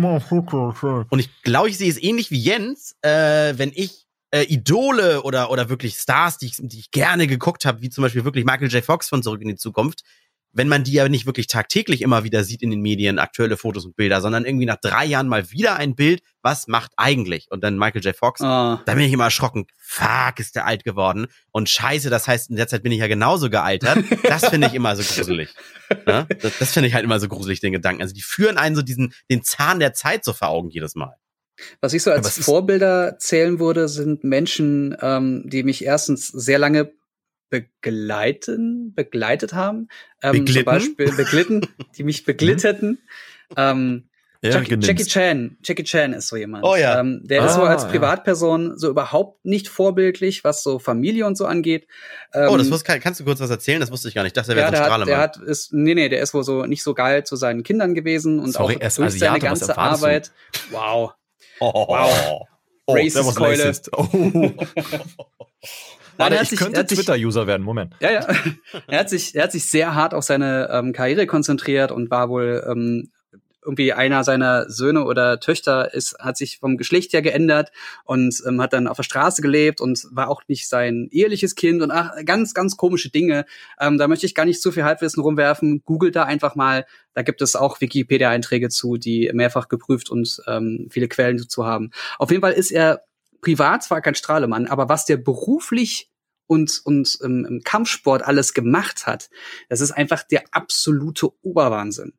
Und 1.12 1.20
ich 1.20 1.44
glaube, 1.44 1.70
ich 1.70 1.78
sehe 1.78 1.92
es 1.92 2.02
ähnlich 2.02 2.32
wie 2.32 2.40
Jens, 2.40 2.96
äh, 3.04 3.54
wenn 3.56 3.72
ich 3.72 4.07
äh, 4.32 4.44
Idole 4.44 5.24
oder, 5.24 5.52
oder 5.52 5.70
wirklich 5.70 5.96
Stars, 5.96 6.38
die 6.38 6.48
ich, 6.48 6.58
die 6.58 6.80
ich 6.80 6.92
gerne 6.92 7.28
geguckt 7.28 7.66
habe, 7.66 7.82
wie 7.82 7.90
zum 7.90 8.02
Beispiel 8.04 8.26
wirklich 8.26 8.46
Michael 8.46 8.70
J. 8.70 8.84
Fox 8.84 9.10
von 9.10 9.24
Zurück 9.24 9.42
in 9.42 9.48
die 9.48 9.56
Zukunft, 9.56 10.04
wenn 10.58 10.68
man 10.68 10.84
die 10.84 10.94
ja 10.94 11.08
nicht 11.08 11.26
wirklich 11.26 11.48
tagtäglich 11.48 12.02
immer 12.02 12.24
wieder 12.24 12.44
sieht 12.44 12.64
in 12.64 12.72
den 12.72 12.82
Medien, 12.82 13.20
aktuelle 13.20 13.58
Fotos 13.58 13.86
und 13.86 13.96
Bilder, 13.96 14.22
sondern 14.22 14.44
irgendwie 14.44 14.66
nach 14.66 14.78
drei 14.82 15.06
Jahren 15.06 15.28
mal 15.28 15.52
wieder 15.52 15.76
ein 15.76 15.96
Bild, 15.96 16.22
was 16.42 16.68
macht 16.68 16.92
eigentlich? 16.98 17.48
Und 17.52 17.64
dann 17.64 17.78
Michael 17.78 18.04
J. 18.04 18.16
Fox, 18.16 18.42
oh. 18.42 18.46
da 18.46 18.82
bin 18.86 19.00
ich 19.00 19.14
immer 19.14 19.26
erschrocken, 19.26 19.68
fuck, 19.78 20.40
ist 20.40 20.56
der 20.56 20.66
alt 20.66 20.84
geworden. 20.84 21.28
Und 21.52 21.70
scheiße, 21.70 22.10
das 22.10 22.28
heißt, 22.28 22.50
in 22.50 22.56
der 22.56 22.68
Zeit 22.68 22.84
bin 22.84 22.92
ich 22.92 23.00
ja 23.00 23.08
genauso 23.08 23.50
gealtert. 23.50 24.04
Das 24.24 24.50
finde 24.50 24.68
ich 24.68 24.74
immer 24.74 24.96
so 24.96 25.04
gruselig. 25.04 25.54
Ne? 26.06 26.28
Das, 26.42 26.58
das 26.60 26.74
finde 26.74 26.90
ich 26.90 26.94
halt 26.94 27.06
immer 27.06 27.18
so 27.18 27.30
gruselig, 27.30 27.62
den 27.62 27.72
Gedanken. 27.72 28.02
Also 28.02 28.14
die 28.14 28.22
führen 28.22 28.58
einen 28.58 28.76
so 28.76 28.82
diesen, 28.82 29.14
den 29.32 29.42
Zahn 29.42 29.80
der 29.80 29.94
Zeit 29.94 30.26
so 30.26 30.34
vor 30.34 30.50
Augen 30.50 30.70
jedes 30.70 30.96
Mal. 30.96 31.16
Was 31.82 31.94
ich 31.94 32.04
so 32.04 32.12
als 32.12 32.38
Vorbilder 32.38 33.18
zählen 33.20 33.60
würde, 33.60 33.88
sind 33.88 34.24
Menschen, 34.24 34.96
ähm, 35.02 35.44
die 35.46 35.64
mich 35.64 35.84
erstens 35.84 36.28
sehr 36.28 36.60
lange 36.60 36.92
begleiten, 37.50 38.94
begleitet 38.94 39.54
haben. 39.54 39.88
Ähm, 40.22 40.34
beglitten? 40.34 40.54
Zum 40.54 40.66
Beispiel 40.66 41.16
beglitten, 41.16 41.68
die 41.98 42.04
mich 42.04 42.24
beglitteten. 42.26 43.00
ähm, 43.56 44.10
ja, 44.42 44.52
Jackie, 44.52 44.78
Jackie, 44.80 45.06
Chan, 45.06 45.58
Jackie 45.64 45.84
Chan 45.84 46.14
ist 46.14 46.28
so 46.28 46.36
jemand. 46.36 46.64
Oh 46.64 46.76
ja. 46.76 47.00
Ähm, 47.00 47.22
der 47.24 47.42
ah, 47.42 47.46
ist 47.48 47.56
so 47.56 47.64
als 47.64 47.88
Privatperson 47.88 48.70
ja. 48.70 48.78
so 48.78 48.90
überhaupt 48.90 49.44
nicht 49.46 49.68
vorbildlich, 49.68 50.44
was 50.44 50.62
so 50.62 50.78
Familie 50.78 51.26
und 51.26 51.36
so 51.36 51.48
angeht. 51.48 51.88
Ähm, 52.34 52.50
oh, 52.50 52.58
das 52.58 52.70
muss, 52.70 52.84
kannst 52.84 53.20
du 53.20 53.24
kurz 53.24 53.40
was 53.40 53.50
erzählen? 53.50 53.80
Das 53.80 53.92
wusste 53.92 54.10
ich 54.10 54.14
gar 54.14 54.22
nicht. 54.22 54.32
Ich 54.32 54.34
dachte, 54.34 54.54
der 54.54 54.58
wäre 54.58 54.72
ja, 54.72 54.78
so 54.78 54.84
ein 54.84 54.86
Strahlemann. 54.86 55.08
Der 55.08 55.18
hat, 55.18 55.38
ist, 55.38 55.74
nee, 55.74 55.96
nee, 55.96 56.08
der 56.08 56.22
ist 56.22 56.36
wohl 56.36 56.44
so 56.44 56.66
nicht 56.66 56.84
so 56.84 56.94
geil 56.94 57.24
zu 57.24 57.36
seinen 57.36 57.64
Kindern 57.64 57.96
gewesen 57.96 58.40
und 58.40 58.52
Sorry, 58.52 58.76
auch 58.76 58.80
durch 58.80 59.00
Asiate, 59.00 59.18
seine 59.18 59.40
ganze 59.40 59.78
Arbeit. 59.78 60.32
Wow. 60.70 61.14
Oh, 61.60 61.88
wow. 61.88 62.48
Oh, 62.86 62.94
Racist-Keule. 62.94 63.74
Oh. 63.92 64.08
Nein, 66.20 66.32
Warte, 66.32 66.54
ich 66.54 66.60
könnte 66.60 66.86
Twitter-User 66.86 67.46
werden, 67.46 67.64
Moment. 67.64 67.96
Ja, 68.00 68.12
ja. 68.12 68.28
er 68.88 69.00
hat 69.00 69.10
sich, 69.10 69.36
er 69.36 69.44
hat 69.44 69.52
sich 69.52 69.70
sehr 69.70 69.94
hart 69.94 70.14
auf 70.14 70.24
seine 70.24 70.70
ähm, 70.72 70.94
Karriere 70.94 71.28
konzentriert 71.28 71.92
und 71.92 72.10
war 72.10 72.30
wohl 72.30 72.66
ähm, 72.68 73.12
irgendwie 73.68 73.94
einer 73.94 74.24
seiner 74.24 74.70
Söhne 74.70 75.04
oder 75.04 75.40
Töchter 75.40 75.94
ist, 75.94 76.18
hat 76.20 76.38
sich 76.38 76.58
vom 76.60 76.78
Geschlecht 76.78 77.14
her 77.14 77.22
geändert 77.22 77.72
und 78.06 78.42
ähm, 78.48 78.62
hat 78.62 78.74
dann 78.74 78.88
auf 78.88 78.98
der 78.98 79.04
Straße 79.04 79.42
gelebt 79.42 79.82
und 79.82 80.08
war 80.12 80.30
auch 80.30 80.42
nicht 80.48 80.68
sein 80.70 81.10
eheliches 81.12 81.56
Kind 81.56 81.82
und 81.82 81.92
ach, 81.92 82.12
ganz, 82.26 82.54
ganz 82.54 82.78
komische 82.78 83.10
Dinge. 83.10 83.46
Ähm, 83.80 83.98
da 83.98 84.08
möchte 84.08 84.26
ich 84.26 84.34
gar 84.34 84.46
nicht 84.46 84.62
zu 84.62 84.72
viel 84.72 84.86
Halbwissen 84.86 85.22
rumwerfen. 85.22 85.84
Googelt 85.84 86.16
da 86.16 86.24
einfach 86.24 86.56
mal. 86.56 86.86
Da 87.14 87.22
gibt 87.22 87.42
es 87.42 87.56
auch 87.56 87.82
Wikipedia-Einträge 87.82 88.70
zu, 88.70 88.98
die 88.98 89.30
mehrfach 89.34 89.68
geprüft 89.68 90.10
und 90.10 90.42
ähm, 90.48 90.88
viele 90.90 91.08
Quellen 91.08 91.38
dazu 91.38 91.66
haben. 91.66 91.92
Auf 92.18 92.32
jeden 92.32 92.42
Fall 92.42 92.54
ist 92.54 92.72
er 92.72 93.04
privat 93.42 93.84
zwar 93.84 94.02
kein 94.02 94.16
Strahlemann, 94.16 94.68
aber 94.68 94.90
was 94.90 95.06
der 95.06 95.18
beruflich 95.18 96.10
und, 96.48 96.82
und 96.86 97.20
ähm, 97.24 97.46
im 97.48 97.62
Kampfsport 97.62 98.24
alles 98.24 98.54
gemacht 98.54 99.06
hat, 99.06 99.30
das 99.70 99.82
ist 99.82 99.92
einfach 99.92 100.24
der 100.24 100.44
absolute 100.52 101.30
Oberwahnsinn. 101.44 102.14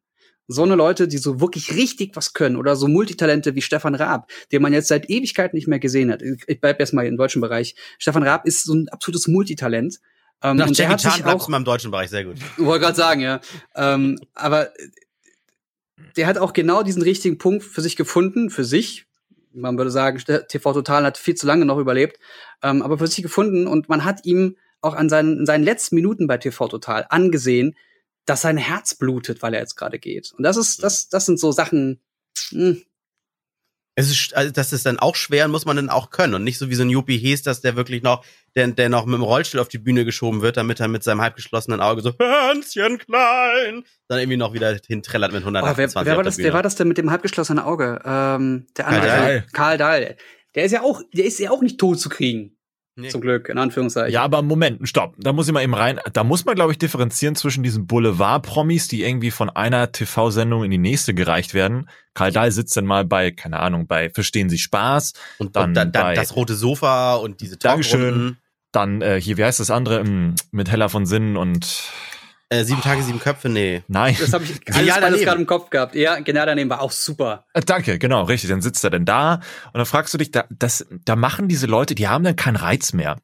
So 0.51 0.63
eine 0.63 0.77
Leute, 0.77 1.09
die 1.09 1.19
so 1.19 1.41
wirklich 1.41 1.75
richtig 1.75 2.17
was 2.17 2.33
können 2.33 2.57
oder 2.57 2.75
so 2.75 2.89
Multitalente 2.89 3.55
wie 3.55 3.61
Stefan 3.61 3.95
Raab, 3.95 4.31
den 4.51 4.63
man 4.63 4.73
jetzt 4.73 4.89
seit 4.89 5.11
Ewigkeit 5.11 5.53
nicht 5.53 5.69
mehr 5.69 5.79
gesehen 5.79 6.11
hat. 6.11 6.23
Ich 6.23 6.61
bleib 6.61 6.81
erstmal 6.81 7.07
im 7.07 7.19
deutschen 7.19 7.43
Bereich. 7.43 7.75
Stefan 7.99 8.23
Raab 8.23 8.47
ist 8.47 8.65
so 8.65 8.75
ein 8.75 8.89
absolutes 8.89 9.29
Multitalent. 9.29 9.99
Ähm, 10.43 10.57
Nach 10.57 10.69
und 10.69 10.79
Jackie 10.79 10.89
der 11.03 11.11
hat 11.11 11.17
Chan 11.17 11.23
bleibst 11.23 11.47
du 11.47 11.51
mal 11.51 11.59
im 11.59 11.65
deutschen 11.65 11.91
Bereich, 11.91 12.11
sehr 12.11 12.25
gut. 12.25 12.39
Wollte 12.57 12.85
gerade 12.85 12.97
sagen, 12.97 13.21
ja. 13.21 13.41
ähm, 13.75 14.19
aber 14.35 14.71
der 16.17 16.27
hat 16.27 16.39
auch 16.39 16.53
genau 16.53 16.83
diesen 16.83 17.03
richtigen 17.03 17.39
Punkt 17.39 17.65
für 17.65 17.81
sich 17.81 17.97
gefunden, 17.97 18.51
für 18.51 18.65
sich, 18.65 19.07
man 19.53 19.77
würde 19.77 19.91
sagen, 19.91 20.19
TV 20.49 20.73
Total 20.73 21.05
hat 21.05 21.19
viel 21.19 21.35
zu 21.35 21.47
lange 21.47 21.65
noch 21.65 21.79
überlebt, 21.79 22.19
ähm, 22.63 22.83
aber 22.83 22.99
für 22.99 23.07
sich 23.07 23.23
gefunden 23.23 23.67
und 23.67 23.89
man 23.89 24.05
hat 24.05 24.25
ihm 24.25 24.57
auch 24.81 24.95
an 24.95 25.09
seinen, 25.09 25.41
in 25.41 25.47
seinen 25.47 25.65
letzten 25.65 25.97
Minuten 25.97 26.27
bei 26.27 26.39
TV 26.39 26.69
Total 26.69 27.07
angesehen, 27.09 27.75
dass 28.29 28.43
sein 28.43 28.57
Herz 28.57 28.95
blutet, 28.95 29.43
weil 29.43 29.55
er 29.55 29.61
jetzt 29.61 29.77
gerade 29.77 29.99
geht. 29.99 30.33
Und 30.37 30.43
das 30.43 30.57
ist, 30.57 30.83
das, 30.83 31.09
das 31.09 31.27
sind 31.27 31.41
so 31.41 31.53
Sachen, 31.53 32.01
mh, 32.53 32.75
hm, 32.75 32.83
es 33.99 34.13
ist, 34.13 34.37
also 34.37 34.53
das 34.53 34.73
ist 34.73 34.87
dann 34.87 35.01
auch 35.01 35.17
schwer 35.17 35.45
und 35.45 35.51
muss 35.51 35.65
man 35.65 35.75
dann 35.75 35.91
auch 35.91 36.11
können 36.11 36.35
und 36.35 36.45
nicht 36.45 36.57
so 36.59 36.71
wie 36.71 36.77
so 36.77 36.85
ein 36.85 36.89
Juppie 36.89 37.19
Hes, 37.19 37.43
dass 37.43 37.63
der 37.63 37.75
wirklich 37.75 38.05
noch, 38.05 38.25
der, 38.55 38.69
der 38.69 38.89
noch 38.89 39.07
mit 39.07 39.17
dem 39.17 39.25
Rollstuhl 39.25 39.59
auf 39.59 39.67
die 39.67 39.79
Bühne 39.79 40.05
geschoben 40.05 40.41
wird, 40.41 40.57
damit 40.57 40.79
er 40.79 40.87
mit 40.87 41.03
seinem 41.03 41.21
halbgeschlossenen 41.21 41.81
Auge 41.81 42.03
so 42.03 42.13
Hänschen 42.17 42.99
klein 42.99 43.83
dann 44.07 44.21
irgendwie 44.21 44.37
noch 44.37 44.53
wieder 44.53 44.79
hintrellert 44.87 45.33
mit 45.33 45.41
128 45.41 45.97
oh, 45.97 46.05
wer, 46.05 46.13
wer 46.13 46.17
war 46.17 46.23
das, 46.23 46.39
wer 46.39 46.53
war 46.53 46.63
das 46.63 46.77
denn 46.77 46.87
mit 46.87 46.97
dem 46.97 47.11
halbgeschlossenen 47.11 47.65
Auge? 47.65 48.01
Ähm, 48.05 48.69
der 48.77 48.87
andere, 48.87 49.01
Karl 49.03 49.19
Dahl. 49.19 49.47
Karl 49.53 49.79
Dahl. 49.79 50.17
Der 50.55 50.65
ist 50.65 50.73
ja 50.73 50.83
auch, 50.83 51.03
der 51.13 51.25
ist 51.25 51.41
ja 51.41 51.51
auch 51.51 51.63
nicht 51.63 51.81
tot 51.81 51.99
zu 51.99 52.09
kriegen. 52.09 52.57
Nee. 53.01 53.11
Zum 53.11 53.21
Glück, 53.21 53.49
in 53.49 53.59
Anführungszeichen. 53.59 54.13
Ja, 54.13 54.23
aber 54.23 54.43
Moment, 54.43 54.89
stopp. 54.89 55.15
Da 55.19 55.33
muss 55.33 55.47
ich 55.47 55.55
mal 55.55 55.63
eben 55.63 55.75
rein. 55.75 56.01
Da 56.13 56.25
muss 56.25 56.45
man, 56.45 56.57
glaube 56.57 56.73
ich, 56.73 56.79
differenzieren 56.79 57.37
zwischen 57.37 57.63
diesen 57.63 57.87
Boulevard-Promis, 57.87 58.89
die 58.89 59.05
irgendwie 59.05 59.31
von 59.31 59.51
einer 59.51 59.93
TV-Sendung 59.93 60.65
in 60.65 60.73
die 60.73 60.79
nächste 60.79 61.15
gereicht 61.15 61.55
werden. 61.55 61.89
Karl 62.15 62.33
Dahl 62.33 62.51
sitzt 62.51 62.77
dann 62.77 62.87
mal 62.87 63.05
bei, 63.05 63.31
keine 63.31 63.61
Ahnung, 63.61 63.87
bei 63.87 64.11
Verstehen 64.11 64.51
Sie 64.51 64.59
Spaß. 64.59 65.13
Und 65.39 65.55
dann, 65.55 65.71
und 65.71 65.75
dann, 65.75 65.93
dann 65.93 66.17
das 66.17 66.35
rote 66.35 66.57
Sofa 66.57 67.15
und 67.15 67.41
diese 67.41 67.57
Dankeschön. 67.57 68.39
Dann 68.73 69.01
äh, 69.01 69.21
hier, 69.21 69.37
wie 69.37 69.45
heißt 69.45 69.61
das 69.61 69.71
andere? 69.71 70.03
Mm, 70.03 70.35
mit 70.51 70.69
Heller 70.69 70.89
von 70.89 71.07
Sinnen 71.07 71.37
und 71.37 71.85
äh, 72.51 72.65
sieben 72.65 72.81
Tage, 72.81 73.03
sieben 73.03 73.21
Köpfe, 73.21 73.49
nee. 73.49 73.83
Nein. 73.89 74.17
Das 74.19 74.33
habe 74.33 74.45
ich 74.45 74.75
alles, 74.75 74.91
alles 74.91 75.23
gerade 75.23 75.41
im 75.41 75.47
Kopf 75.47 75.69
gehabt. 75.71 75.95
Ja, 75.95 76.19
genau 76.21 76.47
daneben 76.47 76.71
war 76.71 76.81
auch 76.81 76.93
super. 76.93 77.45
Äh, 77.53 77.61
danke, 77.61 77.99
genau, 77.99 78.23
richtig. 78.25 78.49
Dann 78.49 78.63
sitzt 78.63 78.83
er 78.85 78.91
denn 78.91 79.05
da 79.05 79.35
und 79.35 79.75
dann 79.75 79.87
fragst 79.87 80.15
du 80.15 80.19
dich, 80.19 80.31
da, 80.31 80.45
das, 80.51 80.87
da 81.05 81.15
machen 81.17 81.49
diese 81.49 81.67
Leute, 81.67 81.95
die 81.95 82.09
haben 82.09 82.25
dann 82.25 82.37
keinen 82.37 82.57
Reiz 82.57 82.93
mehr 82.93 83.17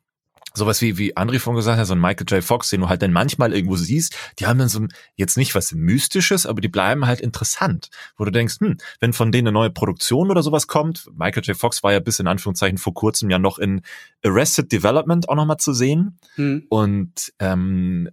sowas 0.54 0.80
wie, 0.80 0.98
wie 0.98 1.16
André 1.16 1.40
von 1.40 1.56
gesagt 1.56 1.78
hat, 1.78 1.86
so 1.86 1.94
ein 1.94 2.00
Michael 2.00 2.26
J. 2.28 2.42
Fox, 2.42 2.70
den 2.70 2.80
du 2.80 2.88
halt 2.88 3.02
dann 3.02 3.12
manchmal 3.12 3.52
irgendwo 3.52 3.76
siehst, 3.76 4.16
die 4.38 4.46
haben 4.46 4.58
dann 4.58 4.68
so 4.68 4.86
jetzt 5.16 5.36
nicht 5.36 5.54
was 5.54 5.72
Mystisches, 5.72 6.46
aber 6.46 6.60
die 6.60 6.68
bleiben 6.68 7.06
halt 7.06 7.20
interessant, 7.20 7.90
wo 8.16 8.24
du 8.24 8.30
denkst, 8.30 8.60
hm, 8.60 8.78
wenn 9.00 9.12
von 9.12 9.32
denen 9.32 9.48
eine 9.48 9.52
neue 9.52 9.70
Produktion 9.70 10.30
oder 10.30 10.42
sowas 10.42 10.66
kommt, 10.66 11.10
Michael 11.12 11.42
J. 11.42 11.56
Fox 11.56 11.82
war 11.82 11.92
ja 11.92 12.00
bis 12.00 12.20
in 12.20 12.28
Anführungszeichen 12.28 12.78
vor 12.78 12.94
kurzem 12.94 13.30
ja 13.30 13.38
noch 13.38 13.58
in 13.58 13.82
Arrested 14.24 14.70
Development 14.70 15.28
auch 15.28 15.34
nochmal 15.34 15.58
zu 15.58 15.72
sehen 15.72 16.18
hm. 16.36 16.66
und 16.68 17.32
ähm, 17.40 18.08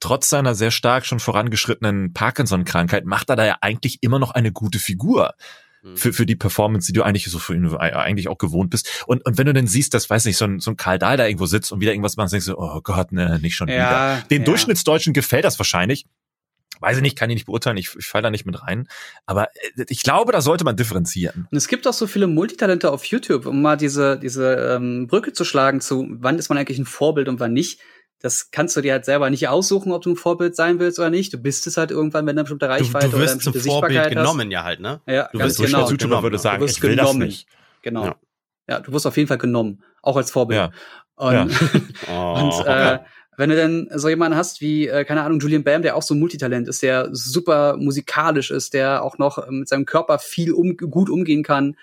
trotz 0.00 0.28
seiner 0.28 0.54
sehr 0.54 0.70
stark 0.70 1.06
schon 1.06 1.20
vorangeschrittenen 1.20 2.12
Parkinson-Krankheit 2.12 3.04
macht 3.04 3.30
er 3.30 3.36
da 3.36 3.46
ja 3.46 3.56
eigentlich 3.60 3.98
immer 4.02 4.18
noch 4.18 4.32
eine 4.32 4.52
gute 4.52 4.78
Figur. 4.78 5.34
Mhm. 5.82 5.96
für, 5.96 6.12
für 6.12 6.26
die 6.26 6.36
Performance, 6.36 6.86
die 6.86 6.92
du 6.92 7.02
eigentlich 7.02 7.24
so 7.24 7.38
für 7.38 7.54
ihn 7.54 7.74
eigentlich 7.74 8.28
auch 8.28 8.38
gewohnt 8.38 8.70
bist. 8.70 9.04
Und, 9.06 9.24
und 9.24 9.38
wenn 9.38 9.46
du 9.46 9.54
dann 9.54 9.66
siehst, 9.66 9.94
dass, 9.94 10.10
weiß 10.10 10.26
nicht, 10.26 10.36
so 10.36 10.44
ein, 10.44 10.60
so 10.60 10.70
ein 10.70 10.76
Karl 10.76 10.98
Dahl 10.98 11.16
da 11.16 11.26
irgendwo 11.26 11.46
sitzt 11.46 11.72
und 11.72 11.80
wieder 11.80 11.92
irgendwas 11.92 12.16
macht, 12.16 12.32
denkst 12.32 12.46
du, 12.46 12.58
oh 12.58 12.80
Gott, 12.82 13.12
ne, 13.12 13.38
nicht 13.40 13.54
schon 13.54 13.68
ja, 13.68 13.74
wieder. 13.74 14.26
Den 14.30 14.42
ja. 14.42 14.44
Durchschnittsdeutschen 14.44 15.14
gefällt 15.14 15.44
das 15.44 15.58
wahrscheinlich. 15.58 16.04
Weiß 16.80 16.96
ich 16.96 17.02
nicht, 17.02 17.16
kann 17.16 17.28
ich 17.28 17.34
nicht 17.34 17.46
beurteilen, 17.46 17.76
ich, 17.76 17.94
ich 17.98 18.06
falle 18.06 18.22
da 18.22 18.30
nicht 18.30 18.46
mit 18.46 18.62
rein. 18.62 18.88
Aber 19.26 19.48
äh, 19.76 19.84
ich 19.88 20.02
glaube, 20.02 20.32
da 20.32 20.40
sollte 20.40 20.64
man 20.64 20.76
differenzieren. 20.76 21.46
Und 21.50 21.56
es 21.56 21.68
gibt 21.68 21.86
auch 21.86 21.92
so 21.92 22.06
viele 22.06 22.26
Multitalente 22.26 22.90
auf 22.90 23.04
YouTube, 23.04 23.46
um 23.46 23.60
mal 23.60 23.76
diese, 23.76 24.18
diese 24.18 24.76
ähm, 24.76 25.06
Brücke 25.06 25.32
zu 25.32 25.44
schlagen 25.44 25.80
zu, 25.80 26.06
wann 26.10 26.38
ist 26.38 26.48
man 26.48 26.58
eigentlich 26.58 26.78
ein 26.78 26.86
Vorbild 26.86 27.28
und 27.28 27.38
wann 27.40 27.52
nicht 27.52 27.80
das 28.20 28.50
kannst 28.50 28.76
du 28.76 28.82
dir 28.82 28.92
halt 28.92 29.06
selber 29.06 29.30
nicht 29.30 29.48
aussuchen, 29.48 29.92
ob 29.92 30.02
du 30.02 30.10
ein 30.10 30.16
Vorbild 30.16 30.54
sein 30.54 30.78
willst 30.78 30.98
oder 30.98 31.08
nicht. 31.08 31.32
Du 31.32 31.38
bist 31.38 31.66
es 31.66 31.78
halt 31.78 31.90
irgendwann, 31.90 32.26
wenn 32.26 32.36
du 32.36 32.40
eine 32.40 32.44
bestimmte 32.44 32.68
Reichweite 32.68 33.06
du, 33.06 33.12
du 33.12 33.22
wirst 33.22 33.34
oder 33.34 33.54
eine 33.54 33.62
zum 33.62 33.72
Vorbild 33.72 34.00
hast. 34.00 34.08
genommen, 34.10 34.50
ja 34.50 34.62
halt, 34.62 34.80
ne? 34.80 35.00
Ja, 35.06 35.28
du 35.32 35.38
wirst 35.38 35.58
genau. 35.58 35.88
YouTuber 35.88 36.22
würde 36.22 36.38
sagen, 36.38 36.64
ich 36.64 36.82
will 36.82 36.96
genommen. 36.96 37.20
das 37.20 37.28
nicht. 37.28 37.46
Genau. 37.82 38.04
Ja. 38.04 38.16
ja. 38.68 38.80
du 38.80 38.92
wirst 38.92 39.06
auf 39.06 39.16
jeden 39.16 39.28
Fall 39.28 39.38
genommen, 39.38 39.82
auch 40.02 40.16
als 40.16 40.30
Vorbild. 40.30 40.58
Ja. 40.58 40.70
Und, 41.14 41.32
ja. 41.32 41.42
und 42.42 42.66
äh, 42.66 42.98
wenn 43.38 43.48
du 43.48 43.56
dann 43.56 43.88
so 43.94 44.10
jemanden 44.10 44.36
hast 44.36 44.60
wie, 44.60 44.86
äh, 44.86 45.06
keine 45.06 45.22
Ahnung, 45.22 45.40
Julian 45.40 45.64
Bam, 45.64 45.80
der 45.80 45.96
auch 45.96 46.02
so 46.02 46.14
ein 46.14 46.20
Multitalent 46.20 46.68
ist, 46.68 46.82
der 46.82 47.08
super 47.12 47.78
musikalisch 47.78 48.50
ist, 48.50 48.74
der 48.74 49.02
auch 49.02 49.16
noch 49.16 49.48
mit 49.48 49.66
seinem 49.66 49.86
Körper 49.86 50.18
viel 50.18 50.52
um, 50.52 50.76
gut 50.76 51.08
umgehen 51.08 51.42
kann, 51.42 51.76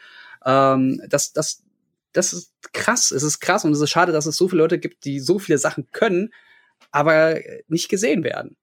ähm, 0.45 1.01
das, 1.09 1.33
das, 1.33 1.63
das 2.13 2.33
ist 2.33 2.53
krass. 2.73 3.11
Es 3.11 3.23
ist 3.23 3.39
krass 3.39 3.65
und 3.65 3.71
es 3.71 3.81
ist 3.81 3.89
schade, 3.89 4.11
dass 4.11 4.25
es 4.25 4.35
so 4.35 4.47
viele 4.47 4.61
Leute 4.61 4.79
gibt, 4.79 5.05
die 5.05 5.19
so 5.19 5.39
viele 5.39 5.57
Sachen 5.57 5.87
können, 5.91 6.29
aber 6.91 7.39
nicht 7.67 7.89
gesehen 7.89 8.23
werden. 8.23 8.57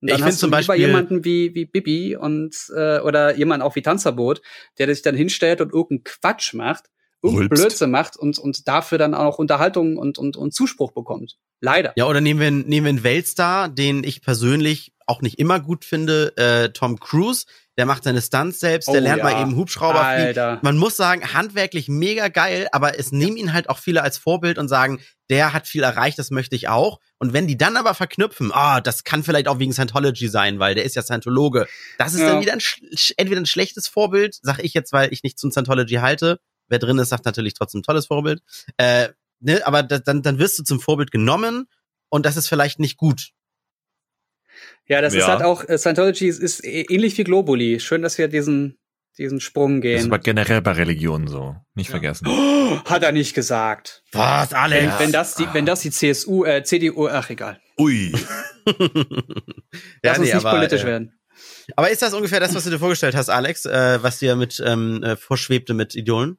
Und 0.00 0.10
dann 0.10 0.18
ich 0.18 0.24
hast 0.24 0.38
zum 0.38 0.50
Beispiel 0.50 0.76
jemanden 0.76 1.24
wie, 1.24 1.54
wie 1.54 1.64
Bibi 1.64 2.16
und 2.16 2.54
äh, 2.74 3.00
oder 3.00 3.36
jemand 3.36 3.62
auch 3.62 3.74
wie 3.74 3.82
Tanzverbot, 3.82 4.42
der 4.78 4.86
sich 4.86 5.02
dann 5.02 5.16
hinstellt 5.16 5.60
und 5.60 5.72
irgendeinen 5.72 6.04
Quatsch 6.04 6.54
macht, 6.54 6.84
irgendeinen 7.22 7.48
Blödsinn 7.48 7.90
macht 7.90 8.16
und, 8.16 8.38
und 8.38 8.68
dafür 8.68 8.98
dann 8.98 9.14
auch 9.14 9.38
Unterhaltung 9.38 9.96
und, 9.96 10.18
und, 10.18 10.36
und 10.36 10.54
Zuspruch 10.54 10.92
bekommt. 10.92 11.36
Leider. 11.60 11.92
Ja, 11.96 12.06
oder 12.06 12.20
nehmen 12.20 12.40
wir, 12.40 12.50
nehmen 12.50 12.84
wir 12.84 12.90
einen 12.90 13.02
Weltstar, 13.02 13.68
den 13.68 14.04
ich 14.04 14.22
persönlich 14.22 14.92
auch 15.06 15.20
nicht 15.20 15.38
immer 15.38 15.58
gut 15.58 15.84
finde, 15.84 16.32
äh, 16.36 16.68
Tom 16.68 17.00
Cruise, 17.00 17.46
der 17.78 17.86
macht 17.86 18.02
seine 18.02 18.20
Stunts 18.20 18.58
selbst, 18.58 18.88
der 18.88 19.00
oh, 19.00 19.04
lernt 19.04 19.18
ja. 19.18 19.24
mal 19.24 19.40
eben 19.40 19.54
Hubschrauber 19.54 20.04
Alter. 20.04 20.50
fliegen. 20.50 20.58
Man 20.62 20.76
muss 20.76 20.96
sagen, 20.96 21.32
handwerklich 21.32 21.88
mega 21.88 22.26
geil, 22.26 22.66
aber 22.72 22.98
es 22.98 23.12
nehmen 23.12 23.36
ihn 23.36 23.52
halt 23.52 23.70
auch 23.70 23.78
viele 23.78 24.02
als 24.02 24.18
Vorbild 24.18 24.58
und 24.58 24.66
sagen, 24.66 25.00
der 25.30 25.52
hat 25.52 25.68
viel 25.68 25.84
erreicht, 25.84 26.18
das 26.18 26.32
möchte 26.32 26.56
ich 26.56 26.68
auch. 26.68 26.98
Und 27.18 27.32
wenn 27.32 27.46
die 27.46 27.56
dann 27.56 27.76
aber 27.76 27.94
verknüpfen, 27.94 28.50
ah, 28.52 28.78
oh, 28.78 28.80
das 28.80 29.04
kann 29.04 29.22
vielleicht 29.22 29.46
auch 29.46 29.60
wegen 29.60 29.72
Scientology 29.72 30.28
sein, 30.28 30.58
weil 30.58 30.74
der 30.74 30.84
ist 30.84 30.96
ja 30.96 31.02
Scientologe. 31.02 31.68
Das 31.98 32.14
ist 32.14 32.20
ja. 32.20 32.32
dann 32.32 32.40
wieder 32.40 32.52
ein, 32.52 32.60
entweder 33.16 33.40
ein 33.40 33.46
schlechtes 33.46 33.86
Vorbild, 33.86 34.38
sag 34.42 34.58
ich 34.58 34.74
jetzt, 34.74 34.92
weil 34.92 35.12
ich 35.12 35.22
nicht 35.22 35.38
zu 35.38 35.48
Scientology 35.48 35.96
halte. 35.96 36.40
Wer 36.66 36.80
drin 36.80 36.98
ist, 36.98 37.10
sagt 37.10 37.26
natürlich 37.26 37.54
trotzdem 37.54 37.84
tolles 37.84 38.06
Vorbild. 38.06 38.42
Äh, 38.76 39.10
ne, 39.38 39.64
aber 39.64 39.84
das, 39.84 40.02
dann, 40.02 40.22
dann 40.22 40.40
wirst 40.40 40.58
du 40.58 40.64
zum 40.64 40.80
Vorbild 40.80 41.12
genommen 41.12 41.66
und 42.08 42.26
das 42.26 42.36
ist 42.36 42.48
vielleicht 42.48 42.80
nicht 42.80 42.96
gut. 42.96 43.30
Ja, 44.88 45.02
das 45.02 45.14
ja. 45.14 45.20
ist 45.20 45.26
halt 45.28 45.42
auch, 45.42 45.68
äh, 45.68 45.76
Scientology 45.76 46.26
ist, 46.26 46.40
ist 46.40 46.64
ähnlich 46.64 47.16
wie 47.18 47.24
Globuli. 47.24 47.78
Schön, 47.78 48.00
dass 48.02 48.16
wir 48.16 48.28
diesen, 48.28 48.78
diesen 49.18 49.40
Sprung 49.40 49.82
gehen. 49.82 49.94
Das 49.94 50.02
ist 50.02 50.08
aber 50.08 50.18
generell 50.18 50.62
bei 50.62 50.72
Religionen 50.72 51.28
so. 51.28 51.56
Nicht 51.74 51.88
ja. 51.88 51.92
vergessen. 51.92 52.26
Oh, 52.26 52.78
hat 52.86 53.02
er 53.02 53.12
nicht 53.12 53.34
gesagt. 53.34 54.02
Was, 54.12 54.54
Alex? 54.54 54.94
Wenn, 54.94 55.06
wenn, 55.06 55.12
das 55.12 55.34
die, 55.34 55.46
wenn 55.52 55.66
das 55.66 55.80
die 55.80 55.90
CSU, 55.90 56.44
äh, 56.44 56.64
CDU, 56.64 57.06
ach 57.06 57.28
egal. 57.28 57.60
Ui. 57.78 58.12
Lass 58.64 58.76
ja, 60.02 60.10
uns 60.12 60.18
nee, 60.18 60.24
nicht 60.24 60.34
aber, 60.34 60.50
politisch 60.50 60.82
äh, 60.82 60.86
werden. 60.86 61.12
Aber 61.76 61.90
ist 61.90 62.00
das 62.00 62.14
ungefähr 62.14 62.40
das, 62.40 62.54
was 62.54 62.64
du 62.64 62.70
dir 62.70 62.78
vorgestellt 62.78 63.14
hast, 63.14 63.28
Alex, 63.28 63.66
äh, 63.66 64.02
was 64.02 64.18
dir 64.18 64.36
mit 64.36 64.62
ähm, 64.64 65.02
äh, 65.02 65.16
vorschwebte 65.16 65.74
mit 65.74 65.94
Idolen? 65.94 66.38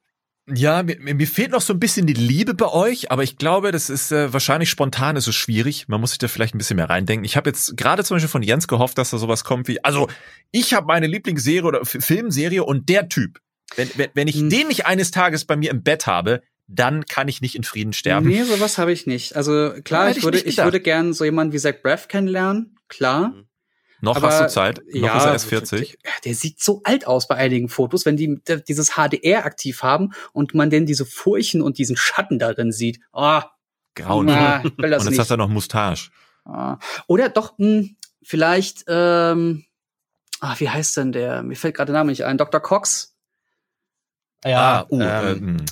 Ja, 0.53 0.83
mir, 0.83 0.97
mir 0.99 1.27
fehlt 1.27 1.51
noch 1.51 1.62
so 1.62 1.73
ein 1.73 1.79
bisschen 1.79 2.07
die 2.07 2.13
Liebe 2.13 2.53
bei 2.53 2.67
euch, 2.67 3.12
aber 3.12 3.23
ich 3.23 3.38
glaube, 3.38 3.71
das 3.71 3.89
ist 3.89 4.12
äh, 4.12 4.31
wahrscheinlich 4.33 4.69
spontan, 4.69 5.15
ist 5.15 5.27
es 5.27 5.35
schwierig. 5.35 5.88
Man 5.88 6.01
muss 6.01 6.12
sich 6.12 6.19
da 6.19 6.27
vielleicht 6.27 6.55
ein 6.55 6.57
bisschen 6.57 6.77
mehr 6.77 6.89
reindenken. 6.89 7.25
Ich 7.25 7.38
habe 7.38 7.49
jetzt 7.49 7.77
gerade 7.77 8.03
zum 8.03 8.15
Beispiel 8.15 8.29
von 8.29 8.43
Jens 8.43 8.67
gehofft, 8.67 8.97
dass 8.97 9.12
da 9.12 9.17
sowas 9.17 9.43
kommt 9.43 9.67
wie, 9.67 9.83
also 9.83 10.07
ich 10.51 10.73
habe 10.73 10.88
meine 10.88 11.07
Lieblingsserie 11.07 11.63
oder 11.63 11.85
Filmserie 11.85 12.63
und 12.63 12.89
der 12.89 13.09
Typ, 13.09 13.39
wenn, 13.75 13.89
wenn, 13.95 14.09
wenn 14.13 14.27
ich 14.27 14.35
hm. 14.35 14.49
den 14.49 14.67
nicht 14.67 14.85
eines 14.85 15.12
Tages 15.12 15.45
bei 15.45 15.55
mir 15.55 15.71
im 15.71 15.83
Bett 15.83 16.07
habe, 16.07 16.41
dann 16.67 17.05
kann 17.05 17.27
ich 17.27 17.41
nicht 17.41 17.55
in 17.55 17.63
Frieden 17.63 17.93
sterben. 17.93 18.27
Nee, 18.27 18.43
sowas 18.43 18.77
habe 18.77 18.91
ich 18.91 19.07
nicht. 19.07 19.35
Also 19.35 19.73
klar, 19.83 20.12
ich 20.12 20.23
würde, 20.23 20.38
ich, 20.38 20.45
ich 20.45 20.57
würde 20.57 20.79
gern 20.79 21.13
so 21.13 21.25
jemanden 21.25 21.53
wie 21.53 21.57
Zach 21.57 21.81
Braff 21.81 22.07
kennenlernen, 22.07 22.77
klar. 22.88 23.29
Mhm. 23.29 23.48
Noch 24.01 24.15
aber, 24.15 24.27
hast 24.27 24.41
du 24.41 24.47
Zeit. 24.47 24.81
Noch 24.93 25.01
ja, 25.01 25.17
ist 25.17 25.25
er 25.25 25.33
erst 25.33 25.45
40. 25.47 25.97
Der, 26.03 26.12
der, 26.25 26.35
sieht 26.35 26.62
so 26.62 26.81
alt 26.83 27.05
aus 27.05 27.27
bei 27.27 27.35
einigen 27.35 27.69
Fotos, 27.69 28.05
wenn 28.05 28.17
die 28.17 28.39
dieses 28.67 28.91
HDR 28.95 29.45
aktiv 29.45 29.83
haben 29.83 30.13
und 30.31 30.53
man 30.53 30.69
denn 30.69 30.85
diese 30.85 31.05
Furchen 31.05 31.62
und 31.62 31.77
diesen 31.77 31.97
Schatten 31.97 32.39
darin 32.39 32.71
sieht. 32.71 32.99
Oh, 33.12 33.41
Grauen. 33.95 34.27
Na, 34.27 34.62
und 34.62 34.73
jetzt 34.79 35.09
nicht. 35.09 35.19
hast 35.19 35.31
du 35.31 35.38
noch 35.38 35.49
Mustache. 35.49 36.12
Ah. 36.45 36.77
Oder 37.07 37.29
doch, 37.29 37.57
mh, 37.57 37.65
hm, 37.67 37.97
vielleicht, 38.23 38.85
ähm, 38.88 39.65
ach, 40.39 40.59
wie 40.59 40.69
heißt 40.69 40.97
denn 40.97 41.12
der? 41.12 41.43
Mir 41.43 41.55
fällt 41.55 41.75
gerade 41.75 41.91
der 41.91 41.99
Name 41.99 42.12
nicht 42.12 42.25
ein. 42.25 42.38
Dr. 42.38 42.62
Cox. 42.62 43.15
Ja, 44.45 44.81
ah, 44.81 44.85
uh, 44.89 45.01
ähm, 45.01 45.57
ähm 45.59 45.65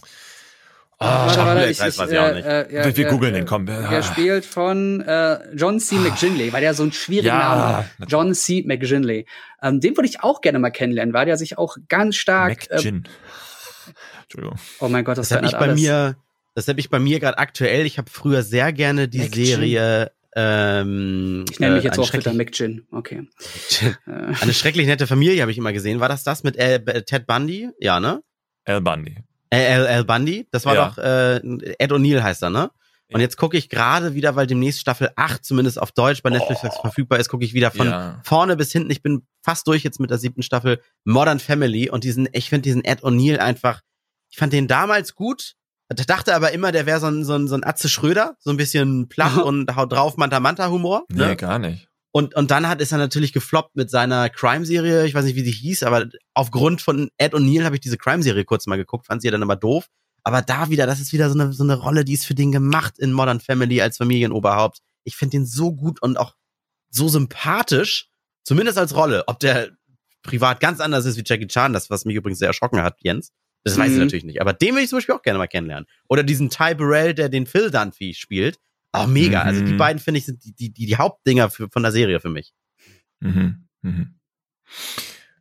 Ah, 1.00 1.28
warte, 1.28 1.40
warte, 1.46 1.70
ich, 1.70 1.80
weiß, 1.80 1.98
weiß 2.00 2.12
ich 2.12 2.18
auch 2.18 2.34
nicht. 2.34 2.46
Äh, 2.46 2.62
äh, 2.64 2.86
wir, 2.86 2.98
wir 2.98 3.06
googeln 3.06 3.34
den, 3.34 3.46
komm. 3.46 3.68
Er 3.68 4.02
spielt 4.02 4.46
von 4.46 5.02
äh, 5.02 5.38
John 5.56 5.80
C. 5.80 5.96
McGinley, 5.96 6.52
weil 6.52 6.62
der 6.62 6.74
so 6.74 6.84
ein 6.84 6.92
schwieriger 6.92 7.28
ja, 7.28 7.56
Name 7.56 7.78
hat. 7.78 7.86
John 8.08 8.34
C. 8.34 8.64
McGinley. 8.66 9.28
Ähm, 9.62 9.80
den 9.80 9.96
würde 9.96 10.10
ich 10.10 10.22
auch 10.22 10.42
gerne 10.42 10.58
mal 10.58 10.72
kennenlernen, 10.72 11.14
weil 11.14 11.28
der 11.28 11.38
sich 11.38 11.58
auch 11.60 11.78
ganz 11.88 12.16
stark. 12.16 12.68
McGin. 12.72 13.04
Äh, 13.06 13.92
Entschuldigung. 14.24 14.58
Oh 14.80 14.88
mein 14.88 15.06
Gott, 15.06 15.20
das, 15.20 15.30
das 15.30 15.38
habe 15.38 15.46
ich 15.46 15.52
bei 15.52 15.60
alles. 15.60 15.80
mir. 15.80 16.16
Das 16.56 16.68
habe 16.68 16.80
ich 16.80 16.90
bei 16.90 16.98
mir 16.98 17.20
gerade 17.20 17.38
aktuell. 17.38 17.86
Ich 17.86 18.00
habe 18.00 18.10
früher 18.10 18.42
sehr 18.42 18.74
gerne 18.74 19.08
die 19.08 19.20
McGin. 19.20 19.46
Serie. 19.46 20.12
Ähm, 20.36 21.46
ich 21.52 21.60
nenne 21.60 21.76
mich 21.76 21.84
jetzt 21.84 22.00
äh, 22.00 22.02
auch 22.02 22.12
wieder 22.12 22.34
McGin. 22.34 22.88
Okay. 22.92 23.28
eine 24.06 24.54
schrecklich 24.54 24.88
nette 24.88 25.06
Familie 25.06 25.42
habe 25.42 25.52
ich 25.52 25.60
immer 25.60 25.74
gesehen. 25.74 26.00
War 26.00 26.10
das 26.10 26.24
das 26.24 26.44
mit 26.44 26.58
äh, 26.58 27.04
Ted 27.04 27.28
Bundy? 27.28 27.70
Ja, 27.80 28.00
ne? 28.00 28.24
Al 28.66 28.82
Bundy. 28.82 29.18
Al, 29.52 29.88
Al 29.88 30.06
Bundy, 30.06 30.48
das 30.52 30.66
war 30.66 30.76
ja. 30.76 30.88
doch 30.88 30.98
äh, 30.98 31.38
Ed 31.80 31.92
O'Neill 31.92 32.22
heißt 32.22 32.44
er, 32.44 32.50
ne? 32.50 32.72
Und 33.14 33.22
jetzt 33.22 33.38
gucke 33.38 33.58
ich 33.58 33.70
gerade 33.70 34.16
wieder, 34.16 34.36
weil 34.36 34.48
demnächst 34.48 34.82
Staffel 34.82 35.12
8 35.16 35.46
zumindest 35.46 35.82
auf 35.82 35.92
Deutsch 35.94 36.22
bei 36.24 36.30
Netflix 36.30 36.62
oh. 36.64 36.82
verfügbar 36.82 37.20
ist, 37.20 37.30
gucke 37.30 37.46
ich 37.46 37.54
wieder 37.54 37.72
von 37.72 37.88
ja. 37.88 38.20
vorne 38.24 38.58
bis 38.58 38.72
hinten. 38.72 38.92
Ich 38.92 39.02
bin 39.02 39.26
fast 39.42 39.66
durch 39.68 39.84
jetzt 39.84 40.00
mit 40.00 40.10
der 40.10 40.18
siebten 40.18 40.44
Staffel 40.44 40.82
Modern 41.06 41.40
Family 41.40 41.90
und 41.90 42.04
diesen, 42.04 42.28
ich 42.34 42.50
finde 42.50 42.64
diesen 42.64 42.84
Ed 42.84 43.04
O'Neill 43.04 43.38
einfach, 43.38 43.82
ich 44.30 44.38
fand 44.38 44.52
den 44.52 44.68
damals 44.68 45.16
gut, 45.16 45.54
dachte 45.88 46.36
aber 46.36 46.52
immer, 46.52 46.74
der 46.74 46.86
wäre 46.86 47.00
so 47.00 47.08
ein, 47.08 47.24
so 47.24 47.34
ein, 47.36 47.48
so 47.48 47.56
ein 47.56 47.64
Atze 47.64 47.88
Schröder, 47.88 48.36
so 48.40 48.50
ein 48.50 48.58
bisschen 48.58 49.08
platt 49.08 49.38
und 49.44 49.74
haut 49.76 49.92
drauf 49.92 50.18
Manta-Manta-Humor. 50.18 51.06
Ne? 51.10 51.28
Nee, 51.30 51.36
gar 51.36 51.60
nicht. 51.60 51.87
Und, 52.12 52.36
und 52.36 52.52
dann 52.52 52.68
hat 52.68 52.82
ist 52.82 52.92
er 52.92 52.98
natürlich 52.98 53.34
gefloppt 53.34 53.76
mit 53.76 53.90
seiner 53.90 54.30
Crime-Serie. 54.30 55.06
Ich 55.06 55.14
weiß 55.14 55.26
nicht, 55.26 55.36
wie 55.36 55.44
sie 55.44 55.52
hieß, 55.52 55.84
aber 55.84 56.08
aufgrund 56.34 56.82
von 56.82 57.10
Ed 57.18 57.34
O'Neill 57.34 57.64
habe 57.64 57.76
ich 57.76 57.82
diese 57.82 57.98
Crime-Serie 57.98 58.46
kurz 58.46 58.66
mal 58.66 58.78
geguckt, 58.78 59.06
fand 59.06 59.22
sie 59.22 59.28
ja 59.28 59.32
dann 59.32 59.44
aber 59.44 59.56
doof. 59.56 59.88
Aber 60.24 60.42
da 60.42 60.70
wieder, 60.70 60.86
das 60.86 61.00
ist 61.00 61.14
wieder 61.14 61.30
so 61.30 61.40
eine, 61.40 61.54
so 61.54 61.64
eine 61.64 61.76
Rolle, 61.76 62.04
die 62.04 62.14
ist 62.14 62.26
für 62.26 62.36
den 62.36 62.52
gemacht 62.52 63.00
in 63.00 63.14
Modern 63.14 63.40
Family 63.40 63.82
als 63.82 63.98
Familienoberhaupt. 63.98 64.80
Ich 65.04 65.16
finde 65.16 65.38
den 65.38 65.46
so 65.46 65.74
gut 65.74 66.02
und 66.02 66.18
auch 66.18 66.36
so 66.90 67.08
sympathisch, 67.08 68.10
zumindest 68.44 68.78
als 68.78 68.96
Rolle. 68.96 69.24
Ob 69.28 69.40
der 69.40 69.70
privat 70.24 70.60
ganz 70.60 70.80
anders 70.80 71.06
ist 71.06 71.18
wie 71.18 71.24
Jackie 71.26 71.48
Chan, 71.48 71.74
das, 71.74 71.90
was 71.90 72.06
mich 72.06 72.16
übrigens 72.16 72.40
sehr 72.40 72.50
erschrocken 72.50 72.82
hat, 72.82 72.98
Jens. 73.02 73.32
Das 73.64 73.76
mhm. 73.76 73.82
weiß 73.82 73.88
ich 73.92 73.94
mhm. 73.96 74.04
natürlich 74.04 74.26
nicht. 74.26 74.42
Aber 74.42 74.54
den 74.54 74.76
will 74.76 74.84
ich 74.84 74.90
zum 74.90 74.98
Beispiel 74.98 75.16
auch 75.16 75.22
gerne 75.22 75.40
mal 75.40 75.48
kennenlernen. 75.48 75.88
Oder 76.10 76.24
diesen 76.24 76.50
Ty 76.50 76.76
Burrell, 76.76 77.14
der 77.14 77.30
den 77.30 77.46
Phil 77.46 77.72
Dunphy 77.72 78.14
spielt. 78.14 78.60
Auch 78.98 79.08
mega. 79.08 79.42
Mhm. 79.42 79.48
Also 79.48 79.66
die 79.66 79.74
mhm. 79.74 79.78
beiden, 79.78 80.00
finde 80.00 80.20
ich, 80.20 80.26
sind 80.26 80.44
die, 80.44 80.54
die, 80.54 80.72
die 80.74 80.98
Hauptdinger 80.98 81.50
für, 81.50 81.70
von 81.70 81.84
der 81.84 81.92
Serie 81.92 82.20
für 82.20 82.30
mich. 82.30 82.54
Mhm. 83.20 83.68
Mhm. 83.82 84.16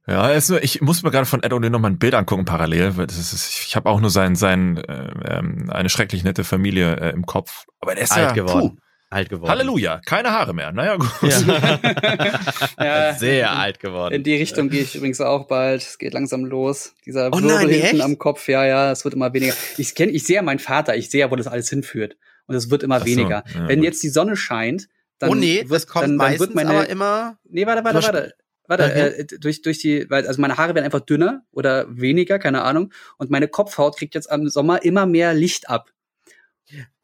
Ja, 0.09 0.21
also 0.21 0.57
ich 0.57 0.81
muss 0.81 1.03
mir 1.03 1.11
gerade 1.11 1.27
von 1.27 1.43
Ed 1.43 1.53
O'Neill 1.53 1.71
noch 1.71 1.81
mal 1.81 1.91
ein 1.91 1.99
Bild 1.99 2.15
angucken 2.15 2.45
parallel, 2.45 2.97
weil 2.97 3.09
das 3.09 3.19
ist, 3.19 3.67
ich 3.67 3.75
habe 3.75 3.91
auch 3.91 4.01
nur 4.01 4.11
sein, 4.11 4.37
sein 4.37 4.77
äh, 4.77 5.39
ähm, 5.39 5.69
eine 5.69 5.89
schrecklich 5.89 6.23
nette 6.23 6.45
Familie 6.45 6.97
äh, 6.97 7.11
im 7.11 7.27
Kopf. 7.27 7.65
Aber 7.81 7.95
der 7.95 8.05
ist 8.05 8.13
alt 8.13 8.37
ja, 8.37 8.45
geworden. 8.45 8.77
Puh. 8.77 8.81
Alt 9.09 9.29
geworden. 9.29 9.51
Halleluja, 9.51 10.01
keine 10.05 10.31
Haare 10.31 10.53
mehr. 10.53 10.73
Naja, 10.73 10.97
gut. 10.97 11.11
Ja. 11.23 11.79
ja, 12.85 13.15
Sehr 13.15 13.51
in, 13.51 13.57
alt 13.57 13.81
geworden. 13.81 14.15
In 14.15 14.25
die 14.25 14.35
Richtung 14.35 14.69
gehe 14.69 14.83
ich 14.83 14.97
übrigens 14.97 15.21
auch 15.21 15.47
bald. 15.47 15.83
Es 15.83 15.99
geht 15.99 16.13
langsam 16.13 16.45
los. 16.45 16.95
Dieser 17.05 17.29
oh 17.33 17.41
Wirbel 17.41 17.71
hinten 17.71 17.97
echt? 17.97 18.01
am 18.03 18.19
Kopf, 18.19 18.49
ja, 18.49 18.65
ja, 18.65 18.91
es 18.91 19.05
wird 19.05 19.15
immer 19.15 19.33
weniger. 19.33 19.55
Ich 19.79 19.95
kenne, 19.95 20.11
ich 20.11 20.25
sehe 20.25 20.37
ja 20.37 20.43
meinen 20.43 20.59
Vater, 20.59 20.97
ich 20.97 21.09
sehe 21.09 21.21
ja, 21.21 21.31
wo 21.31 21.37
das 21.37 21.47
alles 21.47 21.69
hinführt 21.71 22.17
und 22.47 22.55
es 22.55 22.71
wird 22.71 22.83
immer 22.83 23.01
so, 23.01 23.07
weniger. 23.07 23.45
Ja, 23.47 23.69
Wenn 23.69 23.81
gut. 23.81 23.85
jetzt 23.87 24.03
die 24.03 24.09
Sonne 24.09 24.37
scheint, 24.37 24.89
dann 25.19 25.31
oh 25.31 25.35
nee, 25.35 25.61
wird, 25.61 25.71
das 25.73 25.87
kommt 25.87 26.05
dann, 26.05 26.19
dann 26.19 26.39
wird 26.39 26.55
meine, 26.55 26.71
aber 26.71 26.89
immer. 26.89 27.39
Nee, 27.45 27.67
warte, 27.67 27.85
warte, 27.85 28.03
warte. 28.03 28.35
Warte, 28.69 28.93
äh, 28.93 29.25
durch, 29.39 29.63
durch 29.63 29.79
die, 29.79 30.11
weil, 30.11 30.27
also 30.27 30.41
meine 30.41 30.57
Haare 30.57 30.75
werden 30.75 30.85
einfach 30.85 31.01
dünner 31.01 31.45
oder 31.53 31.87
weniger, 31.89 32.39
keine 32.41 32.63
Ahnung. 32.63 32.93
Und 33.17 33.31
meine 33.31 33.47
Kopfhaut 33.47 33.97
kriegt 33.97 34.15
jetzt 34.17 34.31
am 34.31 34.49
Sommer 34.49 34.83
immer 34.83 35.07
mehr 35.07 35.35
Licht 35.35 35.71
ab. 35.71 35.93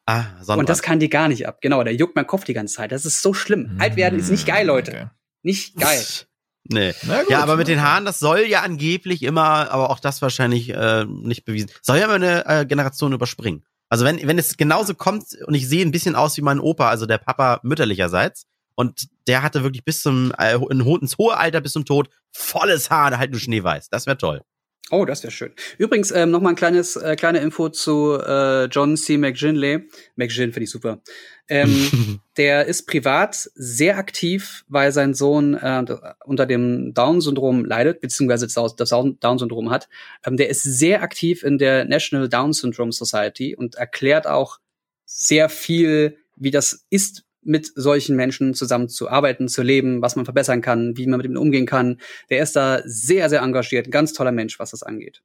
Ah, 0.05 0.25
Sonnenbrand. 0.41 0.59
Und 0.61 0.69
das 0.69 0.83
kann 0.83 0.99
die 0.99 1.09
gar 1.09 1.29
nicht 1.29 1.47
ab. 1.47 1.61
Genau, 1.61 1.85
der 1.85 1.95
juckt 1.95 2.17
mein 2.17 2.27
Kopf 2.27 2.45
die 2.45 2.55
ganze 2.55 2.75
Zeit. 2.75 2.91
Das 2.91 3.07
ist 3.07 3.23
so 3.23 3.33
schlimm. 3.33 3.77
Alt 3.79 3.95
werden 3.97 4.19
ist 4.19 4.31
nicht 4.31 4.47
geil, 4.47 4.67
Leute. 4.67 4.91
Okay. 4.91 5.07
Nicht 5.43 5.77
geil. 5.77 6.03
Nee. 6.65 6.95
Ja, 7.29 7.43
aber 7.43 7.57
mit 7.57 7.67
den 7.67 7.83
Haaren, 7.83 8.05
das 8.05 8.21
soll 8.21 8.43
ja 8.47 8.61
angeblich 8.63 9.25
immer, 9.25 9.73
aber 9.73 9.91
auch 9.91 9.99
das 9.99 10.23
wahrscheinlich 10.23 10.71
äh, 10.71 11.05
nicht 11.07 11.45
bewiesen. 11.45 11.71
Soll 11.83 11.99
ja 11.99 12.05
immer 12.05 12.15
eine 12.15 12.47
äh, 12.47 12.65
Generation 12.65 13.13
überspringen. 13.13 13.65
Also 13.93 14.07
wenn, 14.07 14.27
wenn 14.27 14.39
es 14.39 14.57
genauso 14.57 14.95
kommt 14.95 15.37
und 15.45 15.53
ich 15.53 15.69
sehe 15.69 15.85
ein 15.85 15.91
bisschen 15.91 16.15
aus 16.15 16.39
wie 16.39 16.41
mein 16.41 16.61
Opa, 16.61 16.89
also 16.89 17.05
der 17.05 17.19
Papa 17.19 17.61
mütterlicherseits, 17.63 18.47
und 18.75 19.09
der 19.27 19.43
hatte 19.43 19.65
wirklich 19.65 19.85
bis 19.85 20.01
zum, 20.01 20.33
äh, 20.39 20.57
ins 20.71 21.19
hohe 21.19 21.37
Alter, 21.37 21.61
bis 21.61 21.73
zum 21.73 21.85
Tod, 21.85 22.09
volles 22.31 22.89
Haar, 22.89 23.19
halt 23.19 23.33
nur 23.33 23.41
Schneeweiß. 23.41 23.91
Das 23.91 24.07
wäre 24.07 24.17
toll. 24.17 24.41
Oh, 24.91 25.07
das 25.07 25.23
wäre 25.23 25.31
schön. 25.31 25.53
Übrigens, 25.79 26.11
ähm, 26.11 26.31
noch 26.31 26.41
mal 26.41 26.51
ein 26.51 26.57
kleines, 26.57 26.97
äh, 26.97 27.17
kleine 27.17 27.39
Info 27.39 27.71
zu 27.71 28.19
äh, 28.19 28.65
John 28.67 28.97
C. 28.97 29.17
McGinley. 29.17 29.89
McGin 30.17 30.53
finde 30.53 30.65
ich 30.65 30.71
super. 30.71 31.01
Ähm, 31.49 32.21
der 32.37 32.67
ist 32.67 32.87
privat 32.87 33.51
sehr 33.55 33.97
aktiv, 33.97 34.65
weil 34.69 34.93
sein 34.93 35.15
Sohn 35.15 35.55
äh, 35.55 35.85
unter 36.25 36.47
dem 36.47 36.93
Down-Syndrom 36.93 37.65
leidet, 37.65 38.01
beziehungsweise 38.01 38.47
das, 38.47 38.77
das 38.77 38.91
Down-Syndrom 38.91 39.71
hat. 39.71 39.89
Ähm, 40.27 40.37
der 40.37 40.51
ist 40.51 40.63
sehr 40.63 41.03
aktiv 41.03 41.43
in 41.43 41.59
der 41.59 41.85
National 41.85 42.29
Down 42.29 42.53
Syndrome 42.53 42.93
Society 42.93 43.57
und 43.57 43.77
erklärt 43.77 44.27
auch 44.27 44.59
sehr 45.07 45.49
viel, 45.49 46.19
wie 46.37 46.51
das 46.51 46.87
ist, 46.91 47.25
mit 47.43 47.71
solchen 47.75 48.17
Menschen 48.17 48.55
zusammen 48.55 48.89
zu 48.89 49.09
arbeiten, 49.09 49.49
zu 49.49 49.63
leben, 49.63 50.03
was 50.03 50.17
man 50.17 50.25
verbessern 50.25 50.61
kann, 50.61 50.97
wie 50.97 51.07
man 51.07 51.19
mit 51.19 51.27
ihm 51.27 51.37
umgehen 51.37 51.67
kann. 51.67 51.99
Der 52.31 52.43
ist 52.43 52.57
da 52.57 52.81
sehr, 52.85 53.29
sehr 53.29 53.43
engagiert, 53.43 53.89
ein 53.89 53.91
ganz 53.91 54.13
toller 54.13 54.33
Mensch, 54.33 54.59
was 54.59 54.71
das 54.71 54.83
angeht. 54.83 55.23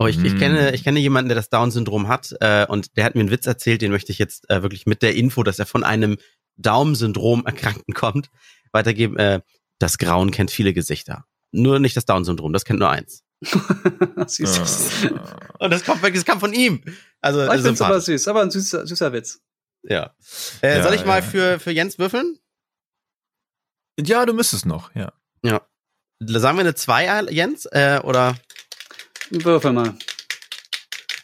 Oh, 0.00 0.06
ich, 0.06 0.22
ich 0.22 0.38
kenne, 0.38 0.72
ich 0.74 0.84
kenne 0.84 1.00
jemanden, 1.00 1.28
der 1.28 1.34
das 1.34 1.48
Down-Syndrom 1.48 2.06
hat, 2.06 2.32
äh, 2.40 2.66
und 2.66 2.96
der 2.96 3.04
hat 3.04 3.16
mir 3.16 3.22
einen 3.22 3.32
Witz 3.32 3.46
erzählt, 3.46 3.82
den 3.82 3.90
möchte 3.90 4.12
ich 4.12 4.18
jetzt 4.18 4.48
äh, 4.48 4.62
wirklich 4.62 4.86
mit 4.86 5.02
der 5.02 5.16
Info, 5.16 5.42
dass 5.42 5.58
er 5.58 5.66
von 5.66 5.82
einem 5.82 6.18
Daumen-Syndrom 6.56 7.44
Erkrankten 7.46 7.94
kommt, 7.94 8.30
weitergeben. 8.70 9.16
Äh, 9.16 9.40
das 9.80 9.98
Grauen 9.98 10.30
kennt 10.30 10.50
viele 10.50 10.72
Gesichter. 10.72 11.24
Nur 11.50 11.80
nicht 11.80 11.96
das 11.96 12.04
Down-Syndrom, 12.04 12.52
das 12.52 12.64
kennt 12.64 12.78
nur 12.78 12.90
eins. 12.90 13.24
süß. 14.26 15.08
und 15.58 15.72
das 15.72 15.84
kommt, 15.84 16.02
das 16.02 16.24
kam 16.24 16.40
von 16.40 16.52
ihm. 16.52 16.82
Also, 17.20 17.40
oh, 17.40 17.52
ich 17.52 17.62
find's 17.62 17.80
aber 17.80 18.00
süß, 18.00 18.28
aber 18.28 18.42
ein 18.42 18.50
süßer, 18.50 18.86
süßer 18.86 19.12
Witz. 19.12 19.40
Ja. 19.82 20.14
Äh, 20.62 20.78
ja 20.78 20.82
soll 20.82 20.94
ich 20.94 21.04
mal 21.04 21.22
für, 21.22 21.58
für 21.60 21.70
Jens 21.70 21.98
würfeln? 21.98 22.38
Ja, 23.98 24.26
du 24.26 24.32
müsstest 24.32 24.66
noch, 24.66 24.94
ja. 24.94 25.12
Ja. 25.42 25.66
Sagen 26.20 26.56
wir 26.56 26.62
eine 26.62 26.74
2, 26.74 27.26
Jens? 27.30 27.66
Äh, 27.66 28.00
oder? 28.02 28.36
Würfel 29.30 29.72
mal. 29.72 29.94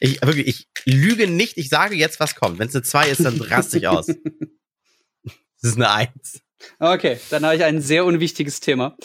Ich, 0.01 0.21
wirklich, 0.23 0.47
ich 0.47 0.69
lüge 0.85 1.27
nicht, 1.27 1.57
ich 1.57 1.69
sage 1.69 1.95
jetzt, 1.95 2.21
was 2.21 2.35
kommt. 2.35 2.59
Wenn 2.59 2.69
es 2.69 2.75
eine 2.75 2.83
2 2.83 3.09
ist, 3.09 3.25
dann 3.25 3.41
raste 3.41 3.79
ich 3.79 3.89
aus. 3.89 4.07
Das 4.07 5.71
ist 5.71 5.77
eine 5.77 5.91
1. 5.91 6.43
Okay, 6.79 7.19
dann 7.31 7.45
habe 7.45 7.57
ich 7.57 7.65
ein 7.65 7.81
sehr 7.81 8.05
unwichtiges 8.05 8.61
Thema. 8.61 8.97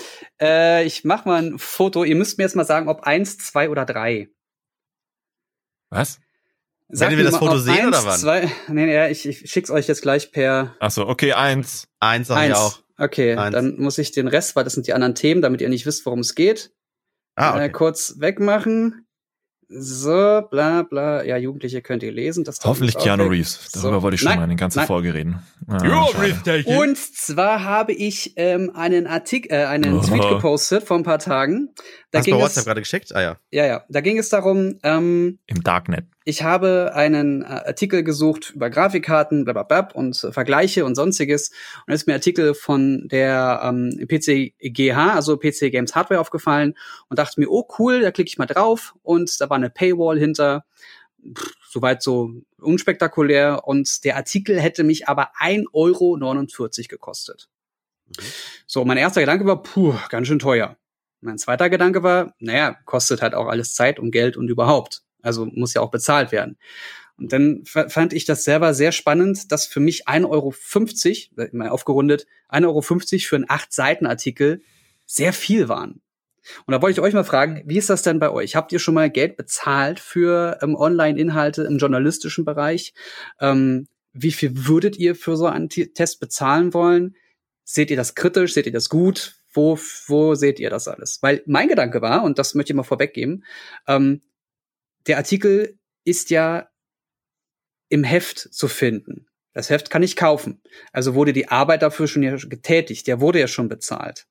Äh, 0.41 0.86
ich 0.86 1.03
mache 1.03 1.28
mal 1.28 1.41
ein 1.41 1.59
Foto. 1.59 2.03
Ihr 2.03 2.15
müsst 2.15 2.38
mir 2.38 2.43
jetzt 2.45 2.55
mal 2.55 2.65
sagen, 2.65 2.89
ob 2.89 3.01
1, 3.01 3.38
2 3.38 3.69
oder 3.69 3.86
3. 3.86 4.30
Was? 5.89 6.19
Sag 6.91 7.09
Werden 7.09 7.19
wir 7.19 7.25
das 7.25 7.37
Foto 7.37 7.57
sehen 7.57 7.85
eins, 7.85 7.87
oder 7.87 8.05
wann? 8.05 8.19
Zwei, 8.19 8.51
nee, 8.67 8.85
nee, 8.87 9.09
ich, 9.09 9.27
ich 9.27 9.49
schick's 9.49 9.69
euch 9.69 9.87
jetzt 9.87 10.01
gleich 10.01 10.31
per. 10.31 10.75
Ach 10.79 10.89
so, 10.89 11.07
okay, 11.07 11.33
eins. 11.33 11.87
Eins 11.99 12.29
sag 12.29 12.37
eins. 12.37 12.57
ich 12.57 12.57
auch. 12.57 12.79
Okay, 12.99 13.35
Eins. 13.35 13.53
dann 13.53 13.79
muss 13.79 13.97
ich 13.97 14.11
den 14.11 14.27
Rest, 14.27 14.55
weil 14.55 14.65
das 14.65 14.73
sind 14.73 14.85
die 14.85 14.93
anderen 14.93 15.15
Themen, 15.15 15.41
damit 15.41 15.61
ihr 15.61 15.69
nicht 15.69 15.85
wisst, 15.85 16.05
worum 16.05 16.19
es 16.19 16.35
geht, 16.35 16.71
ah, 17.35 17.51
okay. 17.51 17.65
äh, 17.65 17.69
kurz 17.69 18.15
wegmachen. 18.19 19.05
So, 19.71 20.41
bla 20.49 20.81
bla. 20.81 21.23
Ja, 21.23 21.37
Jugendliche 21.37 21.83
könnt 21.83 22.01
ihr 22.01 22.11
lesen. 22.11 22.43
Das 22.43 22.59
Hoffentlich 22.63 22.97
Keanu 22.97 23.27
Reeves. 23.27 23.69
Darüber 23.71 23.97
so. 23.97 24.01
wollte 24.01 24.15
ich 24.15 24.21
schon 24.21 24.29
nein, 24.29 24.39
mal 24.39 24.43
eine 24.45 24.55
ganze 24.55 24.79
nein. 24.79 24.87
Folge 24.87 25.13
reden. 25.13 25.43
Ah, 25.67 26.07
und 26.65 26.97
zwar 26.97 27.63
habe 27.63 27.93
ich 27.93 28.33
ähm, 28.35 28.71
einen 28.73 29.05
Artikel, 29.05 29.51
äh, 29.51 29.65
einen 29.65 29.99
oh. 29.99 30.01
Tweet 30.01 30.27
gepostet 30.27 30.85
vor 30.85 30.97
ein 30.97 31.03
paar 31.03 31.19
Tagen. 31.19 31.69
Da 32.09 32.17
Hast 32.17 32.27
du 32.27 32.31
bei 32.31 32.39
WhatsApp 32.39 32.65
gerade 32.65 32.81
geschickt? 32.81 33.15
Ah 33.15 33.21
ja. 33.21 33.37
Ja, 33.51 33.67
ja. 33.67 33.83
Da 33.89 34.01
ging 34.01 34.17
es 34.17 34.29
darum. 34.29 34.79
Ähm, 34.81 35.37
Im 35.45 35.61
Darknet. 35.61 36.07
Ich 36.30 36.43
habe 36.43 36.91
einen 36.93 37.41
äh, 37.41 37.45
Artikel 37.45 38.03
gesucht 38.03 38.51
über 38.55 38.69
Grafikkarten, 38.69 39.45
blablabla 39.45 39.89
und 39.95 40.23
äh, 40.23 40.32
Vergleiche 40.32 40.86
und 40.86 40.93
sonstiges. 40.93 41.49
Und 41.88 41.93
ist 41.93 42.05
mir 42.05 42.13
Artikel 42.13 42.53
von 42.53 43.07
der 43.07 43.61
ähm, 43.63 43.99
PCGH, 44.07 45.15
also 45.15 45.38
PC 45.38 45.71
Games 45.71 45.95
Hardware, 45.95 46.19
aufgefallen 46.21 46.75
und 47.07 47.17
dachte 47.17 47.39
mir, 47.39 47.49
oh 47.49 47.67
cool, 47.80 48.01
da 48.01 48.11
klicke 48.11 48.27
ich 48.27 48.38
mal 48.38 48.45
drauf. 48.45 48.93
Und 49.01 49.41
da 49.41 49.49
war 49.49 49.57
eine 49.57 49.71
Paywall 49.71 50.19
hinter. 50.19 50.65
Pff, 51.36 51.55
soweit 51.67 52.03
so 52.03 52.30
unspektakulär. 52.61 53.67
Und 53.67 54.03
der 54.03 54.15
Artikel 54.15 54.61
hätte 54.61 54.84
mich 54.84 55.07
aber 55.07 55.32
1,49 55.39 55.67
Euro 55.73 56.69
gekostet. 56.89 57.49
Mhm. 58.05 58.23
So, 58.67 58.86
mein 58.86 58.97
erster 58.97 59.21
Gedanke 59.21 59.47
war, 59.47 59.63
puh, 59.63 59.95
ganz 60.09 60.27
schön 60.27 60.38
teuer. 60.38 60.77
Mein 61.21 61.39
zweiter 61.39 61.71
Gedanke 61.71 62.03
war, 62.03 62.36
naja, 62.38 62.77
kostet 62.86 63.23
halt 63.23 63.34
auch 63.34 63.47
alles 63.47 63.73
Zeit 63.73 63.99
und 63.99 64.11
Geld 64.11 64.38
und 64.38 64.47
überhaupt. 64.47 65.01
Also 65.22 65.45
muss 65.45 65.74
ja 65.74 65.82
auch 65.82 65.91
bezahlt 65.91 66.32
werden. 66.32 66.57
Und 67.17 67.34
dann 67.34 67.65
fand 67.65 68.13
ich 68.13 68.24
das 68.24 68.45
selber 68.45 68.74
sehr 68.74 68.93
spannend, 68.93 69.51
dass 69.51 69.65
für 69.65 69.82
mich 69.82 70.07
1,50 70.07 70.28
Euro, 70.30 71.49
mal 71.51 71.70
aufgerundet, 71.70 72.28
1,50 72.49 72.65
Euro 72.65 72.82
für 72.82 73.36
einen 73.36 73.45
8-Seiten-Artikel 73.45 74.61
sehr 75.05 75.34
viel 75.34 75.67
waren. 75.67 76.01
Und 76.65 76.72
da 76.72 76.82
wollte 76.82 76.99
ich 76.99 77.05
euch 77.05 77.13
mal 77.13 77.26
fragen, 77.26 77.61
wie 77.65 77.78
ist 77.78 77.89
das 77.89 78.03
denn 78.03 78.20
bei 78.20 78.32
euch? 78.32 78.55
Habt 78.55 78.72
ihr 78.72 78.80
schon 78.80 78.93
mal 78.93 79.09
Geld 79.09 79.36
bezahlt 79.38 79.99
für 79.99 80.57
ähm, 80.61 80.76
Online-Inhalte 80.76 81.63
im 81.63 81.78
journalistischen 81.78 82.45
Bereich? 82.45 82.93
Ähm, 83.39 83.88
wie 84.13 84.32
viel 84.32 84.67
würdet 84.67 84.97
ihr 84.97 85.15
für 85.15 85.36
so 85.36 85.47
einen 85.47 85.70
T 85.70 85.88
Test 85.88 86.20
bezahlen 86.20 86.74
wollen? 86.74 87.15
Seht 87.63 87.91
ihr 87.91 87.97
das 87.97 88.15
kritisch? 88.15 88.53
Seht 88.53 88.65
ihr 88.65 88.72
das 88.72 88.89
gut? 88.89 89.36
Wo, 89.51 89.78
wo 90.07 90.36
seht 90.36 90.59
ihr 90.59 90.70
das 90.70 90.88
alles? 90.88 91.20
Weil 91.22 91.43
mein 91.45 91.67
Gedanke 91.67 92.01
war, 92.01 92.24
und 92.24 92.39
das 92.39 92.55
möchte 92.55 92.72
ich 92.72 92.78
mal 92.78 92.84
vorweggeben, 92.84 93.43
ähm, 93.88 94.22
der 95.08 95.18
Artikel 95.18 95.78
ist 96.04 96.30
ja 96.30 96.70
im 97.89 98.04
Heft 98.04 98.38
zu 98.38 98.68
finden. 98.68 99.28
Das 99.54 99.70
Heft 99.70 99.89
kann 99.89 100.04
ich 100.04 100.16
kaufen. 100.16 100.62
Also 100.91 101.16
wurde 101.16 101.34
die 101.34 101.50
Arbeit 101.50 101.82
dafür 101.82 102.08
schon 102.08 102.24
ja 102.24 102.36
getätigt. 102.36 103.08
Der 103.08 103.20
wurde 103.20 103.39
ja 103.39 103.47
schon 103.47 103.68
bezahlt. 103.68 104.28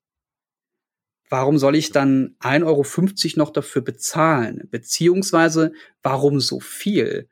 Warum 1.29 1.59
soll 1.59 1.75
ich 1.75 1.91
dann 1.91 2.35
1,50 2.39 2.65
Euro 2.65 3.39
noch 3.39 3.51
dafür 3.51 3.83
bezahlen? 3.83 4.67
Beziehungsweise, 4.71 5.73
warum 6.01 6.39
so 6.39 6.59
viel? 6.59 7.29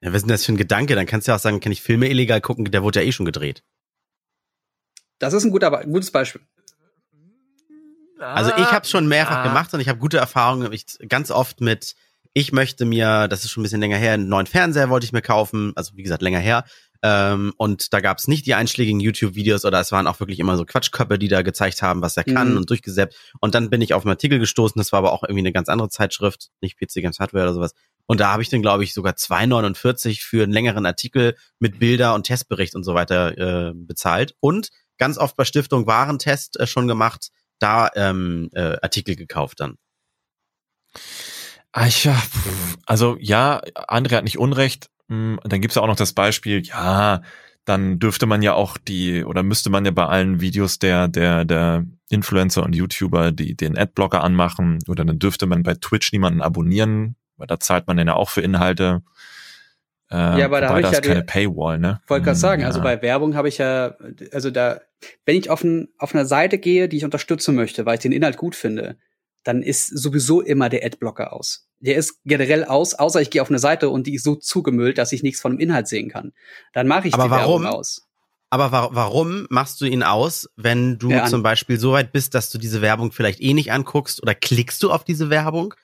Ja, 0.00 0.10
was 0.10 0.18
ist 0.18 0.22
denn 0.22 0.28
das 0.28 0.44
für 0.44 0.52
ein 0.52 0.56
Gedanke? 0.56 0.94
Dann 0.94 1.06
kannst 1.06 1.26
du 1.26 1.32
ja 1.32 1.36
auch 1.36 1.40
sagen, 1.40 1.58
kann 1.58 1.72
ich 1.72 1.82
Filme 1.82 2.08
illegal 2.08 2.40
gucken, 2.40 2.64
der 2.70 2.82
wurde 2.82 3.00
ja 3.00 3.06
eh 3.06 3.12
schon 3.12 3.26
gedreht. 3.26 3.64
Das 5.18 5.34
ist 5.34 5.44
ein, 5.44 5.50
guter, 5.50 5.76
ein 5.76 5.92
gutes 5.92 6.10
Beispiel. 6.12 6.42
Also 8.18 8.50
ich 8.56 8.70
habe 8.70 8.86
schon 8.86 9.08
mehrfach 9.08 9.38
ah. 9.38 9.42
gemacht 9.42 9.72
und 9.74 9.80
ich 9.80 9.88
habe 9.88 9.98
gute 9.98 10.18
Erfahrungen. 10.18 10.72
Ich 10.72 10.84
ganz 11.08 11.30
oft 11.30 11.60
mit 11.60 11.94
ich 12.32 12.52
möchte 12.52 12.84
mir, 12.84 13.28
das 13.28 13.44
ist 13.44 13.50
schon 13.50 13.62
ein 13.62 13.64
bisschen 13.64 13.80
länger 13.80 13.96
her, 13.96 14.12
einen 14.12 14.28
neuen 14.28 14.46
Fernseher 14.46 14.90
wollte 14.90 15.04
ich 15.04 15.12
mir 15.12 15.22
kaufen, 15.22 15.72
also 15.76 15.96
wie 15.96 16.02
gesagt, 16.02 16.22
länger 16.22 16.38
her. 16.38 16.64
Ähm, 17.02 17.54
und 17.56 17.94
da 17.94 18.00
gab 18.00 18.18
es 18.18 18.28
nicht 18.28 18.44
die 18.44 18.54
einschlägigen 18.54 19.00
YouTube-Videos 19.00 19.64
oder 19.64 19.80
es 19.80 19.90
waren 19.90 20.06
auch 20.06 20.20
wirklich 20.20 20.38
immer 20.38 20.56
so 20.58 20.66
Quatschköpfe, 20.66 21.18
die 21.18 21.28
da 21.28 21.40
gezeigt 21.42 21.80
haben, 21.80 22.02
was 22.02 22.16
er 22.16 22.24
kann 22.24 22.50
mhm. 22.52 22.56
und 22.58 22.70
durchgesäppt. 22.70 23.16
Und 23.40 23.54
dann 23.54 23.70
bin 23.70 23.80
ich 23.80 23.94
auf 23.94 24.04
einen 24.04 24.10
Artikel 24.10 24.38
gestoßen, 24.38 24.78
das 24.78 24.92
war 24.92 24.98
aber 24.98 25.12
auch 25.12 25.22
irgendwie 25.22 25.40
eine 25.40 25.52
ganz 25.52 25.68
andere 25.68 25.88
Zeitschrift, 25.88 26.50
nicht 26.60 26.78
PC 26.78 26.96
Games 26.96 27.18
Hardware 27.18 27.44
oder 27.44 27.54
sowas. 27.54 27.72
Und 28.06 28.20
da 28.20 28.32
habe 28.32 28.42
ich 28.42 28.50
dann, 28.50 28.60
glaube 28.60 28.84
ich, 28.84 28.92
sogar 28.92 29.14
2,49 29.14 30.22
für 30.22 30.42
einen 30.42 30.52
längeren 30.52 30.84
Artikel 30.84 31.36
mit 31.58 31.78
Bilder 31.78 32.14
und 32.14 32.24
Testbericht 32.24 32.74
und 32.74 32.84
so 32.84 32.94
weiter 32.94 33.38
äh, 33.38 33.72
bezahlt. 33.74 34.34
Und 34.40 34.70
ganz 34.98 35.16
oft 35.16 35.36
bei 35.36 35.44
Stiftung 35.44 35.86
Warentest 35.86 36.60
äh, 36.60 36.66
schon 36.66 36.86
gemacht, 36.86 37.30
da 37.60 37.88
ähm, 37.94 38.50
äh, 38.52 38.76
Artikel 38.82 39.16
gekauft 39.16 39.60
dann. 39.60 39.76
Ah, 41.72 41.86
ja, 41.86 42.20
also 42.86 43.16
ja, 43.20 43.60
André 43.74 44.16
hat 44.16 44.24
nicht 44.24 44.38
Unrecht. 44.38 44.90
Hm, 45.08 45.38
dann 45.44 45.60
gibt's 45.60 45.76
ja 45.76 45.82
auch 45.82 45.86
noch 45.86 45.96
das 45.96 46.12
Beispiel, 46.12 46.62
ja, 46.64 47.22
dann 47.64 47.98
dürfte 47.98 48.26
man 48.26 48.42
ja 48.42 48.54
auch 48.54 48.78
die, 48.78 49.24
oder 49.24 49.42
müsste 49.42 49.70
man 49.70 49.84
ja 49.84 49.90
bei 49.90 50.06
allen 50.06 50.40
Videos 50.40 50.78
der, 50.78 51.08
der, 51.08 51.44
der 51.44 51.84
Influencer 52.08 52.64
und 52.64 52.74
YouTuber 52.74 53.30
die, 53.32 53.54
den 53.56 53.78
Adblocker 53.78 54.24
anmachen, 54.24 54.78
oder 54.88 55.04
dann 55.04 55.18
dürfte 55.18 55.46
man 55.46 55.62
bei 55.62 55.74
Twitch 55.74 56.12
niemanden 56.12 56.42
abonnieren, 56.42 57.16
weil 57.36 57.46
da 57.46 57.60
zahlt 57.60 57.86
man 57.86 57.96
dann 57.96 58.08
ja 58.08 58.14
auch 58.14 58.30
für 58.30 58.40
Inhalte. 58.40 59.02
Äh, 60.10 60.40
ja, 60.40 60.46
aber 60.46 60.60
da 60.60 60.70
habe 60.70 60.80
ich 60.80 60.90
ja 60.90 61.00
keine 61.00 61.22
Paywall, 61.22 61.78
ne? 61.78 62.00
Wollte 62.08 62.24
gerade 62.24 62.36
hm, 62.36 62.40
sagen, 62.40 62.64
also 62.64 62.80
ja. 62.80 62.84
also 62.84 62.96
bei 62.96 63.02
Werbung 63.02 63.36
habe 63.36 63.48
ich 63.48 63.58
ja, 63.58 63.94
also 64.32 64.50
da, 64.50 64.80
wenn 65.24 65.36
ich 65.36 65.50
auf, 65.50 65.62
ein, 65.62 65.88
auf 65.98 66.14
eine 66.14 66.26
Seite 66.26 66.58
gehe, 66.58 66.88
die 66.88 66.96
ich 66.96 67.04
unterstützen 67.04 67.54
möchte, 67.54 67.86
weil 67.86 67.94
ich 67.94 68.00
den 68.00 68.12
Inhalt 68.12 68.36
gut 68.36 68.56
finde, 68.56 68.96
dann 69.44 69.62
ist 69.62 69.86
sowieso 69.86 70.40
immer 70.40 70.68
der 70.68 70.84
Adblocker 70.84 71.32
aus. 71.32 71.66
Der 71.78 71.96
ist 71.96 72.20
generell 72.24 72.64
aus, 72.64 72.94
außer 72.94 73.22
ich 73.22 73.30
gehe 73.30 73.40
auf 73.40 73.48
eine 73.48 73.58
Seite 73.58 73.88
und 73.88 74.06
die 74.06 74.14
ist 74.14 74.24
so 74.24 74.34
zugemüllt, 74.34 74.98
dass 74.98 75.12
ich 75.12 75.22
nichts 75.22 75.40
von 75.40 75.52
dem 75.52 75.60
Inhalt 75.60 75.88
sehen 75.88 76.10
kann. 76.10 76.32
Dann 76.72 76.86
mache 76.86 77.08
ich 77.08 77.14
Aber 77.14 77.24
die 77.24 77.30
warum? 77.30 77.62
Werbung 77.62 77.78
aus. 77.78 78.06
Aber 78.50 78.72
wa 78.72 78.88
warum 78.92 79.46
machst 79.48 79.80
du 79.80 79.86
ihn 79.86 80.02
aus, 80.02 80.48
wenn 80.56 80.98
du 80.98 81.10
ja, 81.10 81.26
zum 81.26 81.42
Beispiel 81.42 81.78
so 81.78 81.92
weit 81.92 82.12
bist, 82.12 82.34
dass 82.34 82.50
du 82.50 82.58
diese 82.58 82.82
Werbung 82.82 83.12
vielleicht 83.12 83.40
eh 83.40 83.54
nicht 83.54 83.72
anguckst 83.72 84.22
oder 84.22 84.34
klickst 84.34 84.82
du 84.82 84.90
auf 84.90 85.04
diese 85.04 85.30
Werbung 85.30 85.74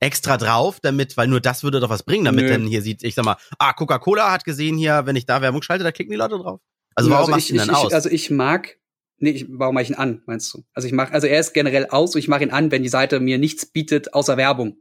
extra 0.00 0.36
drauf, 0.36 0.80
damit, 0.80 1.16
weil 1.16 1.28
nur 1.28 1.40
das 1.40 1.62
würde 1.62 1.80
doch 1.80 1.90
was 1.90 2.02
bringen, 2.02 2.24
damit 2.24 2.46
Nö. 2.46 2.50
dann 2.50 2.66
hier 2.66 2.82
sieht, 2.82 3.02
ich 3.02 3.14
sag 3.14 3.24
mal, 3.24 3.36
ah, 3.58 3.72
Coca-Cola 3.72 4.30
hat 4.30 4.44
gesehen 4.44 4.76
hier, 4.76 5.06
wenn 5.06 5.16
ich 5.16 5.26
da 5.26 5.40
Werbung 5.40 5.62
schalte, 5.62 5.84
da 5.84 5.92
klicken 5.92 6.10
die 6.10 6.18
Leute 6.18 6.38
drauf. 6.38 6.60
Also 6.94 7.10
warum 7.10 7.22
also 7.22 7.30
machst 7.32 7.50
ich, 7.50 7.56
du 7.56 7.62
ihn 7.62 7.66
dann 7.66 7.76
ich, 7.76 7.84
aus? 7.84 7.92
Also 7.92 8.08
ich 8.10 8.30
mag 8.30 8.76
Nee, 9.20 9.30
ich, 9.30 9.46
warum 9.48 9.74
mache 9.74 9.82
ich 9.82 9.90
ihn 9.90 9.96
an, 9.96 10.22
meinst 10.26 10.52
du? 10.54 10.64
Also 10.72 10.86
ich 10.86 10.94
mache, 10.94 11.12
also 11.12 11.26
er 11.26 11.40
ist 11.40 11.52
generell 11.52 11.86
aus 11.86 12.14
und 12.14 12.20
ich 12.20 12.28
mache 12.28 12.44
ihn 12.44 12.50
an, 12.50 12.70
wenn 12.70 12.82
die 12.82 12.88
Seite 12.88 13.18
mir 13.18 13.38
nichts 13.38 13.66
bietet 13.66 14.14
außer 14.14 14.36
Werbung. 14.36 14.76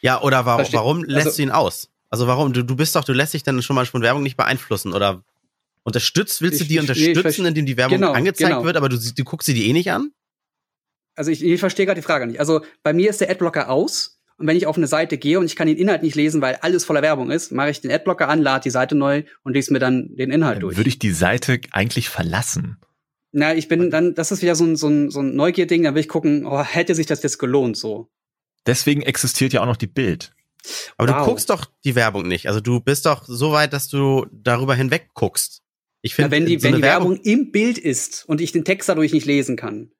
Ja, 0.00 0.22
oder 0.22 0.46
warum, 0.46 0.66
warum 0.72 1.04
lässt 1.04 1.26
also, 1.26 1.36
du 1.36 1.42
ihn 1.42 1.50
aus? 1.50 1.90
Also 2.08 2.26
warum? 2.26 2.52
Du, 2.52 2.64
du 2.64 2.76
bist 2.76 2.96
doch, 2.96 3.04
du 3.04 3.12
lässt 3.12 3.34
dich 3.34 3.42
dann 3.42 3.60
schon 3.62 3.76
mal 3.76 3.84
von 3.84 4.00
Werbung 4.00 4.22
nicht 4.22 4.36
beeinflussen 4.36 4.94
oder 4.94 5.22
unterstützt, 5.82 6.40
willst 6.40 6.60
du 6.60 6.64
die 6.64 6.74
ich, 6.74 6.80
unterstützen, 6.80 7.42
nee, 7.42 7.48
indem 7.48 7.66
die 7.66 7.76
Werbung 7.76 7.98
genau, 7.98 8.12
angezeigt 8.12 8.50
genau. 8.50 8.64
wird, 8.64 8.76
aber 8.76 8.88
du, 8.88 8.98
du 8.98 9.24
guckst 9.24 9.46
sie 9.46 9.54
die 9.54 9.68
eh 9.68 9.72
nicht 9.72 9.90
an? 9.90 10.12
Also 11.14 11.30
ich, 11.30 11.44
ich 11.44 11.60
verstehe 11.60 11.84
gerade 11.84 12.00
die 12.00 12.06
Frage 12.06 12.26
nicht. 12.26 12.40
Also 12.40 12.62
bei 12.82 12.92
mir 12.92 13.10
ist 13.10 13.20
der 13.20 13.30
Adblocker 13.30 13.68
aus 13.68 14.17
und 14.38 14.46
wenn 14.46 14.56
ich 14.56 14.66
auf 14.66 14.76
eine 14.76 14.86
Seite 14.86 15.18
gehe 15.18 15.38
und 15.38 15.46
ich 15.46 15.56
kann 15.56 15.66
den 15.66 15.76
Inhalt 15.76 16.02
nicht 16.02 16.14
lesen, 16.14 16.40
weil 16.40 16.56
alles 16.62 16.84
voller 16.84 17.02
Werbung 17.02 17.30
ist, 17.30 17.50
mache 17.50 17.70
ich 17.70 17.80
den 17.80 17.90
Adblocker 17.90 18.28
an, 18.28 18.40
lade 18.40 18.62
die 18.62 18.70
Seite 18.70 18.94
neu 18.94 19.24
und 19.42 19.52
lese 19.52 19.72
mir 19.72 19.80
dann 19.80 20.14
den 20.14 20.30
Inhalt 20.30 20.56
dann 20.56 20.60
durch. 20.60 20.76
Würde 20.76 20.88
ich 20.88 21.00
die 21.00 21.10
Seite 21.10 21.60
eigentlich 21.72 22.08
verlassen? 22.08 22.78
Na, 23.32 23.54
ich 23.54 23.66
bin 23.66 23.90
dann, 23.90 24.14
das 24.14 24.30
ist 24.30 24.40
wieder 24.40 24.54
so 24.54 24.64
ein, 24.64 24.76
so 24.76 24.88
ein, 24.88 25.10
so 25.10 25.20
ein 25.20 25.34
Neugierding, 25.34 25.82
da 25.82 25.94
will 25.94 26.00
ich 26.00 26.08
gucken, 26.08 26.46
oh, 26.46 26.62
hätte 26.62 26.94
sich 26.94 27.06
das 27.06 27.22
jetzt 27.22 27.38
gelohnt 27.38 27.76
so. 27.76 28.10
Deswegen 28.64 29.02
existiert 29.02 29.52
ja 29.52 29.60
auch 29.60 29.66
noch 29.66 29.76
die 29.76 29.88
Bild. 29.88 30.32
Aber 30.96 31.12
wow. 31.12 31.18
du 31.18 31.24
guckst 31.30 31.50
doch 31.50 31.66
die 31.84 31.96
Werbung 31.96 32.28
nicht. 32.28 32.46
Also 32.46 32.60
du 32.60 32.80
bist 32.80 33.06
doch 33.06 33.24
so 33.26 33.50
weit, 33.52 33.72
dass 33.72 33.88
du 33.88 34.26
darüber 34.30 34.74
hinweg 34.74 35.08
guckst. 35.14 35.62
Ich 36.00 36.14
finde, 36.14 36.30
wenn 36.30 36.46
die, 36.46 36.58
so 36.58 36.64
wenn 36.64 36.76
die 36.76 36.82
Werbung, 36.82 37.12
Werbung 37.12 37.24
im 37.24 37.50
Bild 37.50 37.76
ist 37.76 38.24
und 38.26 38.40
ich 38.40 38.52
den 38.52 38.64
Text 38.64 38.88
dadurch 38.88 39.12
nicht 39.12 39.26
lesen 39.26 39.56
kann, 39.56 39.90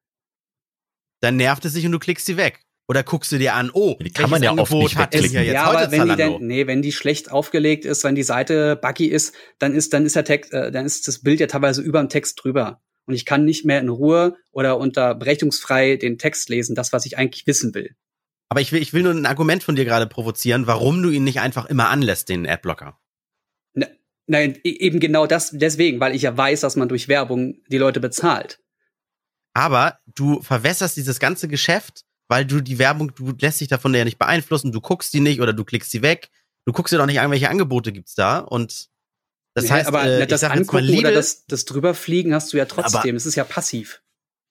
dann 1.20 1.36
nervt 1.36 1.64
es 1.64 1.72
sich 1.72 1.84
und 1.84 1.92
du 1.92 1.98
klickst 1.98 2.26
sie 2.26 2.36
weg. 2.36 2.60
Oder 2.88 3.02
guckst 3.02 3.30
du 3.30 3.38
dir 3.38 3.54
an, 3.54 3.70
oh, 3.72 3.96
die 4.00 4.10
kann 4.10 4.30
man 4.30 4.42
ja 4.42 4.56
oft 4.56 4.72
nicht 4.72 4.96
hat 4.96 5.14
es 5.14 5.30
ja 5.30 5.42
jetzt 5.42 5.52
ja, 5.52 5.66
heute 5.66 5.78
aber 5.78 5.92
wenn 5.92 5.98
Zalando. 6.00 6.14
die 6.14 6.38
denn, 6.38 6.46
nee, 6.46 6.66
wenn 6.66 6.80
die 6.80 6.92
schlecht 6.92 7.30
aufgelegt 7.30 7.84
ist, 7.84 8.02
wenn 8.02 8.14
die 8.14 8.22
Seite 8.22 8.76
buggy 8.76 9.06
ist, 9.06 9.34
dann 9.58 9.74
ist 9.74 9.92
dann 9.92 10.06
ist 10.06 10.16
der 10.16 10.24
Text, 10.24 10.54
äh, 10.54 10.72
dann 10.72 10.86
ist 10.86 11.06
das 11.06 11.20
Bild 11.20 11.38
ja 11.38 11.46
teilweise 11.48 11.82
über 11.82 12.00
dem 12.00 12.08
Text 12.08 12.42
drüber 12.42 12.80
und 13.04 13.14
ich 13.14 13.26
kann 13.26 13.44
nicht 13.44 13.66
mehr 13.66 13.80
in 13.80 13.90
Ruhe 13.90 14.36
oder 14.52 14.78
unterbrechungsfrei 14.78 15.96
den 15.96 16.16
Text 16.16 16.48
lesen, 16.48 16.74
das 16.74 16.92
was 16.94 17.04
ich 17.04 17.18
eigentlich 17.18 17.46
wissen 17.46 17.74
will. 17.74 17.94
Aber 18.48 18.62
ich 18.62 18.72
will, 18.72 18.80
ich 18.80 18.94
will 18.94 19.02
nur 19.02 19.12
ein 19.12 19.26
Argument 19.26 19.62
von 19.62 19.76
dir 19.76 19.84
gerade 19.84 20.06
provozieren, 20.06 20.66
warum 20.66 21.02
du 21.02 21.10
ihn 21.10 21.24
nicht 21.24 21.40
einfach 21.40 21.66
immer 21.66 21.90
anlässt, 21.90 22.30
den 22.30 22.48
Adblocker. 22.48 22.98
Nein, 24.26 24.58
e, 24.62 24.70
eben 24.70 25.00
genau 25.00 25.26
das, 25.26 25.50
deswegen, 25.52 26.00
weil 26.00 26.14
ich 26.14 26.22
ja 26.22 26.36
weiß, 26.36 26.60
dass 26.60 26.76
man 26.76 26.88
durch 26.88 27.08
Werbung 27.08 27.56
die 27.68 27.78
Leute 27.78 28.00
bezahlt. 28.00 28.60
Aber 29.54 29.98
du 30.06 30.40
verwässerst 30.42 30.96
dieses 30.96 31.18
ganze 31.18 31.48
Geschäft, 31.48 32.04
weil 32.28 32.46
du 32.46 32.60
die 32.60 32.78
Werbung, 32.78 33.14
du 33.14 33.32
lässt 33.40 33.60
dich 33.60 33.68
davon 33.68 33.94
ja 33.94 34.04
nicht 34.04 34.18
beeinflussen, 34.18 34.72
du 34.72 34.80
guckst 34.80 35.12
die 35.12 35.20
nicht 35.20 35.40
oder 35.40 35.52
du 35.52 35.64
klickst 35.64 35.90
sie 35.90 36.02
weg. 36.02 36.30
Du 36.66 36.72
guckst 36.72 36.92
dir 36.92 36.98
doch 36.98 37.06
nicht 37.06 37.20
an, 37.20 37.30
welche 37.30 37.48
Angebote 37.48 37.92
gibt's 37.92 38.14
da 38.14 38.38
und 38.38 38.88
das 39.54 39.70
heißt, 39.70 39.88
aber 39.88 40.04
äh, 40.04 40.26
das 40.26 40.44
Angucken 40.44 40.98
oder 40.98 41.12
das, 41.12 41.46
das 41.46 41.64
drüberfliegen 41.64 42.34
hast 42.34 42.52
du 42.52 42.58
ja 42.58 42.66
trotzdem. 42.66 43.16
Es 43.16 43.26
ist 43.26 43.34
ja 43.34 43.44
passiv. 43.44 44.02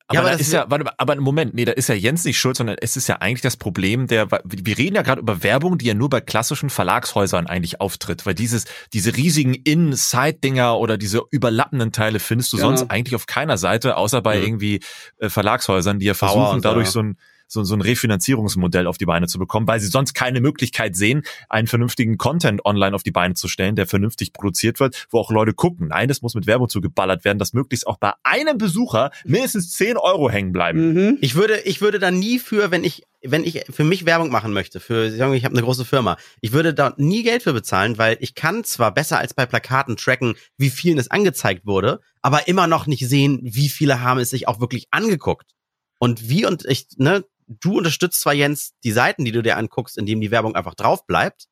Aber, 0.09 0.15
ja, 0.15 0.21
aber 0.21 0.29
da 0.31 0.37
ist 0.37 0.53
ja, 0.53 0.69
warte, 0.69 0.85
aber 0.97 1.15
Moment, 1.17 1.53
nee, 1.53 1.65
da 1.65 1.73
ist 1.73 1.89
ja 1.89 1.95
Jens 1.95 2.23
nicht 2.23 2.39
schuld, 2.39 2.55
sondern 2.55 2.77
es 2.79 2.95
ist 2.95 3.07
ja 3.07 3.17
eigentlich 3.17 3.41
das 3.41 3.57
Problem 3.57 4.07
der, 4.07 4.31
wir 4.31 4.77
reden 4.77 4.95
ja 4.95 5.01
gerade 5.01 5.19
über 5.19 5.43
Werbung, 5.43 5.77
die 5.77 5.85
ja 5.85 5.93
nur 5.93 6.09
bei 6.09 6.21
klassischen 6.21 6.69
Verlagshäusern 6.69 7.47
eigentlich 7.47 7.81
auftritt, 7.81 8.25
weil 8.25 8.33
dieses, 8.33 8.65
diese 8.93 9.17
riesigen 9.17 9.53
In-Side-Dinger 9.53 10.77
oder 10.77 10.97
diese 10.97 11.23
überlappenden 11.29 11.91
Teile 11.91 12.19
findest 12.19 12.53
du 12.53 12.57
genau. 12.57 12.69
sonst 12.69 12.89
eigentlich 12.89 13.15
auf 13.15 13.25
keiner 13.25 13.57
Seite, 13.57 13.97
außer 13.97 14.21
bei 14.21 14.37
mhm. 14.37 14.43
irgendwie 14.43 14.79
äh, 15.17 15.29
Verlagshäusern, 15.29 15.99
die 15.99 16.05
ja 16.05 16.13
versuchen, 16.13 16.61
dadurch 16.61 16.87
so 16.87 17.01
ein, 17.01 17.17
so, 17.47 17.63
so 17.63 17.75
ein 17.75 17.81
Refinanzierungsmodell 17.81 18.87
auf 18.87 18.97
die 18.97 19.05
Beine 19.05 19.27
zu 19.27 19.39
bekommen, 19.39 19.67
weil 19.67 19.79
sie 19.79 19.87
sonst 19.87 20.13
keine 20.13 20.41
Möglichkeit 20.41 20.95
sehen, 20.95 21.23
einen 21.49 21.67
vernünftigen 21.67 22.17
Content 22.17 22.65
online 22.65 22.95
auf 22.95 23.03
die 23.03 23.11
Beine 23.11 23.33
zu 23.33 23.47
stellen, 23.47 23.75
der 23.75 23.87
vernünftig 23.87 24.33
produziert 24.33 24.79
wird, 24.79 25.07
wo 25.09 25.19
auch 25.19 25.31
Leute 25.31 25.53
gucken. 25.53 25.87
Nein, 25.87 26.07
das 26.07 26.21
muss 26.21 26.35
mit 26.35 26.47
Werbung 26.47 26.69
zugeballert 26.69 27.25
werden, 27.25 27.39
dass 27.39 27.53
möglichst 27.53 27.87
auch 27.87 27.97
bei 27.97 28.13
einem 28.23 28.57
Besucher 28.57 29.11
mindestens 29.25 29.71
10 29.71 29.97
Euro 29.97 30.29
hängen 30.29 30.51
bleiben. 30.51 30.93
Mhm. 30.93 31.17
Ich 31.21 31.35
würde, 31.35 31.59
ich 31.61 31.81
würde 31.81 31.99
da 31.99 32.11
nie 32.11 32.39
für, 32.39 32.71
wenn 32.71 32.83
ich 32.83 33.03
wenn 33.23 33.43
ich 33.43 33.65
für 33.69 33.83
mich 33.83 34.05
Werbung 34.05 34.29
machen 34.29 34.53
möchte, 34.53 34.79
für 34.79 35.07
ich 35.07 35.21
habe 35.21 35.35
eine 35.35 35.63
große 35.63 35.85
Firma, 35.85 36.17
ich 36.39 36.51
würde 36.51 36.73
da 36.73 36.93
nie 36.97 37.23
Geld 37.23 37.43
für 37.43 37.51
bezahlen, 37.51 37.97
weil 37.97 38.17
ich 38.19 38.35
kann 38.35 38.63
zwar 38.63 38.93
besser 38.93 39.17
als 39.17 39.33
bei 39.33 39.45
Plakaten 39.45 39.97
tracken, 39.97 40.35
wie 40.57 40.69
vielen 40.69 40.99
es 40.99 41.09
angezeigt 41.09 41.65
wurde, 41.65 41.99
aber 42.21 42.47
immer 42.47 42.67
noch 42.67 42.85
nicht 42.85 43.07
sehen, 43.07 43.39
wie 43.41 43.69
viele 43.69 44.01
haben 44.01 44.19
es 44.19 44.29
sich 44.29 44.47
auch 44.47 44.59
wirklich 44.59 44.87
angeguckt. 44.91 45.51
Und 45.99 46.29
wie 46.29 46.45
und 46.45 46.65
ich, 46.65 46.87
ne, 46.97 47.25
du 47.47 47.77
unterstützt 47.77 48.21
zwar, 48.21 48.33
Jens, 48.33 48.73
die 48.83 48.91
Seiten, 48.91 49.25
die 49.25 49.31
du 49.31 49.41
dir 49.41 49.57
anguckst, 49.57 49.97
indem 49.97 50.21
die 50.21 50.31
Werbung 50.31 50.55
einfach 50.55 50.75
drauf 50.75 51.05
bleibt, 51.05 51.47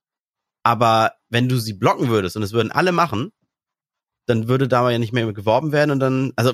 aber 0.63 1.13
wenn 1.29 1.49
du 1.49 1.57
sie 1.57 1.73
blocken 1.73 2.09
würdest 2.09 2.35
und 2.35 2.43
es 2.43 2.53
würden 2.53 2.71
alle 2.71 2.91
machen, 2.91 3.31
dann 4.25 4.47
würde 4.47 4.67
da 4.67 4.89
ja 4.89 4.97
nicht 4.97 5.13
mehr 5.13 5.31
geworben 5.33 5.71
werden 5.71 5.91
und 5.91 5.99
dann, 5.99 6.33
also 6.35 6.53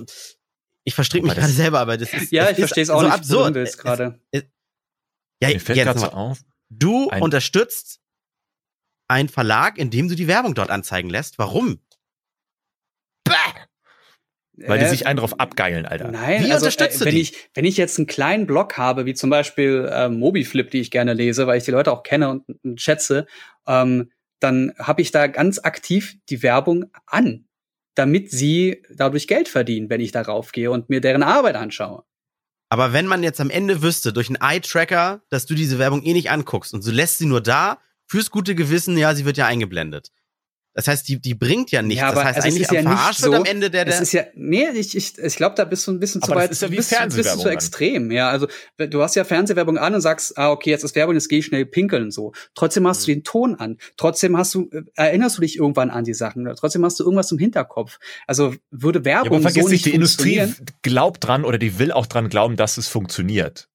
ich 0.84 0.96
verstricke 0.96 1.26
mich 1.26 1.36
gerade 1.36 1.52
selber, 1.52 1.80
aber 1.80 1.98
das 1.98 2.14
ist 2.14 2.32
ja, 2.32 2.50
ich 2.50 2.58
verstehe 2.58 2.84
es 2.84 2.90
auch 2.90 3.00
so 3.02 3.06
nicht, 3.06 3.16
absurd. 3.16 3.56
Du 3.56 3.64
gerade. 3.64 4.20
Ja, 5.42 5.50
Mir 5.50 5.60
fällt 5.60 5.78
Jens, 5.78 6.02
so 6.02 6.08
auf. 6.08 6.40
Du 6.70 7.10
ein 7.10 7.22
unterstützt 7.22 8.00
einen 9.08 9.30
Verlag, 9.30 9.78
indem 9.78 10.08
du 10.08 10.16
die 10.16 10.28
Werbung 10.28 10.56
dort 10.56 10.70
anzeigen 10.70 11.10
lässt. 11.10 11.38
Warum? 11.38 11.82
Weil 14.68 14.80
die 14.80 14.86
äh, 14.86 14.90
sich 14.90 15.08
einen 15.08 15.18
drauf 15.18 15.40
abgeilen, 15.40 15.86
Alter. 15.86 16.12
Nein, 16.12 16.44
wie 16.44 16.52
also, 16.52 16.66
unterstützt 16.66 17.02
äh, 17.02 17.06
wenn 17.06 17.16
ich 17.16 17.50
wenn 17.54 17.66
ich 17.66 17.78
jetzt 17.78 17.98
einen 17.98 18.08
kleinen 18.08 18.48
Blog 18.48 18.78
habe, 18.78 19.06
wie 19.06 19.14
zum 19.14 19.30
Beispiel 19.30 19.90
äh, 19.92 20.10
Mobiflip, 20.10 20.72
die 20.72 20.80
ich 20.80 20.92
gerne 20.92 21.14
lese, 21.14 21.48
weil 21.48 21.58
ich 21.58 21.64
die 21.64 21.72
Leute 21.72 21.92
auch 21.92 22.04
kenne 22.04 22.30
und, 22.30 22.44
und 22.64 22.82
schätze, 22.82 23.26
ähm, 23.68 24.12
dann 24.40 24.74
habe 24.80 25.02
ich 25.02 25.12
da 25.12 25.28
ganz 25.28 25.60
aktiv 25.60 26.18
die 26.30 26.44
Werbung 26.44 26.86
an, 27.06 27.46
damit 27.96 28.32
sie 28.32 28.84
dadurch 28.94 29.28
Geld 29.28 29.48
verdienen, 29.48 29.90
wenn 29.90 30.02
ich 30.02 30.12
darauf 30.12 30.52
gehe 30.52 30.72
und 30.72 30.90
mir 30.90 31.02
deren 31.02 31.24
Arbeit 31.24 31.56
anschaue. 31.56 32.04
Aber 32.70 32.94
wenn 32.94 33.06
man 33.06 33.22
jetzt 33.22 33.42
am 33.42 33.50
Ende 33.50 33.82
wüsste, 33.82 34.14
durch 34.14 34.30
einen 34.30 34.42
Eye-Tracker, 34.42 35.22
dass 35.30 35.46
du 35.46 35.56
diese 35.56 35.78
Werbung 35.78 36.04
eh 36.04 36.14
nicht 36.14 36.32
anguckst 36.32 36.74
und 36.74 36.86
du 36.86 36.92
lässt 36.92 37.18
sie 37.18 37.26
nur 37.26 37.42
da, 37.42 37.80
fürs 38.08 38.32
gute 38.32 38.56
Gewissen, 38.56 38.98
ja, 38.98 39.14
sie 39.14 39.26
wird 39.26 39.38
ja 39.38 39.46
eingeblendet. 39.46 40.12
Das 40.74 40.88
heißt, 40.88 41.08
die, 41.10 41.20
die 41.20 41.34
bringt 41.34 41.72
ja 41.72 41.82
nichts. 41.82 42.02
Ja, 42.02 42.08
aber 42.08 42.18
das 42.18 42.26
heißt, 42.26 42.36
also 42.38 42.48
eigentlich 42.48 42.62
ist 42.62 42.72
ja 42.72 42.82
nicht 42.82 43.18
so, 43.18 43.34
am 43.34 43.44
Ende 43.44 43.70
der, 43.70 43.84
der. 43.84 43.94
Es 43.94 44.02
ist 44.02 44.14
ja, 44.14 44.24
nee, 44.36 44.70
ich, 44.70 44.96
ich, 44.96 45.18
ich 45.18 45.36
glaube, 45.36 45.56
da 45.56 45.66
bist 45.66 45.86
du 45.86 45.92
ein 45.92 46.00
bisschen 46.00 46.22
zu 46.22 46.32
weit. 46.32 46.50
Das 46.50 46.58
ist 46.58 46.62
ja 46.62 46.72
wie 46.72 46.78
bist, 46.78 46.96
bist 47.16 47.36
du 47.36 47.40
zu 47.40 47.50
extrem. 47.50 48.10
Ja, 48.12 48.30
also, 48.30 48.48
du 48.78 49.02
hast 49.02 49.16
ja 49.16 49.26
Fernsehwerbung 49.26 49.78
an 49.78 49.94
und 49.96 50.02
sagst, 50.02 50.38
ah, 50.38 50.52
okay, 50.52 50.70
jetzt 50.70 50.84
ist 50.84 50.96
Werbung, 50.96 51.16
jetzt 51.16 51.28
gehe 51.28 51.40
ich 51.40 51.46
schnell 51.46 51.66
pinkeln, 51.66 52.12
so. 52.12 52.32
Trotzdem 52.56 52.88
hast 52.88 53.02
mhm. 53.02 53.06
du 53.06 53.16
den 53.16 53.24
Ton 53.24 53.56
an. 53.56 53.78
Trotzdem 53.98 54.38
hast 54.38 54.56
du, 54.56 54.70
äh, 54.72 54.84
erinnerst 54.96 55.38
du 55.38 55.42
dich 55.42 55.58
irgendwann 55.58 55.90
an 55.90 56.06
die 56.06 56.14
Sachen. 56.14 56.50
Trotzdem 56.56 56.86
hast 56.86 57.00
du 57.00 57.04
irgendwas 57.04 57.32
im 57.32 57.38
Hinterkopf. 57.38 58.00
Also, 58.26 58.56
würde 58.70 59.04
Werbung 59.04 59.26
ja, 59.26 59.38
aber 59.38 59.42
vergiss 59.42 59.64
so 59.64 59.70
nicht, 59.70 59.86
die 59.86 59.94
Industrie 59.94 60.54
glaubt 60.84 61.26
dran 61.26 61.44
oder 61.44 61.58
die 61.58 61.80
will 61.80 61.92
auch 61.92 62.06
dran 62.06 62.30
glauben, 62.30 62.56
dass 62.56 62.78
es 62.78 62.88
funktioniert 62.88 63.71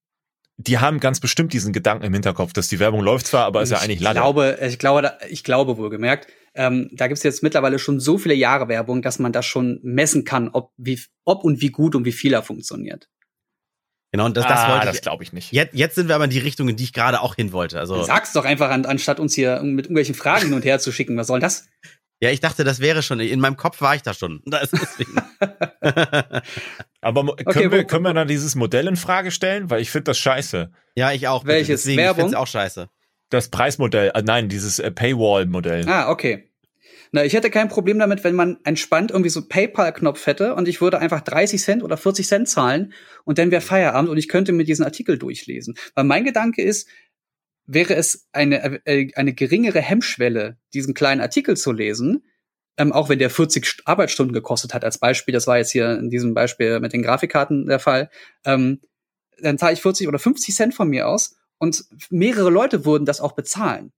die 0.59 0.79
haben 0.79 1.01
ganz 1.01 1.21
bestimmt 1.21 1.53
diesen 1.53 1.73
Gedanken 1.73 2.05
im 2.05 2.13
Hinterkopf, 2.13 2.53
dass 2.53 2.69
die 2.69 2.79
Werbung 2.79 3.01
läuft 3.01 3.27
zwar, 3.27 3.45
aber 3.45 3.63
ist 3.63 3.71
ja 3.71 3.79
eigentlich 3.79 4.01
leider. 4.01 4.21
Ich 4.21 4.23
glaube, 4.23 4.59
ich 4.61 4.79
glaube, 4.79 5.13
ich 5.29 5.45
glaube 5.45 5.77
wohlgemerkt, 5.77 6.29
ähm, 6.55 6.89
da 6.93 7.09
gibt 7.09 7.19
es 7.19 7.25
jetzt 7.25 7.43
mittlerweile 7.43 7.79
schon 7.79 8.01
so 8.01 8.17
viele 8.17 8.35
Jahre 8.35 8.69
Werbung, 8.69 9.03
dass 9.03 9.19
man 9.19 9.33
das 9.33 9.45
schon 9.45 9.79
messen 9.83 10.25
kann, 10.25 10.49
ob, 10.49 10.73
wie, 10.79 10.99
ob 11.25 11.45
und 11.45 11.61
wie 11.61 11.71
gut 11.71 11.95
und 11.95 12.07
wie 12.07 12.13
viel 12.13 12.33
er 12.33 12.43
funktioniert. 12.43 13.09
Genau, 14.13 14.25
und 14.25 14.37
das, 14.37 14.47
das 14.47 14.61
ah, 14.61 14.73
wollte 14.73 14.87
das 14.87 15.03
glaube 15.03 15.25
ich 15.25 15.35
nicht. 15.35 15.53
Jetzt, 15.53 15.75
jetzt 15.75 15.95
sind 15.97 16.09
wir 16.09 16.15
aber 16.15 16.25
in 16.25 16.31
die 16.31 16.39
Richtung, 16.39 16.69
in 16.71 16.77
die 16.77 16.85
ich 16.85 16.95
gerade 16.95 17.21
auch 17.21 17.35
hin 17.35 17.53
wollte. 17.53 17.79
Also 17.79 18.03
sag's 18.05 18.33
doch 18.33 18.47
einfach, 18.47 18.71
an, 18.71 18.87
anstatt 18.87 19.21
uns 19.21 19.35
hier 19.35 19.61
mit 19.63 19.87
irgendwelchen 19.87 20.15
Fragen 20.15 20.47
hin 20.47 20.55
und 20.55 20.65
her 20.65 20.79
zu 20.79 20.91
schicken. 20.91 21.19
Was 21.19 21.27
soll 21.27 21.41
das? 21.41 21.69
Ja, 22.21 22.31
ich 22.31 22.41
dachte, 22.41 22.65
das 22.65 22.81
wäre 22.81 23.03
schon. 23.03 23.21
In 23.21 23.41
meinem 23.41 23.57
Kopf 23.57 23.81
war 23.81 23.95
ich 23.95 24.03
da 24.03 24.15
schon. 24.15 24.43
Da 24.47 24.59
ist 24.59 24.73
deswegen. 24.73 25.17
aber 27.01 27.23
können, 27.37 27.47
okay, 27.47 27.71
wir, 27.71 27.85
können 27.85 28.05
wir 28.05 28.15
dann 28.15 28.29
dieses 28.29 28.55
Modell 28.55 28.87
in 28.87 28.97
Frage 28.97 29.31
stellen? 29.31 29.69
Weil 29.71 29.83
ich 29.83 29.91
finde 29.91 30.05
das 30.05 30.19
scheiße. 30.19 30.71
Ja, 30.95 31.13
ich 31.13 31.29
auch. 31.29 31.45
Welches? 31.45 31.83
Deswegen, 31.83 31.99
Werbung? 31.99 32.31
Ich 32.31 32.37
auch 32.37 32.47
scheiße. 32.47 32.89
Das 33.29 33.49
Preismodell, 33.49 34.13
äh, 34.15 34.23
nein, 34.23 34.49
dieses 34.49 34.79
äh, 34.79 34.91
Paywall-Modell. 34.91 35.89
Ah, 35.89 36.11
okay. 36.11 36.49
Na, 37.13 37.25
ich 37.25 37.35
hätte 37.35 37.51
kein 37.51 37.69
Problem 37.69 37.99
damit, 37.99 38.25
wenn 38.25 38.35
man 38.35 38.59
entspannt 38.65 39.11
irgendwie 39.11 39.31
so 39.31 39.47
PayPal-Knopf 39.47 40.27
hätte 40.27 40.55
und 40.55 40.69
ich 40.69 40.81
würde 40.81 40.99
einfach 40.99 41.21
30 41.21 41.61
Cent 41.61 41.83
oder 41.83 41.97
40 41.97 42.27
Cent 42.27 42.49
zahlen 42.49 42.93
und 43.25 43.39
dann 43.39 43.51
wäre 43.51 43.63
Feierabend 43.63 44.11
und 44.11 44.19
ich 44.19 44.29
könnte 44.29 44.53
mir 44.53 44.65
diesen 44.65 44.85
Artikel 44.85 45.19
durchlesen. 45.19 45.75
Weil 45.95 46.05
mein 46.05 46.25
Gedanke 46.25 46.63
ist, 46.63 46.89
wäre 47.67 47.95
es 47.95 48.29
eine, 48.33 48.81
äh, 48.87 49.13
eine 49.15 49.35
geringere 49.35 49.81
Hemmschwelle, 49.81 50.57
diesen 50.73 50.95
kleinen 50.95 51.21
Artikel 51.21 51.57
zu 51.57 51.73
lesen, 51.73 52.25
ähm, 52.79 52.93
auch 52.93 53.09
wenn 53.09 53.19
der 53.19 53.31
40 53.31 53.83
Arbeitsstunden 53.85 54.35
gekostet 54.35 54.75
hat, 54.75 54.85
als 54.85 54.99
Beispiel, 54.99 55.33
das 55.33 55.47
war 55.47 55.59
jetzt 55.59 55.73
hier 55.73 55.99
in 55.99 56.11
diesem 56.11 56.35
Beispiel 56.35 56.81
mit 56.81 56.93
den 56.93 57.03
Grafikkarten 57.03 57.67
der 57.67 57.79
Fall, 57.79 58.11
ähm, 58.45 58.81
dann 59.41 59.59
zahle 59.59 59.75
ich 59.75 59.83
40 59.83 60.09
oder 60.09 60.19
50 60.19 60.55
Cent 60.55 60.75
von 60.75 60.89
mir 60.89 61.09
aus 61.09 61.37
und 61.59 61.85
mehrere 62.11 62.51
Leute 62.51 62.85
würden 62.85 63.05
das 63.05 63.21
auch 63.21 63.33
bezahlen. 63.33 63.93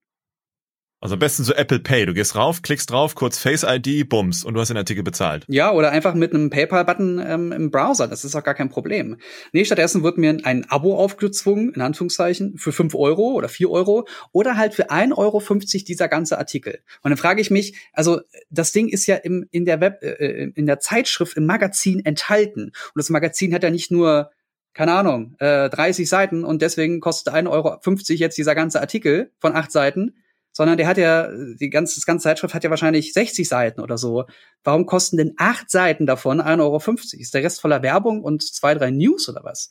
Also 1.01 1.13
am 1.13 1.19
besten 1.19 1.45
so 1.45 1.53
Apple 1.53 1.79
Pay. 1.79 2.05
Du 2.05 2.13
gehst 2.13 2.35
rauf, 2.35 2.61
klickst 2.61 2.91
drauf, 2.91 3.15
kurz 3.15 3.37
Face 3.37 3.63
ID, 3.63 4.09
bums, 4.09 4.43
und 4.43 4.53
du 4.53 4.59
hast 4.59 4.67
den 4.67 4.75
Artikel 4.75 5.01
bezahlt. 5.01 5.45
Ja, 5.47 5.71
oder 5.71 5.91
einfach 5.91 6.13
mit 6.13 6.33
einem 6.33 6.49
PayPal-Button 6.49 7.23
ähm, 7.25 7.51
im 7.53 7.71
Browser. 7.71 8.07
Das 8.07 8.25
ist 8.25 8.35
auch 8.35 8.43
gar 8.43 8.53
kein 8.53 8.69
Problem. 8.69 9.17
Nee, 9.53 9.63
stattdessen 9.63 10.03
wird 10.03 10.17
mir 10.17 10.37
ein 10.43 10.69
Abo 10.69 10.97
aufgezwungen, 10.97 11.73
in 11.73 11.81
Anführungszeichen, 11.81 12.57
für 12.57 12.73
fünf 12.73 12.95
Euro 12.95 13.31
oder 13.31 13.47
vier 13.47 13.69
Euro 13.71 14.07
oder 14.33 14.57
halt 14.57 14.73
für 14.73 14.91
ein 14.91 15.13
Euro 15.13 15.39
fünfzig 15.39 15.85
dieser 15.85 16.09
ganze 16.09 16.37
Artikel. 16.37 16.79
Und 17.01 17.11
dann 17.11 17.17
frage 17.17 17.39
ich 17.39 17.49
mich, 17.49 17.77
also 17.93 18.19
das 18.49 18.73
Ding 18.73 18.89
ist 18.89 19.05
ja 19.07 19.15
im, 19.15 19.47
in 19.51 19.63
der 19.63 19.79
Web, 19.79 19.99
äh, 20.01 20.09
äh 20.09 20.51
in 20.53 20.65
der 20.65 20.79
Zeitschrift, 20.79 21.37
im 21.37 21.45
Magazin 21.45 22.03
enthalten. 22.03 22.65
Und 22.65 22.95
das 22.95 23.09
Magazin 23.09 23.53
hat 23.53 23.63
ja 23.63 23.69
nicht 23.69 23.89
nur 23.89 24.31
keine 24.73 24.93
Ahnung, 24.93 25.35
äh, 25.39 25.69
30 25.69 26.07
Seiten 26.07 26.45
und 26.45 26.61
deswegen 26.61 26.99
kostet 26.99 27.33
1,50 27.33 27.49
Euro 27.49 27.79
jetzt 28.15 28.37
dieser 28.37 28.55
ganze 28.55 28.79
Artikel 28.79 29.31
von 29.39 29.53
acht 29.53 29.71
Seiten, 29.71 30.13
sondern 30.59 30.77
der 30.77 30.87
hat 30.87 30.97
ja, 30.97 31.29
die 31.57 31.69
ganze, 31.69 31.95
das 31.95 32.05
ganze 32.05 32.23
Zeitschrift 32.23 32.53
hat 32.53 32.65
ja 32.65 32.69
wahrscheinlich 32.69 33.13
60 33.13 33.47
Seiten 33.47 33.79
oder 33.79 33.97
so. 33.97 34.25
Warum 34.65 34.85
kosten 34.85 35.15
denn 35.15 35.33
acht 35.37 35.71
Seiten 35.71 36.05
davon 36.05 36.41
1,50 36.41 36.59
Euro? 36.59 36.81
Ist 37.13 37.33
der 37.33 37.43
Rest 37.43 37.61
voller 37.61 37.81
Werbung 37.81 38.21
und 38.21 38.43
zwei, 38.43 38.75
drei 38.75 38.91
News 38.91 39.29
oder 39.29 39.45
was? 39.45 39.69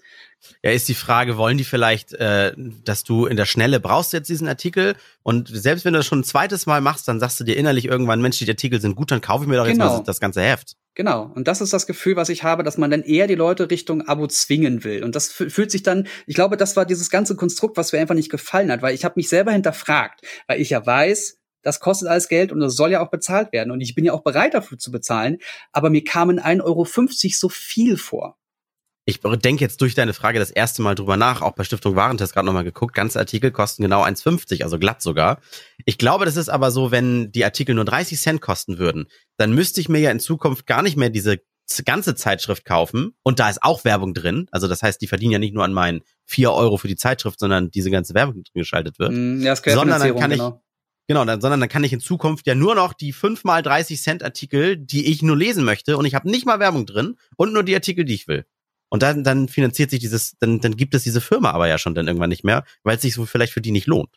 Ja, 0.62 0.70
ist 0.70 0.89
die 0.89 0.95
Frage, 0.95 1.36
wollen 1.36 1.59
die 1.59 1.64
vielleicht, 1.64 2.14
äh, 2.14 2.55
dass 2.57 3.05
du 3.05 3.26
in 3.26 3.36
der 3.36 3.45
Schnelle 3.45 3.80
brauchst 3.80 4.14
jetzt 4.14 4.30
diesen 4.30 4.49
Artikel 4.49 4.97
und 5.22 5.51
selbst 5.53 5.84
wenn 5.84 5.93
du 5.93 5.99
das 5.99 6.07
schon 6.07 6.20
ein 6.20 6.24
zweites 6.24 6.64
Mal 6.64 6.80
machst, 6.80 7.07
dann 7.07 7.20
sagst 7.20 7.39
du 7.39 7.45
dir 7.45 7.59
innerlich 7.59 7.84
irgendwann, 7.84 8.22
Mensch, 8.22 8.39
die 8.39 8.49
Artikel 8.49 8.80
sind 8.80 8.97
gut, 8.97 9.11
dann 9.11 9.20
kaufe 9.20 9.45
ich 9.45 9.51
mir 9.51 9.57
doch 9.57 9.66
jetzt 9.66 9.76
genau. 9.76 9.99
mal 9.99 10.05
das 10.05 10.20
ganze 10.20 10.41
Heft. 10.41 10.74
Genau. 10.99 11.30
Und 11.36 11.46
das 11.46 11.61
ist 11.61 11.72
das 11.72 11.86
Gefühl, 11.86 12.16
was 12.16 12.28
ich 12.28 12.42
habe, 12.42 12.64
dass 12.64 12.76
man 12.76 12.90
dann 12.90 13.05
eher 13.05 13.28
die 13.28 13.36
Leute 13.36 13.70
Richtung 13.70 14.09
Abo 14.09 14.26
zwingen 14.26 14.82
will. 14.82 15.05
Und 15.05 15.14
das 15.14 15.28
fühlt 15.30 15.70
sich 15.70 15.84
dann, 15.84 16.09
ich 16.26 16.34
glaube, 16.34 16.57
das 16.57 16.74
war 16.74 16.84
dieses 16.84 17.09
ganze 17.09 17.36
Konstrukt, 17.36 17.76
was 17.76 17.92
mir 17.92 18.01
einfach 18.01 18.16
nicht 18.16 18.32
gefallen 18.32 18.72
hat, 18.72 18.82
weil 18.82 18.96
ich 18.96 19.05
habe 19.05 19.14
mich 19.14 19.28
selber 19.28 19.53
hinterfragt, 19.53 20.26
weil 20.49 20.61
ich 20.61 20.70
ja 20.70 20.84
weiß, 20.84 21.38
das 21.62 21.78
kostet 21.78 22.09
alles 22.09 22.26
Geld 22.26 22.51
und 22.51 22.59
das 22.59 22.74
soll 22.74 22.90
ja 22.90 23.01
auch 23.01 23.12
bezahlt 23.12 23.53
werden. 23.53 23.70
Und 23.70 23.80
ich 23.80 23.94
bin 23.94 24.05
ja 24.05 24.12
auch 24.12 24.24
bereit 24.24 24.55
dafür 24.55 24.76
zu 24.76 24.90
bezahlen, 24.90 25.38
aber 25.70 25.88
mir 25.88 26.03
kamen 26.03 26.40
1,50 26.40 26.64
Euro 26.64 26.84
so 26.84 27.49
viel 27.49 27.96
vor. 27.96 28.36
Ich 29.09 29.20
denke 29.20 29.64
jetzt 29.64 29.80
durch 29.80 29.94
deine 29.94 30.12
Frage 30.12 30.38
das 30.38 30.50
erste 30.50 30.82
Mal 30.82 30.94
drüber 30.94 31.16
nach, 31.16 31.40
auch 31.40 31.54
bei 31.54 31.64
Stiftung 31.64 31.96
Warentest 31.96 32.34
gerade 32.34 32.44
nochmal 32.44 32.62
geguckt. 32.62 32.94
Ganze 32.94 33.18
Artikel 33.18 33.50
kosten 33.50 33.82
genau 33.82 34.04
1,50, 34.04 34.62
also 34.62 34.78
glatt 34.78 35.00
sogar. 35.00 35.40
Ich 35.86 35.96
glaube, 35.96 36.26
das 36.26 36.36
ist 36.36 36.50
aber 36.50 36.70
so, 36.70 36.90
wenn 36.90 37.32
die 37.32 37.42
Artikel 37.42 37.74
nur 37.74 37.86
30 37.86 38.20
Cent 38.20 38.42
kosten 38.42 38.76
würden, 38.76 39.06
dann 39.38 39.54
müsste 39.54 39.80
ich 39.80 39.88
mir 39.88 39.98
ja 39.98 40.11
in 40.11 40.20
Zukunft 40.20 40.66
gar 40.66 40.82
nicht 40.82 40.98
mehr 40.98 41.09
diese 41.09 41.38
ganze 41.86 42.16
Zeitschrift 42.16 42.66
kaufen. 42.66 43.14
Und 43.22 43.40
da 43.40 43.48
ist 43.48 43.62
auch 43.62 43.82
Werbung 43.86 44.12
drin. 44.12 44.46
Also 44.50 44.68
das 44.68 44.82
heißt, 44.82 45.00
die 45.00 45.06
verdienen 45.06 45.32
ja 45.32 45.38
nicht 45.38 45.54
nur 45.54 45.64
an 45.64 45.72
meinen 45.72 46.02
4 46.26 46.52
Euro 46.52 46.76
für 46.76 46.88
die 46.88 46.96
Zeitschrift, 46.96 47.40
sondern 47.40 47.70
diese 47.70 47.90
ganze 47.90 48.12
Werbung 48.12 48.34
drin 48.34 48.44
geschaltet 48.52 48.98
wird. 48.98 49.12
Mm, 49.12 49.40
ja, 49.40 49.56
sondern 49.56 50.00
dann 50.00 50.16
kann 50.16 50.30
genau. 50.32 50.48
ich, 50.48 50.68
Genau, 51.11 51.24
dann, 51.24 51.40
sondern 51.40 51.61
dann 51.61 51.70
kann 51.70 51.84
ich 51.84 51.94
in 51.94 52.00
Zukunft 52.00 52.46
ja 52.46 52.54
nur 52.54 52.74
noch 52.74 52.92
die 52.92 53.14
5 53.14 53.42
mal 53.44 53.62
30 53.62 54.02
Cent 54.02 54.22
Artikel, 54.22 54.76
die 54.76 55.06
ich 55.06 55.22
nur 55.22 55.38
lesen 55.38 55.64
möchte 55.64 55.96
und 55.96 56.04
ich 56.04 56.14
habe 56.14 56.28
nicht 56.28 56.44
mal 56.44 56.61
Werbung 56.61 56.84
drin 56.84 57.16
und 57.36 57.54
nur 57.54 57.64
die 57.64 57.74
Artikel, 57.74 58.04
die 58.04 58.12
ich 58.12 58.28
will. 58.28 58.44
Und 58.89 59.03
dann, 59.03 59.24
dann 59.24 59.49
finanziert 59.49 59.91
sich 59.91 60.01
dieses, 60.01 60.36
dann, 60.41 60.61
dann 60.61 60.76
gibt 60.76 60.95
es 60.95 61.03
diese 61.03 61.20
Firma 61.20 61.51
aber 61.51 61.68
ja 61.68 61.78
schon 61.78 61.95
dann 61.95 62.07
irgendwann 62.07 62.30
nicht 62.30 62.45
mehr, 62.45 62.64
weil 62.82 62.97
es 62.97 63.03
sich 63.03 63.14
so 63.14 63.26
vielleicht 63.26 63.53
für 63.53 63.61
die 63.61 63.72
nicht 63.72 63.86
lohnt. 63.86 64.11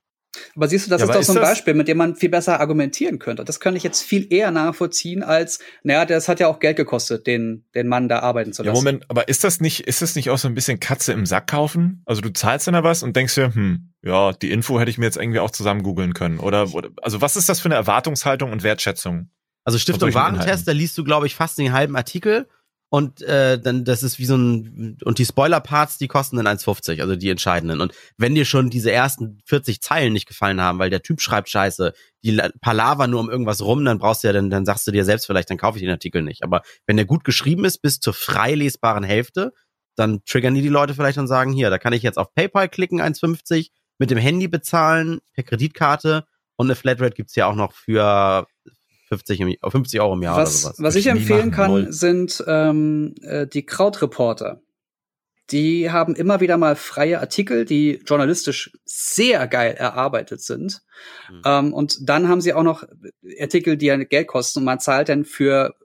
Aber 0.56 0.68
siehst 0.68 0.86
du, 0.86 0.90
das 0.90 1.02
ja, 1.02 1.08
ist 1.08 1.16
doch 1.16 1.34
so 1.34 1.40
ein 1.40 1.44
Beispiel, 1.44 1.74
mit 1.74 1.88
dem 1.88 1.98
man 1.98 2.16
viel 2.16 2.30
besser 2.30 2.60
argumentieren 2.60 3.20
könnte. 3.20 3.44
Das 3.44 3.60
könnte 3.60 3.78
ich 3.78 3.84
jetzt 3.84 4.02
viel 4.02 4.32
eher 4.32 4.52
nachvollziehen 4.52 5.24
als, 5.24 5.60
naja, 5.84 6.06
das 6.06 6.30
hat 6.30 6.40
ja 6.40 6.48
auch 6.48 6.60
Geld 6.60 6.78
gekostet, 6.78 7.28
den, 7.28 7.66
den 7.76 7.88
Mann 7.88 8.08
da 8.08 8.20
arbeiten 8.20 8.54
zu 8.54 8.64
lassen. 8.64 8.76
Ja, 8.76 8.80
Moment, 8.80 9.06
aber 9.10 9.28
ist 9.28 9.44
das 9.44 9.60
nicht, 9.60 9.82
ist 9.88 10.02
das 10.02 10.16
nicht 10.16 10.30
auch 10.30 10.38
so 10.38 10.48
ein 10.48 10.56
bisschen 10.56 10.80
Katze 10.80 11.12
im 11.12 11.26
Sack 11.26 11.48
kaufen? 11.48 12.02
Also 12.06 12.22
du 12.22 12.32
zahlst 12.32 12.68
dann 12.68 12.74
da 12.74 12.84
was 12.84 13.04
und 13.04 13.16
denkst 13.16 13.36
dir, 13.36 13.54
hm, 13.54 13.92
ja, 14.04 14.32
die 14.32 14.52
Info 14.52 14.80
hätte 14.80 14.90
ich 14.90 14.98
mir 14.98 15.06
jetzt 15.06 15.18
irgendwie 15.18 15.40
auch 15.40 15.52
zusammen 15.52 15.84
googeln 15.84 16.14
können. 16.14 16.40
Oder, 16.40 16.74
oder 16.74 16.90
also 17.02 17.20
was 17.20 17.36
ist 17.36 17.50
das 17.50 17.60
für 17.60 17.66
eine 17.66 17.76
Erwartungshaltung 17.76 18.52
und 18.52 18.64
Wertschätzung? 18.64 19.30
Also 19.64 19.78
Stiftung 19.78 20.14
Warentest, 20.14 20.68
da 20.68 20.72
liest 20.72 20.98
du, 20.98 21.04
glaube 21.04 21.28
ich, 21.28 21.36
fast 21.36 21.58
den 21.58 21.72
halben 21.72 21.96
Artikel 21.96 22.48
und 22.94 23.22
äh, 23.22 23.58
dann 23.58 23.86
das 23.86 24.04
ist 24.04 24.20
wie 24.20 24.26
so 24.26 24.36
ein 24.36 24.98
und 25.06 25.18
die 25.18 25.26
Spoiler-Parts, 25.26 25.98
die 25.98 26.10
kosten 26.10 26.36
dann 26.36 26.46
1,50, 26.46 27.00
also 27.00 27.16
die 27.16 27.30
entscheidenden. 27.30 27.80
Und 27.80 27.94
wenn 28.18 28.36
dir 28.36 28.44
schon 28.44 28.70
diese 28.70 28.92
ersten 28.92 29.40
40 29.46 29.80
Zeilen 29.80 30.12
nicht 30.12 30.28
gefallen 30.28 30.60
haben, 30.60 30.78
weil 30.78 30.90
der 30.90 31.02
Typ 31.02 31.22
schreibt 31.22 31.48
Scheiße, 31.48 31.94
die 32.22 32.38
Palaver 32.60 33.08
nur 33.08 33.22
um 33.22 33.30
irgendwas 33.30 33.62
rum, 33.62 33.86
dann 33.86 33.98
brauchst 33.98 34.24
du 34.24 34.28
ja, 34.28 34.34
dann, 34.34 34.50
dann 34.50 34.66
sagst 34.66 34.86
du 34.88 34.92
dir 34.92 35.06
selbst 35.06 35.26
vielleicht, 35.26 35.50
dann 35.50 35.58
kaufe 35.58 35.78
ich 35.78 35.84
den 35.84 35.90
Artikel 35.90 36.22
nicht. 36.22 36.44
Aber 36.44 36.64
wenn 36.86 36.98
der 36.98 37.06
gut 37.06 37.24
geschrieben 37.24 37.64
ist, 37.64 37.78
bis 37.78 38.02
zur 38.02 38.14
frei 38.14 38.56
lesbaren 38.56 39.06
Hälfte, 39.06 39.54
dann 39.96 40.26
triggern 40.26 40.54
die 40.54 40.62
die 40.62 40.68
Leute 40.68 40.94
vielleicht 40.94 41.18
und 41.18 41.28
sagen, 41.28 41.54
hier, 41.54 41.70
da 41.70 41.78
kann 41.78 41.94
ich 41.94 42.04
jetzt 42.04 42.18
auf 42.18 42.34
PayPal 42.34 42.68
klicken, 42.68 43.02
1,50, 43.02 43.70
mit 44.00 44.12
dem 44.12 44.18
Handy 44.18 44.50
bezahlen, 44.50 45.20
per 45.34 45.46
Kreditkarte 45.46 46.26
und 46.58 46.68
eine 46.68 46.76
Flatrate 46.76 47.16
gibt's 47.16 47.36
ja 47.36 47.46
auch 47.46 47.56
noch 47.56 47.72
für 47.72 48.48
50, 49.12 49.60
50 49.62 50.00
Euro 50.00 50.14
im 50.14 50.24
Jahr 50.24 50.38
was, 50.38 50.64
oder 50.64 50.74
sowas. 50.74 50.84
Was 50.86 50.96
ich 50.96 51.08
empfehlen 51.08 51.52
kann, 51.52 51.72
Null. 51.72 51.92
sind 51.92 52.42
ähm, 52.48 53.14
äh, 53.24 53.46
die 53.46 53.66
Krautreporter. 53.66 54.62
Die 55.50 55.92
haben 55.92 56.16
immer 56.16 56.40
wieder 56.40 56.58
mal 56.58 56.78
freie 56.78 57.20
Artikel, 57.20 57.66
die 57.66 58.02
journalistisch 58.06 58.72
sehr 58.86 59.48
geil 59.48 59.74
erarbeitet 59.74 60.42
sind. 60.42 60.82
Mhm. 61.30 61.42
Ähm, 61.46 61.74
und 61.74 61.98
dann 62.08 62.30
haben 62.30 62.40
sie 62.40 62.54
auch 62.54 62.64
noch 62.64 62.86
Artikel, 63.38 63.76
die 63.76 63.88
ja 63.88 63.98
Geld 63.98 64.28
kosten 64.28 64.60
und 64.60 64.66
man 64.66 64.80
zahlt 64.80 65.10
dann 65.10 65.26
für 65.26 65.76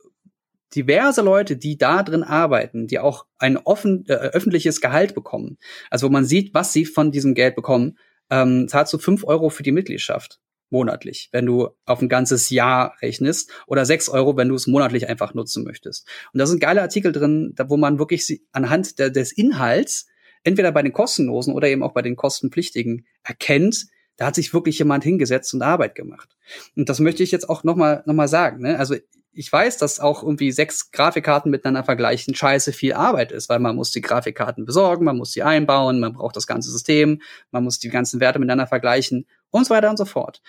diverse 0.77 1.22
Leute, 1.22 1.57
die 1.57 1.79
da 1.79 2.05
drin 2.05 2.22
arbeiten, 2.22 2.87
die 2.87 3.01
auch 3.01 3.27
ein 3.39 3.57
offen, 3.57 4.05
äh, 4.07 4.12
öffentliches 4.12 4.81
Gehalt 4.81 5.16
bekommen. 5.16 5.59
Also 5.91 6.07
wo 6.07 6.12
man 6.12 6.24
sieht, 6.24 6.55
was 6.55 6.72
sie 6.72 6.85
von 6.85 7.11
diesem 7.11 7.35
Geld 7.35 7.57
bekommen, 7.57 7.99
ähm, 8.31 8.68
zahlst 8.68 8.93
du 8.93 8.99
fünf 8.99 9.24
Euro 9.24 9.49
für 9.49 9.64
die 9.64 9.72
Mitgliedschaft 9.72 10.39
monatlich, 10.70 11.28
wenn 11.32 11.46
du 11.46 11.68
auf 11.84 12.02
ein 12.02 12.08
ganzes 12.08 12.50
Jahr 12.50 12.94
rechnest, 13.00 13.50
oder 13.66 13.84
sechs 13.84 14.08
Euro, 14.08 14.36
wenn 14.36 14.48
du 14.48 14.54
es 14.54 14.66
monatlich 14.66 15.08
einfach 15.08 15.34
nutzen 15.34 15.64
möchtest. 15.64 16.08
Und 16.32 16.38
da 16.38 16.46
sind 16.46 16.60
geile 16.60 16.82
Artikel 16.82 17.12
drin, 17.12 17.52
da, 17.54 17.68
wo 17.70 17.76
man 17.76 17.98
wirklich 17.98 18.40
anhand 18.52 18.98
der, 18.98 19.10
des 19.10 19.32
Inhalts, 19.32 20.06
entweder 20.44 20.72
bei 20.72 20.82
den 20.82 20.92
kostenlosen 20.92 21.54
oder 21.54 21.68
eben 21.68 21.82
auch 21.82 21.92
bei 21.92 22.02
den 22.02 22.16
kostenpflichtigen, 22.16 23.06
erkennt, 23.22 23.86
da 24.16 24.26
hat 24.26 24.34
sich 24.34 24.54
wirklich 24.54 24.78
jemand 24.78 25.04
hingesetzt 25.04 25.52
und 25.54 25.62
Arbeit 25.62 25.94
gemacht. 25.94 26.36
Und 26.74 26.88
das 26.88 27.00
möchte 27.00 27.22
ich 27.22 27.32
jetzt 27.32 27.48
auch 27.48 27.64
nochmal 27.64 28.02
noch 28.06 28.14
mal 28.14 28.28
sagen. 28.28 28.62
Ne? 28.62 28.78
Also 28.78 28.96
ich 29.38 29.52
weiß, 29.52 29.76
dass 29.76 30.00
auch 30.00 30.22
irgendwie 30.22 30.50
sechs 30.50 30.90
Grafikkarten 30.92 31.50
miteinander 31.50 31.84
vergleichen 31.84 32.34
scheiße 32.34 32.72
viel 32.72 32.94
Arbeit 32.94 33.32
ist, 33.32 33.50
weil 33.50 33.58
man 33.58 33.76
muss 33.76 33.90
die 33.90 34.00
Grafikkarten 34.00 34.64
besorgen, 34.64 35.04
man 35.04 35.18
muss 35.18 35.32
sie 35.32 35.42
einbauen, 35.42 36.00
man 36.00 36.14
braucht 36.14 36.36
das 36.36 36.46
ganze 36.46 36.70
System, 36.70 37.20
man 37.50 37.62
muss 37.62 37.78
die 37.78 37.90
ganzen 37.90 38.18
Werte 38.20 38.38
miteinander 38.38 38.66
vergleichen 38.66 39.26
und 39.57 39.66
so 39.66 39.74
weiter 39.74 39.90
und 39.90 39.96
so 39.96 40.04
fort. 40.04 40.42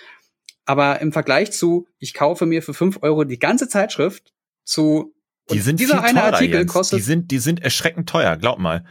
Aber 0.66 1.00
im 1.02 1.12
Vergleich 1.12 1.52
zu, 1.52 1.88
ich 1.98 2.14
kaufe 2.14 2.46
mir 2.46 2.62
für 2.62 2.74
fünf 2.74 3.00
Euro 3.02 3.24
die 3.24 3.40
ganze 3.40 3.70
Zeitschrift 3.70 4.34
zu 4.66 5.14
die 5.50 5.60
sind 5.60 5.80
dieser 5.80 6.04
eine 6.04 6.20
teurer, 6.20 6.34
Artikel 6.34 6.60
Jens. 6.60 6.74
kostet. 6.74 7.00
Die 7.00 7.04
sind, 7.04 7.32
die 7.32 7.40
sind 7.40 7.62
erschreckend 7.62 8.10
teuer, 8.10 8.36
glaub 8.36 8.60
mal. 8.60 8.84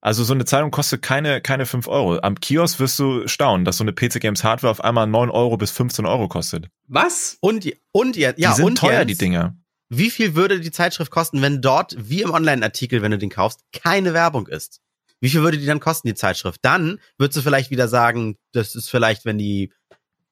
Also 0.00 0.22
so 0.22 0.34
eine 0.34 0.44
Zeitung 0.44 0.70
kostet 0.70 1.02
keine, 1.02 1.40
keine 1.40 1.66
fünf 1.66 1.88
Euro. 1.88 2.20
Am 2.20 2.38
Kiosk 2.38 2.78
wirst 2.78 2.98
du 3.00 3.26
staunen, 3.26 3.64
dass 3.64 3.78
so 3.78 3.84
eine 3.84 3.92
PC 3.92 4.20
Games 4.20 4.44
Hardware 4.44 4.70
auf 4.70 4.80
einmal 4.80 5.08
neun 5.08 5.30
Euro 5.30 5.56
bis 5.56 5.72
15 5.72 6.06
Euro 6.06 6.28
kostet. 6.28 6.68
Was? 6.86 7.38
Und, 7.40 7.68
und 7.90 8.16
ja, 8.16 8.32
die 8.32 8.44
sind 8.44 8.64
und 8.64 8.78
teuer, 8.78 9.00
jetzt, 9.00 9.08
die 9.08 9.16
Dinger. 9.16 9.56
Wie 9.88 10.10
viel 10.10 10.36
würde 10.36 10.60
die 10.60 10.70
Zeitschrift 10.70 11.10
kosten, 11.10 11.42
wenn 11.42 11.60
dort, 11.60 11.96
wie 11.98 12.22
im 12.22 12.30
Online-Artikel, 12.30 13.02
wenn 13.02 13.10
du 13.10 13.18
den 13.18 13.30
kaufst, 13.30 13.64
keine 13.72 14.14
Werbung 14.14 14.46
ist? 14.46 14.80
Wie 15.20 15.30
viel 15.30 15.42
würde 15.42 15.58
die 15.58 15.66
dann 15.66 15.80
kosten, 15.80 16.08
die 16.08 16.14
Zeitschrift? 16.14 16.60
Dann 16.62 17.00
würdest 17.18 17.38
du 17.38 17.42
vielleicht 17.42 17.70
wieder 17.70 17.88
sagen, 17.88 18.36
das 18.52 18.74
ist 18.74 18.90
vielleicht, 18.90 19.24
wenn 19.24 19.38
die 19.38 19.72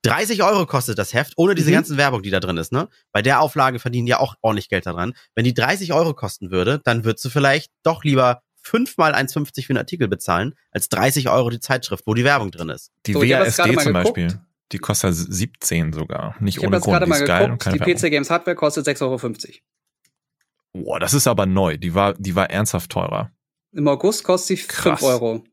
30 0.03 0.43
Euro 0.43 0.67
kostet 0.67 0.99
das 0.99 1.15
Heft, 1.15 1.33
ohne 1.37 1.55
diese 1.55 1.71
mhm. 1.71 1.75
ganzen 1.75 1.97
Werbung, 1.97 2.23
die 2.23 2.31
da 2.31 2.41
drin 2.41 2.59
ist, 2.59 2.73
ne? 2.73 2.89
Bei 3.13 3.23
der 3.23 3.41
Auflage 3.41 3.79
verdienen 3.79 4.07
ja 4.07 4.21
auch 4.21 4.35
ordentlich 4.43 4.69
Geld 4.69 4.85
daran. 4.85 5.15
Wenn 5.35 5.45
die 5.45 5.55
30 5.55 5.93
Euro 5.95 6.13
kosten 6.13 6.51
würde, 6.51 6.81
dann 6.85 7.05
würdest 7.05 7.25
du 7.25 7.31
vielleicht 7.31 7.73
doch 7.83 8.05
lieber 8.05 8.43
fünfmal 8.61 9.15
1,50 9.15 9.65
für 9.65 9.71
einen 9.71 9.79
Artikel 9.79 10.09
bezahlen, 10.09 10.55
als 10.71 10.89
30 10.91 11.29
Euro 11.31 11.51
die 11.51 11.61
Zeitschrift, 11.61 12.07
wo 12.07 12.15
die 12.15 12.25
Werbung 12.25 12.51
drin 12.51 12.69
ist. 12.69 12.91
Die 13.07 13.15
so, 13.15 13.23
WASD 13.23 13.79
zum 13.79 13.93
Beispiel. 13.93 14.41
Die 14.73 14.79
kostet 14.79 15.15
17 15.15 15.93
sogar. 15.93 16.35
Nicht 16.41 16.59
ich 16.59 16.65
ohne 16.65 16.81
Grund. 16.81 16.93
Gerade 16.93 17.07
mal 17.07 17.25
geguckt, 17.25 17.75
die 17.75 17.79
PC 17.79 18.11
Games 18.11 18.31
Hardware 18.31 18.57
kostet 18.57 18.87
6,50 18.87 19.03
Euro. 19.03 20.85
Boah, 20.85 20.99
das 20.99 21.15
ist 21.15 21.27
aber 21.27 21.47
neu. 21.47 21.77
Die 21.77 21.95
war, 21.95 22.15
die 22.15 22.35
war 22.35 22.51
ernsthaft 22.51 22.91
teurer. 22.91 23.31
Im 23.75 23.89
August 23.89 24.25
kostet 24.25 24.59
sie 24.59 24.65
5 24.65 25.03
Euro. 25.03 25.45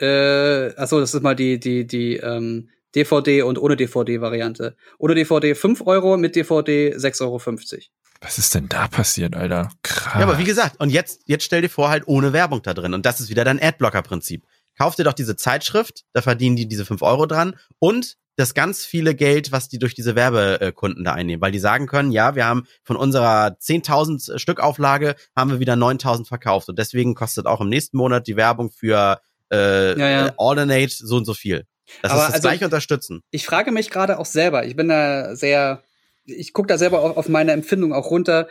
Äh, 0.00 0.74
achso, 0.76 1.00
das 1.00 1.14
ist 1.14 1.22
mal 1.22 1.34
die, 1.34 1.58
die, 1.58 1.86
die, 1.86 2.16
ähm, 2.16 2.68
DVD 2.94 3.42
und 3.42 3.58
ohne 3.58 3.76
DVD-Variante. 3.76 4.76
Ohne 4.98 5.14
DVD 5.14 5.54
5 5.54 5.86
Euro, 5.86 6.16
mit 6.16 6.36
DVD 6.36 6.94
6,50 6.94 7.22
Euro. 7.22 7.40
Was 8.20 8.38
ist 8.38 8.54
denn 8.54 8.68
da 8.68 8.88
passiert, 8.88 9.36
Alter? 9.36 9.70
Krass. 9.82 10.14
Ja, 10.14 10.22
aber 10.22 10.38
wie 10.38 10.44
gesagt, 10.44 10.80
und 10.80 10.90
jetzt, 10.90 11.22
jetzt 11.26 11.44
stell 11.44 11.62
dir 11.62 11.68
vor, 11.68 11.88
halt 11.88 12.08
ohne 12.08 12.32
Werbung 12.32 12.62
da 12.62 12.74
drin. 12.74 12.94
Und 12.94 13.06
das 13.06 13.20
ist 13.20 13.30
wieder 13.30 13.44
dein 13.44 13.62
Adblocker-Prinzip. 13.62 14.44
Kauf 14.78 14.94
dir 14.94 15.04
doch 15.04 15.12
diese 15.12 15.36
Zeitschrift, 15.36 16.04
da 16.12 16.22
verdienen 16.22 16.56
die 16.56 16.68
diese 16.68 16.86
5 16.86 17.02
Euro 17.02 17.26
dran 17.26 17.56
und 17.78 18.16
das 18.36 18.54
ganz 18.54 18.84
viele 18.84 19.16
Geld, 19.16 19.50
was 19.50 19.68
die 19.68 19.80
durch 19.80 19.94
diese 19.94 20.14
Werbekunden 20.14 21.02
da 21.02 21.12
einnehmen, 21.12 21.42
weil 21.42 21.50
die 21.50 21.58
sagen 21.58 21.88
können, 21.88 22.12
ja, 22.12 22.36
wir 22.36 22.46
haben 22.46 22.68
von 22.84 22.96
unserer 22.96 23.56
10.000 23.60 24.38
Stück 24.38 24.60
Auflage 24.60 25.16
haben 25.34 25.50
wir 25.50 25.58
wieder 25.58 25.74
9.000 25.74 26.26
verkauft 26.26 26.68
und 26.68 26.78
deswegen 26.78 27.16
kostet 27.16 27.46
auch 27.46 27.60
im 27.60 27.68
nächsten 27.68 27.96
Monat 27.96 28.28
die 28.28 28.36
Werbung 28.36 28.70
für 28.70 29.20
äh, 29.52 29.98
ja, 29.98 30.08
ja. 30.08 30.34
Alternate 30.38 30.94
so 30.94 31.16
und 31.16 31.24
so 31.24 31.34
viel. 31.34 31.66
Das 32.02 32.12
Aber 32.12 32.20
ist 32.20 32.26
das 32.28 32.34
also, 32.36 32.48
gleich 32.48 32.62
unterstützen. 32.62 33.22
Ich 33.30 33.44
frage 33.44 33.72
mich 33.72 33.90
gerade 33.90 34.18
auch 34.20 34.26
selber, 34.26 34.64
ich 34.66 34.76
bin 34.76 34.88
da 34.88 35.34
sehr 35.34 35.82
ich 36.28 36.52
gucke 36.52 36.68
da 36.68 36.78
selber 36.78 37.00
auf, 37.00 37.16
auf 37.16 37.28
meine 37.28 37.52
Empfindung 37.52 37.92
auch 37.92 38.10
runter. 38.10 38.48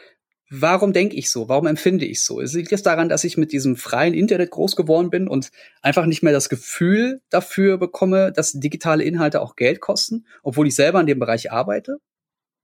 Warum 0.50 0.94
denke 0.94 1.16
ich 1.16 1.30
so? 1.30 1.50
Warum 1.50 1.68
empfinde 1.68 2.06
ich 2.06 2.24
so? 2.24 2.40
Es 2.40 2.54
liegt 2.54 2.72
es 2.72 2.84
daran, 2.84 3.10
dass 3.10 3.24
ich 3.24 3.38
mit 3.38 3.52
diesem 3.52 3.76
freien 3.76 4.14
Internet 4.14 4.52
groß 4.52 4.76
geworden 4.76 5.10
bin 5.10 5.28
und 5.28 5.52
einfach 5.82 6.06
nicht 6.06 6.24
mehr 6.24 6.34
das 6.34 6.50
Gefühl 6.50 7.22
dafür 7.30 7.78
bekomme, 7.78 8.32
dass 8.32 8.54
digitale 8.54 9.04
Inhalte 9.04 9.42
auch 9.42 9.56
Geld 9.56 9.82
kosten, 9.82 10.26
obwohl 10.44 10.68
ich 10.68 10.76
selber 10.76 11.02
in 11.02 11.08
dem 11.08 11.20
Bereich 11.20 11.52
arbeite? 11.52 11.98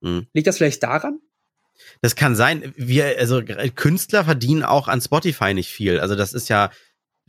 Mhm. 0.00 0.26
Liegt 0.32 0.46
das 0.46 0.56
vielleicht 0.56 0.82
daran? 0.82 1.20
Das 2.00 2.16
kann 2.16 2.36
sein. 2.36 2.72
Wir, 2.76 3.18
also 3.18 3.42
Künstler 3.74 4.24
verdienen 4.24 4.62
auch 4.62 4.88
an 4.88 5.00
Spotify 5.00 5.52
nicht 5.52 5.68
viel. 5.68 6.00
Also 6.00 6.14
das 6.14 6.32
ist 6.32 6.48
ja, 6.48 6.70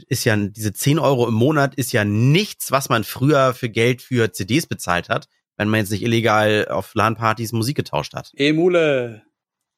ist 0.07 0.23
ja, 0.23 0.37
diese 0.37 0.71
10 0.71 0.99
Euro 0.99 1.27
im 1.27 1.33
Monat 1.33 1.75
ist 1.75 1.91
ja 1.91 2.05
nichts, 2.05 2.71
was 2.71 2.89
man 2.89 3.03
früher 3.03 3.53
für 3.53 3.69
Geld 3.69 4.01
für 4.01 4.31
CDs 4.31 4.67
bezahlt 4.67 5.09
hat 5.09 5.27
wenn 5.57 5.69
man 5.69 5.79
jetzt 5.79 5.91
nicht 5.91 6.03
illegal 6.03 6.67
auf 6.69 6.93
LAN-Partys 6.95 7.51
Musik 7.51 7.77
getauscht 7.77 8.13
hat. 8.13 8.31
Emule. 8.35 9.23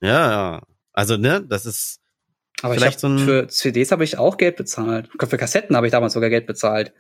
Ja, 0.02 0.32
ja. 0.32 0.62
Also, 0.94 1.18
ne, 1.18 1.44
das 1.48 1.66
ist. 1.66 2.00
Aber 2.62 2.74
vielleicht 2.74 2.96
hab, 2.96 3.02
so 3.02 3.08
ein 3.08 3.20
für 3.20 3.48
CDs 3.48 3.92
habe 3.92 4.04
ich 4.04 4.18
auch 4.18 4.38
Geld 4.38 4.56
bezahlt. 4.56 5.10
Für 5.20 5.38
Kassetten 5.38 5.76
habe 5.76 5.88
ich 5.88 5.92
damals 5.92 6.14
sogar 6.14 6.30
Geld 6.30 6.48
bezahlt. 6.48 6.94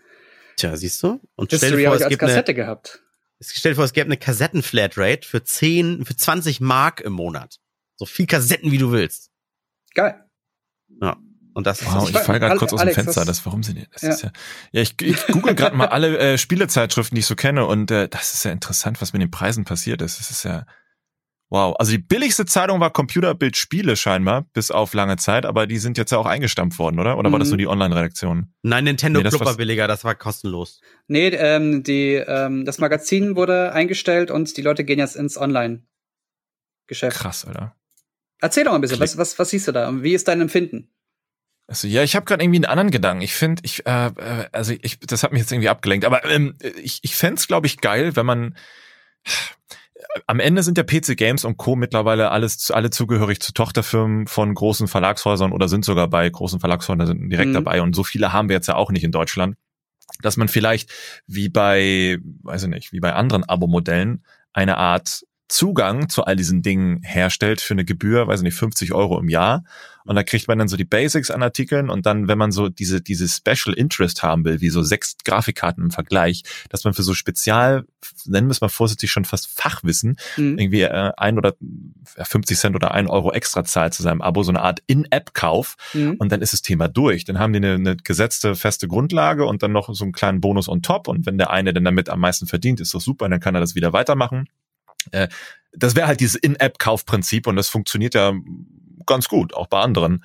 Tja, 0.55 0.75
siehst 0.75 1.01
du? 1.01 1.19
Und 1.35 1.51
History 1.51 1.69
stell 1.69 1.79
dir 1.79 1.87
vor, 1.87 1.95
es 1.95 2.07
gibt 2.07 2.19
Kassette 2.19 2.51
eine, 2.51 2.55
gehabt. 2.55 3.03
Stell 3.39 3.71
dir 3.71 3.75
vor, 3.75 3.85
es 3.85 3.93
gäbe 3.93 4.05
eine 4.05 4.17
Kassetten-Flatrate 4.17 5.27
für 5.27 5.43
10, 5.43 6.05
für 6.05 6.15
20 6.15 6.61
Mark 6.61 7.01
im 7.01 7.13
Monat. 7.13 7.59
So 7.95 8.05
viel 8.05 8.27
Kassetten, 8.27 8.71
wie 8.71 8.77
du 8.77 8.91
willst. 8.91 9.31
Geil. 9.93 10.23
Ja. 11.01 11.17
Und 11.53 11.65
das 11.65 11.83
wow, 11.83 12.03
ist 12.03 12.09
ich, 12.09 12.15
ich 12.15 12.21
falle 12.21 12.39
gerade 12.39 12.57
kurz 12.57 12.71
aus 12.71 12.81
dem 12.81 12.91
Fenster. 12.91 13.25
Das, 13.25 13.43
warum 13.47 13.63
sie 13.63 13.87
das 13.91 14.01
ja. 14.03 14.09
ist 14.09 14.21
ja. 14.21 14.31
Ja, 14.71 14.81
ich, 14.83 15.01
ich 15.01 15.25
google 15.27 15.55
gerade 15.55 15.75
mal 15.75 15.87
alle 15.87 16.15
äh, 16.19 16.37
Spielezeitschriften, 16.37 17.15
die 17.15 17.21
ich 17.21 17.25
so 17.25 17.35
kenne, 17.35 17.65
und 17.65 17.89
äh, 17.89 18.07
das 18.07 18.35
ist 18.35 18.45
ja 18.45 18.51
interessant, 18.51 19.01
was 19.01 19.11
mit 19.13 19.23
den 19.23 19.31
Preisen 19.31 19.65
passiert 19.65 20.03
ist. 20.03 20.19
Das 20.19 20.29
ist 20.29 20.43
ja 20.43 20.67
wow. 21.49 21.75
Also 21.77 21.91
die 21.91 21.97
billigste 21.97 22.45
Zeitung 22.45 22.79
war 22.79 22.91
Computerbild 22.91 23.57
Spiele 23.57 23.95
scheinbar, 23.95 24.45
bis 24.53 24.71
auf 24.71 24.93
lange 24.93 25.17
Zeit, 25.17 25.45
aber 25.45 25.67
die 25.67 25.77
sind 25.77 25.97
jetzt 25.97 26.11
ja 26.11 26.17
auch 26.17 26.25
eingestampft 26.25 26.79
worden, 26.79 26.99
oder? 26.99 27.17
Oder 27.17 27.29
mhm. 27.29 27.33
war 27.33 27.39
das 27.39 27.49
nur 27.49 27.55
mhm. 27.55 27.59
die 27.59 27.67
Online-Redaktion? 27.67 28.53
Nein, 28.63 28.83
Nintendo 28.83 29.21
nee, 29.21 29.29
Club 29.29 29.45
war 29.45 29.55
billiger, 29.55 29.87
das 29.87 30.03
war 30.03 30.15
kostenlos. 30.15 30.81
Nee, 31.07 31.27
ähm, 31.29 31.83
die, 31.83 32.13
ähm, 32.13 32.65
das 32.65 32.79
Magazin 32.79 33.35
wurde 33.35 33.73
eingestellt 33.73 34.31
und 34.31 34.57
die 34.57 34.61
Leute 34.61 34.83
gehen 34.83 34.99
jetzt 34.99 35.15
ins 35.15 35.37
Online-Geschäft. 35.37 37.17
Krass, 37.17 37.45
Alter. 37.45 37.75
Erzähl 38.39 38.63
doch 38.63 38.71
mal 38.71 38.77
ein 38.77 38.81
bisschen, 38.81 38.99
was, 38.99 39.17
was, 39.17 39.39
was 39.39 39.49
siehst 39.49 39.67
du 39.67 39.71
da? 39.71 39.91
Wie 40.03 40.13
ist 40.13 40.27
dein 40.27 40.41
Empfinden? 40.41 40.89
Also 41.67 41.87
ja, 41.87 42.01
ich 42.03 42.15
habe 42.15 42.25
gerade 42.25 42.43
irgendwie 42.43 42.59
einen 42.59 42.65
anderen 42.65 42.91
Gedanken. 42.91 43.21
Ich 43.21 43.33
finde, 43.33 43.61
ich, 43.65 43.85
äh, 43.85 44.07
äh, 44.07 44.45
also 44.53 44.73
ich, 44.81 44.99
das 44.99 45.23
hat 45.23 45.33
mich 45.33 45.41
jetzt 45.41 45.51
irgendwie 45.51 45.69
abgelenkt. 45.69 46.05
Aber 46.05 46.23
ähm, 46.25 46.55
ich, 46.81 46.99
ich 47.01 47.15
fände 47.15 47.35
es, 47.35 47.47
glaube 47.47 47.67
ich, 47.67 47.81
geil, 47.81 48.15
wenn 48.15 48.25
man 48.25 48.55
am 50.27 50.39
Ende 50.39 50.63
sind 50.63 50.77
ja 50.77 50.83
PC 50.83 51.17
Games 51.17 51.45
und 51.45 51.57
Co. 51.57 51.75
mittlerweile 51.75 52.31
alles, 52.31 52.71
alle 52.71 52.89
zugehörig 52.89 53.39
zu 53.39 53.53
Tochterfirmen 53.53 54.27
von 54.27 54.53
großen 54.53 54.87
Verlagshäusern 54.87 55.51
oder 55.51 55.67
sind 55.67 55.85
sogar 55.85 56.07
bei 56.07 56.29
großen 56.29 56.59
Verlagshäusern 56.59 57.29
direkt 57.29 57.49
mhm. 57.49 57.53
dabei. 57.53 57.81
Und 57.81 57.95
so 57.95 58.03
viele 58.03 58.33
haben 58.33 58.49
wir 58.49 58.55
jetzt 58.55 58.67
ja 58.67 58.75
auch 58.75 58.91
nicht 58.91 59.03
in 59.03 59.11
Deutschland. 59.11 59.55
dass 60.21 60.37
man 60.37 60.47
vielleicht 60.47 60.91
wie 61.27 61.49
bei, 61.49 62.17
weiß 62.43 62.63
ich 62.63 62.69
nicht, 62.69 62.91
wie 62.91 62.99
bei 62.99 63.13
anderen 63.13 63.43
Abo-Modellen 63.43 64.23
eine 64.53 64.77
Art 64.77 65.25
Zugang 65.47 66.09
zu 66.09 66.25
all 66.25 66.35
diesen 66.35 66.61
Dingen 66.61 67.01
herstellt 67.03 67.61
für 67.61 67.73
eine 67.73 67.85
Gebühr, 67.85 68.27
weiß 68.27 68.41
ich 68.41 68.43
nicht, 68.45 68.55
50 68.55 68.93
Euro 68.93 69.19
im 69.19 69.29
Jahr. 69.29 69.63
Und 70.07 70.15
da 70.15 70.23
kriegt 70.23 70.47
man 70.47 70.57
dann 70.57 70.69
so 70.69 70.77
die 70.77 70.85
Basics 70.85 71.29
an 71.31 71.43
Artikeln 71.43 71.89
und 71.89 72.05
dann, 72.05 72.29
wenn 72.29 72.37
man 72.37 72.53
so 72.53 72.69
diese, 72.69 73.01
diese 73.01 73.27
Special 73.27 73.75
Interest 73.75 74.23
haben 74.23 74.45
will, 74.45 74.61
wie 74.61 74.69
so 74.69 74.81
sechs 74.81 75.17
Grafikkarten 75.25 75.83
im 75.83 75.91
Vergleich, 75.91 76.43
dass 76.69 76.85
man 76.85 76.93
für 76.93 77.03
so 77.03 77.13
Spezial, 77.13 77.85
nennen 78.25 78.47
wir 78.47 78.51
es 78.51 78.61
mal 78.61 78.69
vorsichtig, 78.69 79.11
schon 79.11 79.25
fast 79.25 79.47
Fachwissen, 79.47 80.15
mhm. 80.37 80.57
irgendwie 80.57 80.83
äh, 80.83 81.11
ein 81.17 81.37
oder 81.37 81.55
50 82.15 82.57
Cent 82.57 82.75
oder 82.75 82.93
ein 82.93 83.07
Euro 83.07 83.33
extra 83.33 83.65
zahlt 83.65 83.93
zu 83.93 84.01
seinem 84.01 84.21
Abo, 84.21 84.43
so 84.43 84.51
eine 84.51 84.61
Art 84.61 84.81
In-App-Kauf 84.87 85.75
mhm. 85.93 86.15
und 86.19 86.31
dann 86.31 86.41
ist 86.41 86.53
das 86.53 86.61
Thema 86.61 86.87
durch. 86.87 87.25
Dann 87.25 87.37
haben 87.37 87.51
die 87.51 87.57
eine, 87.57 87.73
eine 87.73 87.97
gesetzte, 87.97 88.55
feste 88.55 88.87
Grundlage 88.87 89.45
und 89.45 89.61
dann 89.61 89.73
noch 89.73 89.93
so 89.93 90.05
einen 90.05 90.13
kleinen 90.13 90.39
Bonus 90.39 90.69
on 90.69 90.81
top 90.81 91.09
und 91.09 91.25
wenn 91.25 91.37
der 91.37 91.49
eine 91.49 91.73
dann 91.73 91.83
damit 91.83 92.07
am 92.07 92.21
meisten 92.21 92.47
verdient, 92.47 92.79
ist 92.79 92.93
doch 92.93 93.01
super, 93.01 93.27
dann 93.27 93.41
kann 93.41 93.55
er 93.55 93.61
das 93.61 93.75
wieder 93.75 93.91
weitermachen. 93.91 94.47
Äh, 95.11 95.27
das 95.71 95.95
wäre 95.95 96.07
halt 96.07 96.19
dieses 96.19 96.35
In-App-Kaufprinzip 96.35 97.47
und 97.47 97.55
das 97.55 97.69
funktioniert 97.69 98.13
ja 98.15 98.33
ganz 99.05 99.27
gut, 99.27 99.53
auch 99.53 99.67
bei 99.67 99.79
anderen 99.79 100.23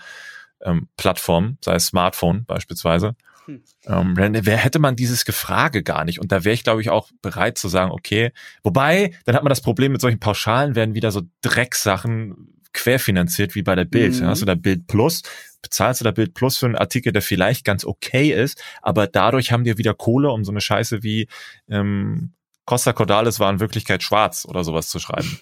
ähm, 0.63 0.89
Plattformen, 0.97 1.59
sei 1.65 1.75
es 1.75 1.87
Smartphone 1.87 2.45
beispielsweise. 2.45 3.15
Hm. 3.47 3.63
Ähm, 3.87 4.15
wer 4.17 4.57
hätte 4.57 4.79
man 4.79 4.97
dieses 4.97 5.25
Gefrage 5.25 5.83
gar 5.83 6.05
nicht. 6.05 6.21
Und 6.21 6.31
da 6.33 6.45
wäre 6.45 6.55
ich, 6.55 6.63
glaube 6.63 6.81
ich, 6.81 6.91
auch 6.91 7.11
bereit 7.23 7.59
zu 7.59 7.69
sagen, 7.69 7.91
okay, 7.91 8.33
wobei, 8.63 9.13
dann 9.25 9.35
hat 9.35 9.43
man 9.43 9.51
das 9.51 9.61
Problem 9.61 9.93
mit 9.93 10.01
solchen 10.01 10.21
Pauschalen, 10.21 10.77
werden 10.77 10.95
wieder 10.95 11.11
so 11.11 11.23
Drecksachen 11.43 12.53
querfinanziert 12.73 13.55
wie 13.55 13.63
bei 13.63 13.75
der 13.75 13.85
Bild. 13.85 14.21
Mhm. 14.21 14.27
Hast 14.27 14.43
du 14.43 14.47
da 14.47 14.55
Bild 14.55 14.87
Plus, 14.87 15.23
bezahlst 15.61 16.01
du 16.01 16.05
da 16.05 16.11
Bild 16.11 16.35
Plus 16.35 16.57
für 16.57 16.67
einen 16.67 16.77
Artikel, 16.77 17.13
der 17.13 17.23
vielleicht 17.23 17.65
ganz 17.65 17.85
okay 17.85 18.31
ist, 18.31 18.63
aber 18.81 19.07
dadurch 19.07 19.53
haben 19.53 19.65
die 19.65 19.77
wieder 19.77 19.95
Kohle, 19.95 20.31
um 20.31 20.45
so 20.45 20.53
eine 20.53 20.61
Scheiße 20.61 21.03
wie 21.03 21.29
ähm, 21.69 22.33
Costa 22.65 22.93
Cordalis 22.93 23.41
war 23.41 23.51
in 23.51 23.61
Wirklichkeit 23.61 24.03
schwarz 24.03 24.47
oder 24.49 24.65
sowas 24.65 24.89
zu 24.89 24.99
schreiben. 24.99 25.41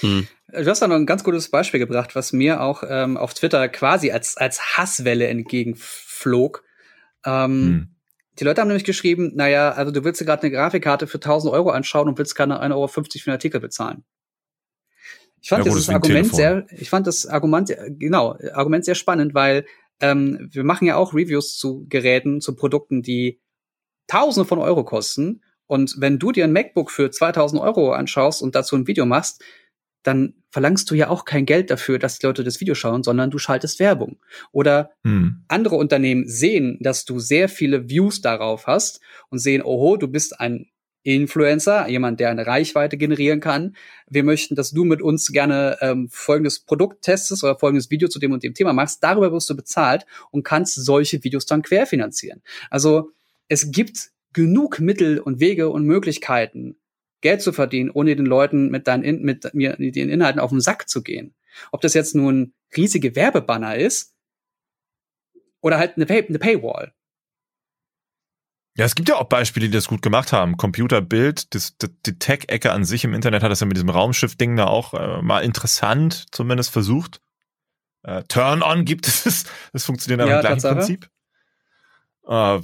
Hm. 0.00 0.26
Du 0.52 0.66
hast 0.66 0.82
da 0.82 0.88
noch 0.88 0.96
ein 0.96 1.06
ganz 1.06 1.24
gutes 1.24 1.50
Beispiel 1.50 1.80
gebracht, 1.80 2.14
was 2.14 2.32
mir 2.32 2.60
auch 2.60 2.82
ähm, 2.86 3.16
auf 3.16 3.34
Twitter 3.34 3.68
quasi 3.68 4.10
als, 4.10 4.36
als 4.36 4.76
Hasswelle 4.76 5.28
entgegenflog. 5.28 6.64
Ähm, 7.24 7.52
hm. 7.52 7.96
Die 8.38 8.44
Leute 8.44 8.60
haben 8.60 8.68
nämlich 8.68 8.84
geschrieben, 8.84 9.32
naja, 9.34 9.72
also 9.72 9.92
du 9.92 10.04
willst 10.04 10.20
dir 10.20 10.24
gerade 10.24 10.42
eine 10.42 10.50
Grafikkarte 10.50 11.06
für 11.06 11.18
1000 11.18 11.52
Euro 11.52 11.70
anschauen 11.70 12.08
und 12.08 12.18
willst 12.18 12.34
gerade 12.34 12.54
1,50 12.54 12.72
Euro 12.72 12.88
für 12.88 13.00
einen 13.26 13.34
Artikel 13.34 13.60
bezahlen. 13.60 14.04
Ich 15.42 15.48
fand 15.48 15.64
ja, 15.64 15.72
dieses 15.72 15.88
Argument 15.88 16.34
sehr, 16.34 16.66
ich 16.70 16.90
fand 16.90 17.06
das 17.06 17.26
Argument, 17.26 17.74
genau, 17.98 18.36
Argument 18.52 18.84
sehr 18.84 18.94
spannend, 18.94 19.34
weil 19.34 19.64
ähm, 20.00 20.48
wir 20.52 20.64
machen 20.64 20.86
ja 20.86 20.96
auch 20.96 21.14
Reviews 21.14 21.56
zu 21.56 21.86
Geräten, 21.88 22.40
zu 22.40 22.54
Produkten, 22.54 23.02
die 23.02 23.40
Tausende 24.06 24.46
von 24.46 24.58
Euro 24.58 24.84
kosten 24.84 25.42
und 25.70 26.00
wenn 26.00 26.18
du 26.18 26.32
dir 26.32 26.42
ein 26.42 26.52
MacBook 26.52 26.90
für 26.90 27.12
2000 27.12 27.62
Euro 27.62 27.92
anschaust 27.92 28.42
und 28.42 28.56
dazu 28.56 28.74
ein 28.74 28.88
Video 28.88 29.06
machst, 29.06 29.40
dann 30.02 30.34
verlangst 30.50 30.90
du 30.90 30.96
ja 30.96 31.08
auch 31.08 31.24
kein 31.24 31.46
Geld 31.46 31.70
dafür, 31.70 32.00
dass 32.00 32.18
die 32.18 32.26
Leute 32.26 32.42
das 32.42 32.58
Video 32.58 32.74
schauen, 32.74 33.04
sondern 33.04 33.30
du 33.30 33.38
schaltest 33.38 33.78
Werbung. 33.78 34.18
Oder 34.50 34.90
hm. 35.04 35.44
andere 35.46 35.76
Unternehmen 35.76 36.26
sehen, 36.26 36.76
dass 36.80 37.04
du 37.04 37.20
sehr 37.20 37.48
viele 37.48 37.88
Views 37.88 38.20
darauf 38.20 38.66
hast 38.66 39.00
und 39.28 39.38
sehen, 39.38 39.62
oho, 39.62 39.96
du 39.96 40.08
bist 40.08 40.40
ein 40.40 40.66
Influencer, 41.04 41.88
jemand, 41.88 42.18
der 42.18 42.30
eine 42.30 42.48
Reichweite 42.48 42.96
generieren 42.96 43.38
kann. 43.38 43.76
Wir 44.08 44.24
möchten, 44.24 44.56
dass 44.56 44.72
du 44.72 44.84
mit 44.84 45.00
uns 45.00 45.30
gerne 45.30 45.78
ähm, 45.82 46.08
folgendes 46.10 46.64
Produkt 46.64 47.02
testest 47.02 47.44
oder 47.44 47.56
folgendes 47.56 47.92
Video 47.92 48.08
zu 48.08 48.18
dem 48.18 48.32
und 48.32 48.42
dem 48.42 48.54
Thema 48.54 48.72
machst. 48.72 49.04
Darüber 49.04 49.30
wirst 49.30 49.48
du 49.48 49.54
bezahlt 49.54 50.04
und 50.32 50.42
kannst 50.42 50.74
solche 50.74 51.22
Videos 51.22 51.46
dann 51.46 51.62
querfinanzieren. 51.62 52.42
Also 52.70 53.12
es 53.46 53.70
gibt 53.70 54.10
genug 54.32 54.80
Mittel 54.80 55.18
und 55.18 55.40
Wege 55.40 55.68
und 55.68 55.84
Möglichkeiten, 55.84 56.76
Geld 57.20 57.42
zu 57.42 57.52
verdienen, 57.52 57.90
ohne 57.90 58.16
den 58.16 58.26
Leuten 58.26 58.70
mit, 58.70 58.86
deinen, 58.86 59.22
mit 59.22 59.52
mir, 59.54 59.76
mit 59.78 59.96
den 59.96 60.08
Inhalten 60.08 60.40
auf 60.40 60.50
den 60.50 60.60
Sack 60.60 60.88
zu 60.88 61.02
gehen. 61.02 61.34
Ob 61.72 61.80
das 61.80 61.94
jetzt 61.94 62.14
nun 62.14 62.54
riesige 62.76 63.16
Werbebanner 63.16 63.76
ist 63.76 64.14
oder 65.60 65.78
halt 65.78 65.96
eine, 65.96 66.06
Pay 66.06 66.26
eine 66.28 66.38
Paywall. 66.38 66.94
Ja, 68.76 68.84
es 68.84 68.94
gibt 68.94 69.08
ja 69.08 69.16
auch 69.16 69.28
Beispiele, 69.28 69.66
die 69.66 69.72
das 69.72 69.88
gut 69.88 70.00
gemacht 70.00 70.32
haben. 70.32 70.56
Computerbild, 70.56 71.54
das, 71.54 71.76
das, 71.76 71.90
die 72.06 72.18
Tech-Ecke 72.18 72.72
an 72.72 72.84
sich 72.84 73.04
im 73.04 73.14
Internet 73.14 73.42
hat 73.42 73.50
das 73.50 73.60
ja 73.60 73.66
mit 73.66 73.76
diesem 73.76 73.90
Raumschiff-Ding 73.90 74.56
da 74.56 74.66
auch 74.66 74.94
äh, 74.94 75.20
mal 75.22 75.40
interessant 75.40 76.26
zumindest 76.30 76.70
versucht. 76.70 77.20
Äh, 78.02 78.22
Turn-on 78.28 78.84
gibt 78.84 79.06
es, 79.06 79.44
das 79.72 79.84
funktioniert 79.84 80.20
aber 80.20 80.30
ja, 80.30 80.40
im 80.40 80.58
gleichen. 80.58 80.76
Prinzip. 80.76 81.10
Äh, 82.26 82.60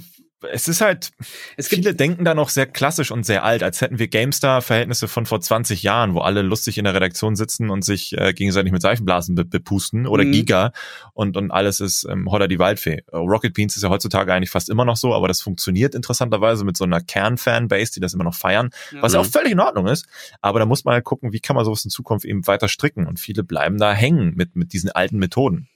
es 0.51 0.67
ist 0.67 0.81
halt, 0.81 1.11
es 1.55 1.67
viele 1.67 1.95
denken 1.95 2.23
da 2.23 2.35
noch 2.35 2.49
sehr 2.49 2.67
klassisch 2.67 3.11
und 3.11 3.25
sehr 3.25 3.43
alt, 3.43 3.63
als 3.63 3.81
hätten 3.81 3.97
wir 3.97 4.07
GameStar-Verhältnisse 4.07 5.07
von 5.07 5.25
vor 5.25 5.41
20 5.41 5.81
Jahren, 5.83 6.13
wo 6.13 6.19
alle 6.19 6.43
lustig 6.43 6.77
in 6.77 6.83
der 6.83 6.93
Redaktion 6.93 7.35
sitzen 7.35 7.69
und 7.69 7.83
sich 7.83 8.15
äh, 8.17 8.33
gegenseitig 8.33 8.71
mit 8.71 8.81
Seifenblasen 8.81 9.35
be 9.35 9.45
bepusten 9.45 10.05
oder 10.05 10.23
mhm. 10.23 10.31
Giga 10.33 10.71
und, 11.13 11.37
und 11.37 11.51
alles 11.51 11.79
ist 11.79 12.05
ähm, 12.09 12.29
Holler 12.29 12.47
die 12.47 12.59
Waldfee. 12.59 13.03
Äh, 13.11 13.17
Rocket 13.17 13.53
Beans 13.53 13.75
ist 13.75 13.83
ja 13.83 13.89
heutzutage 13.89 14.33
eigentlich 14.33 14.51
fast 14.51 14.69
immer 14.69 14.85
noch 14.85 14.97
so, 14.97 15.13
aber 15.13 15.27
das 15.27 15.41
funktioniert 15.41 15.95
interessanterweise 15.95 16.65
mit 16.65 16.77
so 16.77 16.83
einer 16.83 17.01
Kern-Fanbase, 17.01 17.93
die 17.93 17.99
das 17.99 18.13
immer 18.13 18.23
noch 18.23 18.35
feiern, 18.35 18.69
mhm. 18.91 19.01
was 19.01 19.15
auch 19.15 19.25
völlig 19.25 19.53
in 19.53 19.59
Ordnung 19.59 19.87
ist. 19.87 20.05
Aber 20.41 20.59
da 20.59 20.65
muss 20.65 20.85
man 20.85 20.93
halt 20.93 21.03
gucken, 21.03 21.33
wie 21.33 21.39
kann 21.39 21.55
man 21.55 21.65
sowas 21.65 21.83
in 21.83 21.89
Zukunft 21.89 22.25
eben 22.25 22.45
weiter 22.45 22.67
stricken 22.67 23.07
und 23.07 23.19
viele 23.19 23.43
bleiben 23.43 23.77
da 23.77 23.93
hängen 23.93 24.35
mit, 24.35 24.55
mit 24.55 24.73
diesen 24.73 24.91
alten 24.91 25.17
Methoden. 25.17 25.67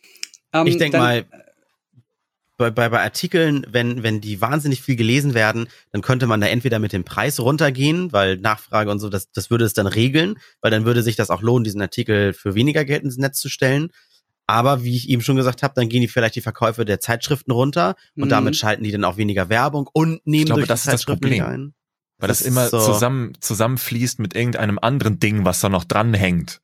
Um, 0.54 0.68
ich 0.68 0.78
denke 0.78 0.98
mal, 0.98 1.26
bei, 2.62 2.70
bei, 2.70 2.90
bei 2.90 3.02
Artikeln, 3.02 3.66
wenn, 3.70 4.04
wenn 4.04 4.22
die 4.22 4.40
wahnsinnig 4.40 4.82
viel 4.82 4.96
gelesen 4.96 5.34
werden, 5.34 5.68
dann 5.92 6.02
könnte 6.02 6.28
man 6.28 6.40
da 6.40 6.48
entweder 6.48 6.78
mit 6.78 6.94
dem 6.94 7.04
Preis 7.04 7.40
runtergehen, 7.40 8.14
weil 8.14 8.38
Nachfrage 8.38 8.92
und 8.92 9.00
so, 9.00 9.10
das, 9.10 9.32
das 9.32 9.50
würde 9.50 9.66
es 9.66 9.74
dann 9.74 9.88
regeln, 9.88 10.36
weil 10.62 10.70
dann 10.70 10.86
würde 10.86 11.02
sich 11.02 11.16
das 11.16 11.32
auch 11.32 11.42
lohnen, 11.42 11.64
diesen 11.64 11.82
Artikel 11.82 12.34
für 12.34 12.54
weniger 12.54 12.86
Geld 12.86 13.04
ins 13.04 13.18
Netz 13.18 13.40
zu 13.40 13.50
stellen. 13.50 13.90
Aber 14.46 14.84
wie 14.84 14.96
ich 14.96 15.10
eben 15.10 15.22
schon 15.22 15.36
gesagt 15.36 15.64
habe, 15.64 15.74
dann 15.76 15.90
gehen 15.90 16.02
die 16.02 16.08
vielleicht 16.08 16.36
die 16.36 16.42
Verkäufe 16.42 16.86
der 16.86 17.00
Zeitschriften 17.00 17.52
runter 17.52 17.96
und 18.16 18.26
mhm. 18.26 18.30
damit 18.30 18.56
schalten 18.56 18.84
die 18.84 18.92
dann 18.92 19.04
auch 19.04 19.18
weniger 19.18 19.50
Werbung 19.50 19.90
und 19.92 20.26
nehmen 20.26 20.42
ich 20.42 20.46
glaube, 20.46 20.62
durch 20.62 20.68
das 20.68 20.86
ist 20.86 20.94
das 20.94 21.06
Problem. 21.06 21.44
ein. 21.44 21.74
Weil 22.20 22.28
das, 22.28 22.40
das 22.40 22.48
immer 22.48 22.68
so 22.68 22.80
zusammen, 22.80 23.34
zusammenfließt 23.40 24.20
mit 24.20 24.36
irgendeinem 24.36 24.78
anderen 24.80 25.20
Ding, 25.20 25.46
was 25.46 25.60
da 25.62 25.70
noch 25.70 25.84
dranhängt. 25.84 26.62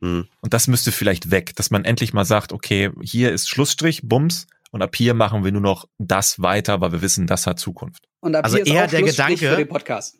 Mhm. 0.00 0.26
Und 0.40 0.52
das 0.52 0.68
müsste 0.68 0.92
vielleicht 0.92 1.30
weg, 1.30 1.56
dass 1.56 1.70
man 1.70 1.84
endlich 1.84 2.12
mal 2.12 2.26
sagt, 2.26 2.52
okay, 2.52 2.90
hier 3.02 3.32
ist 3.32 3.48
Schlussstrich, 3.48 4.02
Bums, 4.02 4.46
und 4.70 4.82
ab 4.82 4.94
hier 4.94 5.14
machen 5.14 5.44
wir 5.44 5.52
nur 5.52 5.60
noch 5.60 5.88
das 5.98 6.40
weiter, 6.40 6.80
weil 6.80 6.92
wir 6.92 7.02
wissen, 7.02 7.26
das 7.26 7.46
hat 7.46 7.58
Zukunft. 7.58 8.08
Und 8.20 8.34
ab 8.34 8.44
also 8.44 8.58
hier 8.58 8.66
eher 8.66 8.86
der 8.86 9.02
Gedanke 9.02 9.38
für 9.38 9.56
den 9.56 9.68
Podcast. 9.68 10.18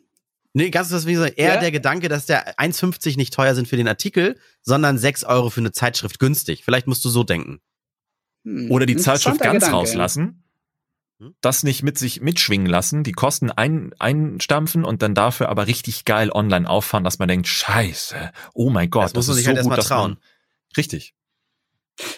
Nee, 0.53 0.71
ganz 0.71 0.89
das 0.89 1.05
wie 1.05 1.13
gesagt, 1.13 1.37
eher 1.37 1.55
ja? 1.55 1.59
der 1.59 1.71
Gedanke, 1.71 2.09
dass 2.09 2.25
der 2.25 2.57
1,50 2.57 3.17
nicht 3.17 3.33
teuer 3.33 3.53
sind 3.53 3.67
für 3.67 3.77
den 3.77 3.87
Artikel, 3.87 4.35
sondern 4.61 4.97
6 4.97 5.23
Euro 5.25 5.49
für 5.49 5.61
eine 5.61 5.71
Zeitschrift 5.71 6.19
günstig. 6.19 6.63
Vielleicht 6.65 6.87
musst 6.87 7.05
du 7.05 7.09
so 7.09 7.23
denken. 7.23 7.59
Hm, 8.45 8.71
Oder 8.71 8.85
die 8.85 8.97
Zeitschrift 8.97 9.39
ganz 9.39 9.65
Gedanke, 9.65 9.75
rauslassen. 9.75 10.43
Hm? 11.19 11.35
Das 11.41 11.63
nicht 11.63 11.83
mit 11.83 11.97
sich 11.99 12.21
mitschwingen 12.21 12.67
lassen, 12.67 13.03
die 13.03 13.11
Kosten 13.11 13.51
ein, 13.51 13.93
einstampfen 13.99 14.85
und 14.85 15.03
dann 15.03 15.13
dafür 15.13 15.49
aber 15.49 15.67
richtig 15.67 16.05
geil 16.05 16.31
online 16.31 16.67
auffahren, 16.67 17.03
dass 17.03 17.19
man 17.19 17.27
denkt, 17.27 17.47
scheiße, 17.47 18.31
oh 18.53 18.69
mein 18.69 18.89
Gott, 18.89 19.03
das, 19.03 19.13
das 19.13 19.27
muss 19.27 19.27
man 19.27 19.35
sich 19.35 19.43
ist 19.43 19.47
halt 19.49 19.63
so 19.63 19.69
halt 19.69 19.79
gut, 19.81 19.87
trauen. 19.87 20.11
Man, 20.11 20.19
richtig. 20.77 21.13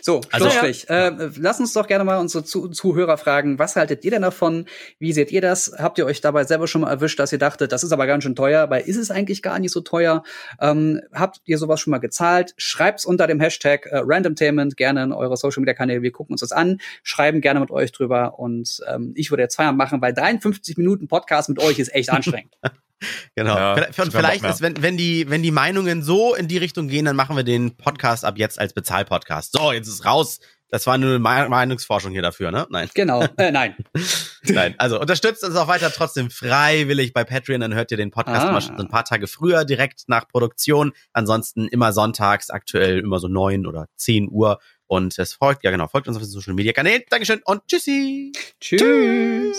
So, 0.02 0.22
also, 0.32 0.50
Schlussstrich. 0.50 0.86
Ja. 0.90 1.08
Äh, 1.08 1.32
lass 1.38 1.60
uns 1.60 1.74
doch 1.74 1.88
gerne 1.88 2.04
mal 2.04 2.20
unsere 2.20 2.44
Zu 2.44 2.70
Zuhörer 2.70 3.18
fragen, 3.18 3.60
was 3.60 3.76
haltet 3.76 4.04
ihr 4.06 4.12
denn 4.12 4.22
davon? 4.22 4.66
Wie 5.00 5.14
seht 5.14 5.32
ihr 5.32 5.42
das? 5.42 5.74
Habt 5.78 5.98
ihr 5.98 6.06
euch 6.06 6.22
dabei 6.22 6.44
selber 6.44 6.68
schon 6.68 6.82
mal 6.82 6.90
erwischt, 6.90 7.20
dass 7.20 7.32
ihr 7.32 7.40
dachtet, 7.40 7.72
das 7.72 7.84
ist 7.84 7.92
aber 7.92 8.08
ganz 8.08 8.24
schön 8.24 8.36
teuer, 8.36 8.70
weil 8.70 8.84
ist 8.84 8.98
es 8.98 9.12
eigentlich 9.12 9.42
gar 9.42 9.60
nicht 9.60 9.72
so 9.72 9.82
teuer? 9.82 10.24
Ähm, 10.60 11.02
habt 11.14 11.42
ihr 11.46 11.58
sowas 11.58 11.80
schon 11.80 11.92
mal 11.92 12.00
gezahlt? 12.00 12.54
Schreibt's 12.58 13.06
unter 13.06 13.28
dem 13.28 13.40
Hashtag 13.40 13.86
äh, 13.88 14.02
Randomtainment 14.04 14.78
gerne 14.78 15.04
in 15.04 15.12
eure 15.14 15.38
Social 15.38 15.62
Media 15.62 15.74
Kanäle. 15.74 16.02
Wir 16.02 16.12
gucken 16.12 16.34
uns 16.34 16.42
das 16.42 16.52
an, 16.52 16.80
schreiben 17.04 17.42
gerne 17.42 17.60
mit 17.60 17.72
euch 17.72 17.92
drüber 17.92 18.40
und 18.40 18.82
ähm, 18.88 19.14
ich 19.16 19.32
würde 19.32 19.44
jetzt 19.44 19.56
Feierabend 19.56 19.78
machen, 19.78 20.02
weil 20.02 20.14
53 20.14 20.78
Minuten 20.78 21.08
Podcast 21.08 21.50
mit 21.50 21.60
euch 21.60 21.80
ist 21.80 21.94
echt 21.94 22.12
anstrengend. 22.12 22.56
Genau. 23.36 23.56
Ja, 23.56 23.88
und 23.98 24.12
vielleicht 24.12 24.44
ist, 24.44 24.62
wenn, 24.62 24.82
wenn, 24.82 24.98
die, 24.98 25.30
wenn 25.30 25.44
die 25.44 25.52
Meinungen 25.52 26.04
so 26.04 26.36
in 26.36 26.48
die 26.48 26.58
Richtung 26.58 26.88
gehen, 26.88 27.06
dann 27.06 27.16
machen 27.16 27.36
wir 27.36 27.44
den 27.44 27.76
Podcast 27.76 28.26
ab 28.26 28.38
jetzt 28.38 28.60
als 28.60 28.74
Bezahlpodcast. 28.74 29.54
So, 29.54 29.72
jetzt 29.72 29.88
ist 29.88 30.06
raus. 30.06 30.40
Das 30.72 30.88
war 30.88 30.98
nur 30.98 31.16
eine 31.16 31.50
Meinungsforschung 31.50 32.14
hier 32.14 32.22
dafür, 32.22 32.50
ne? 32.50 32.66
Nein. 32.70 32.90
Genau. 32.94 33.26
Äh, 33.36 33.52
nein. 33.52 33.76
nein. 34.44 34.74
Also 34.78 35.02
unterstützt 35.02 35.44
uns 35.44 35.56
auch 35.58 35.68
weiter 35.68 35.92
trotzdem 35.92 36.30
freiwillig 36.30 37.12
bei 37.12 37.26
Patreon. 37.26 37.60
Dann 37.60 37.74
hört 37.74 37.92
ihr 37.92 37.98
den 37.98 38.10
Podcast 38.10 38.48
ah. 38.48 38.52
mal 38.54 38.62
schon 38.62 38.80
ein 38.80 38.88
paar 38.88 39.04
Tage 39.04 39.28
früher, 39.28 39.66
direkt 39.66 40.04
nach 40.08 40.30
Produktion. 40.30 40.94
Ansonsten 41.12 41.68
immer 41.68 41.92
sonntags, 41.92 42.50
aktuell 42.50 43.00
immer 43.00 43.20
so 43.20 43.28
neun 43.28 43.68
oder 43.68 43.88
zehn 43.98 44.30
Uhr. 44.32 44.60
Und 44.88 45.20
es 45.20 45.34
folgt, 45.34 45.66
ja 45.66 45.72
genau, 45.72 45.90
folgt 45.90 46.08
uns 46.08 46.16
auf 46.16 46.24
den 46.24 46.30
Social 46.30 46.54
Media 46.54 46.72
Kanälen. 46.72 47.02
Dankeschön 47.10 47.42
und 47.44 47.68
tschüssi. 47.68 48.32
Tschüss. 48.62 48.82
Tschüss. 48.82 49.58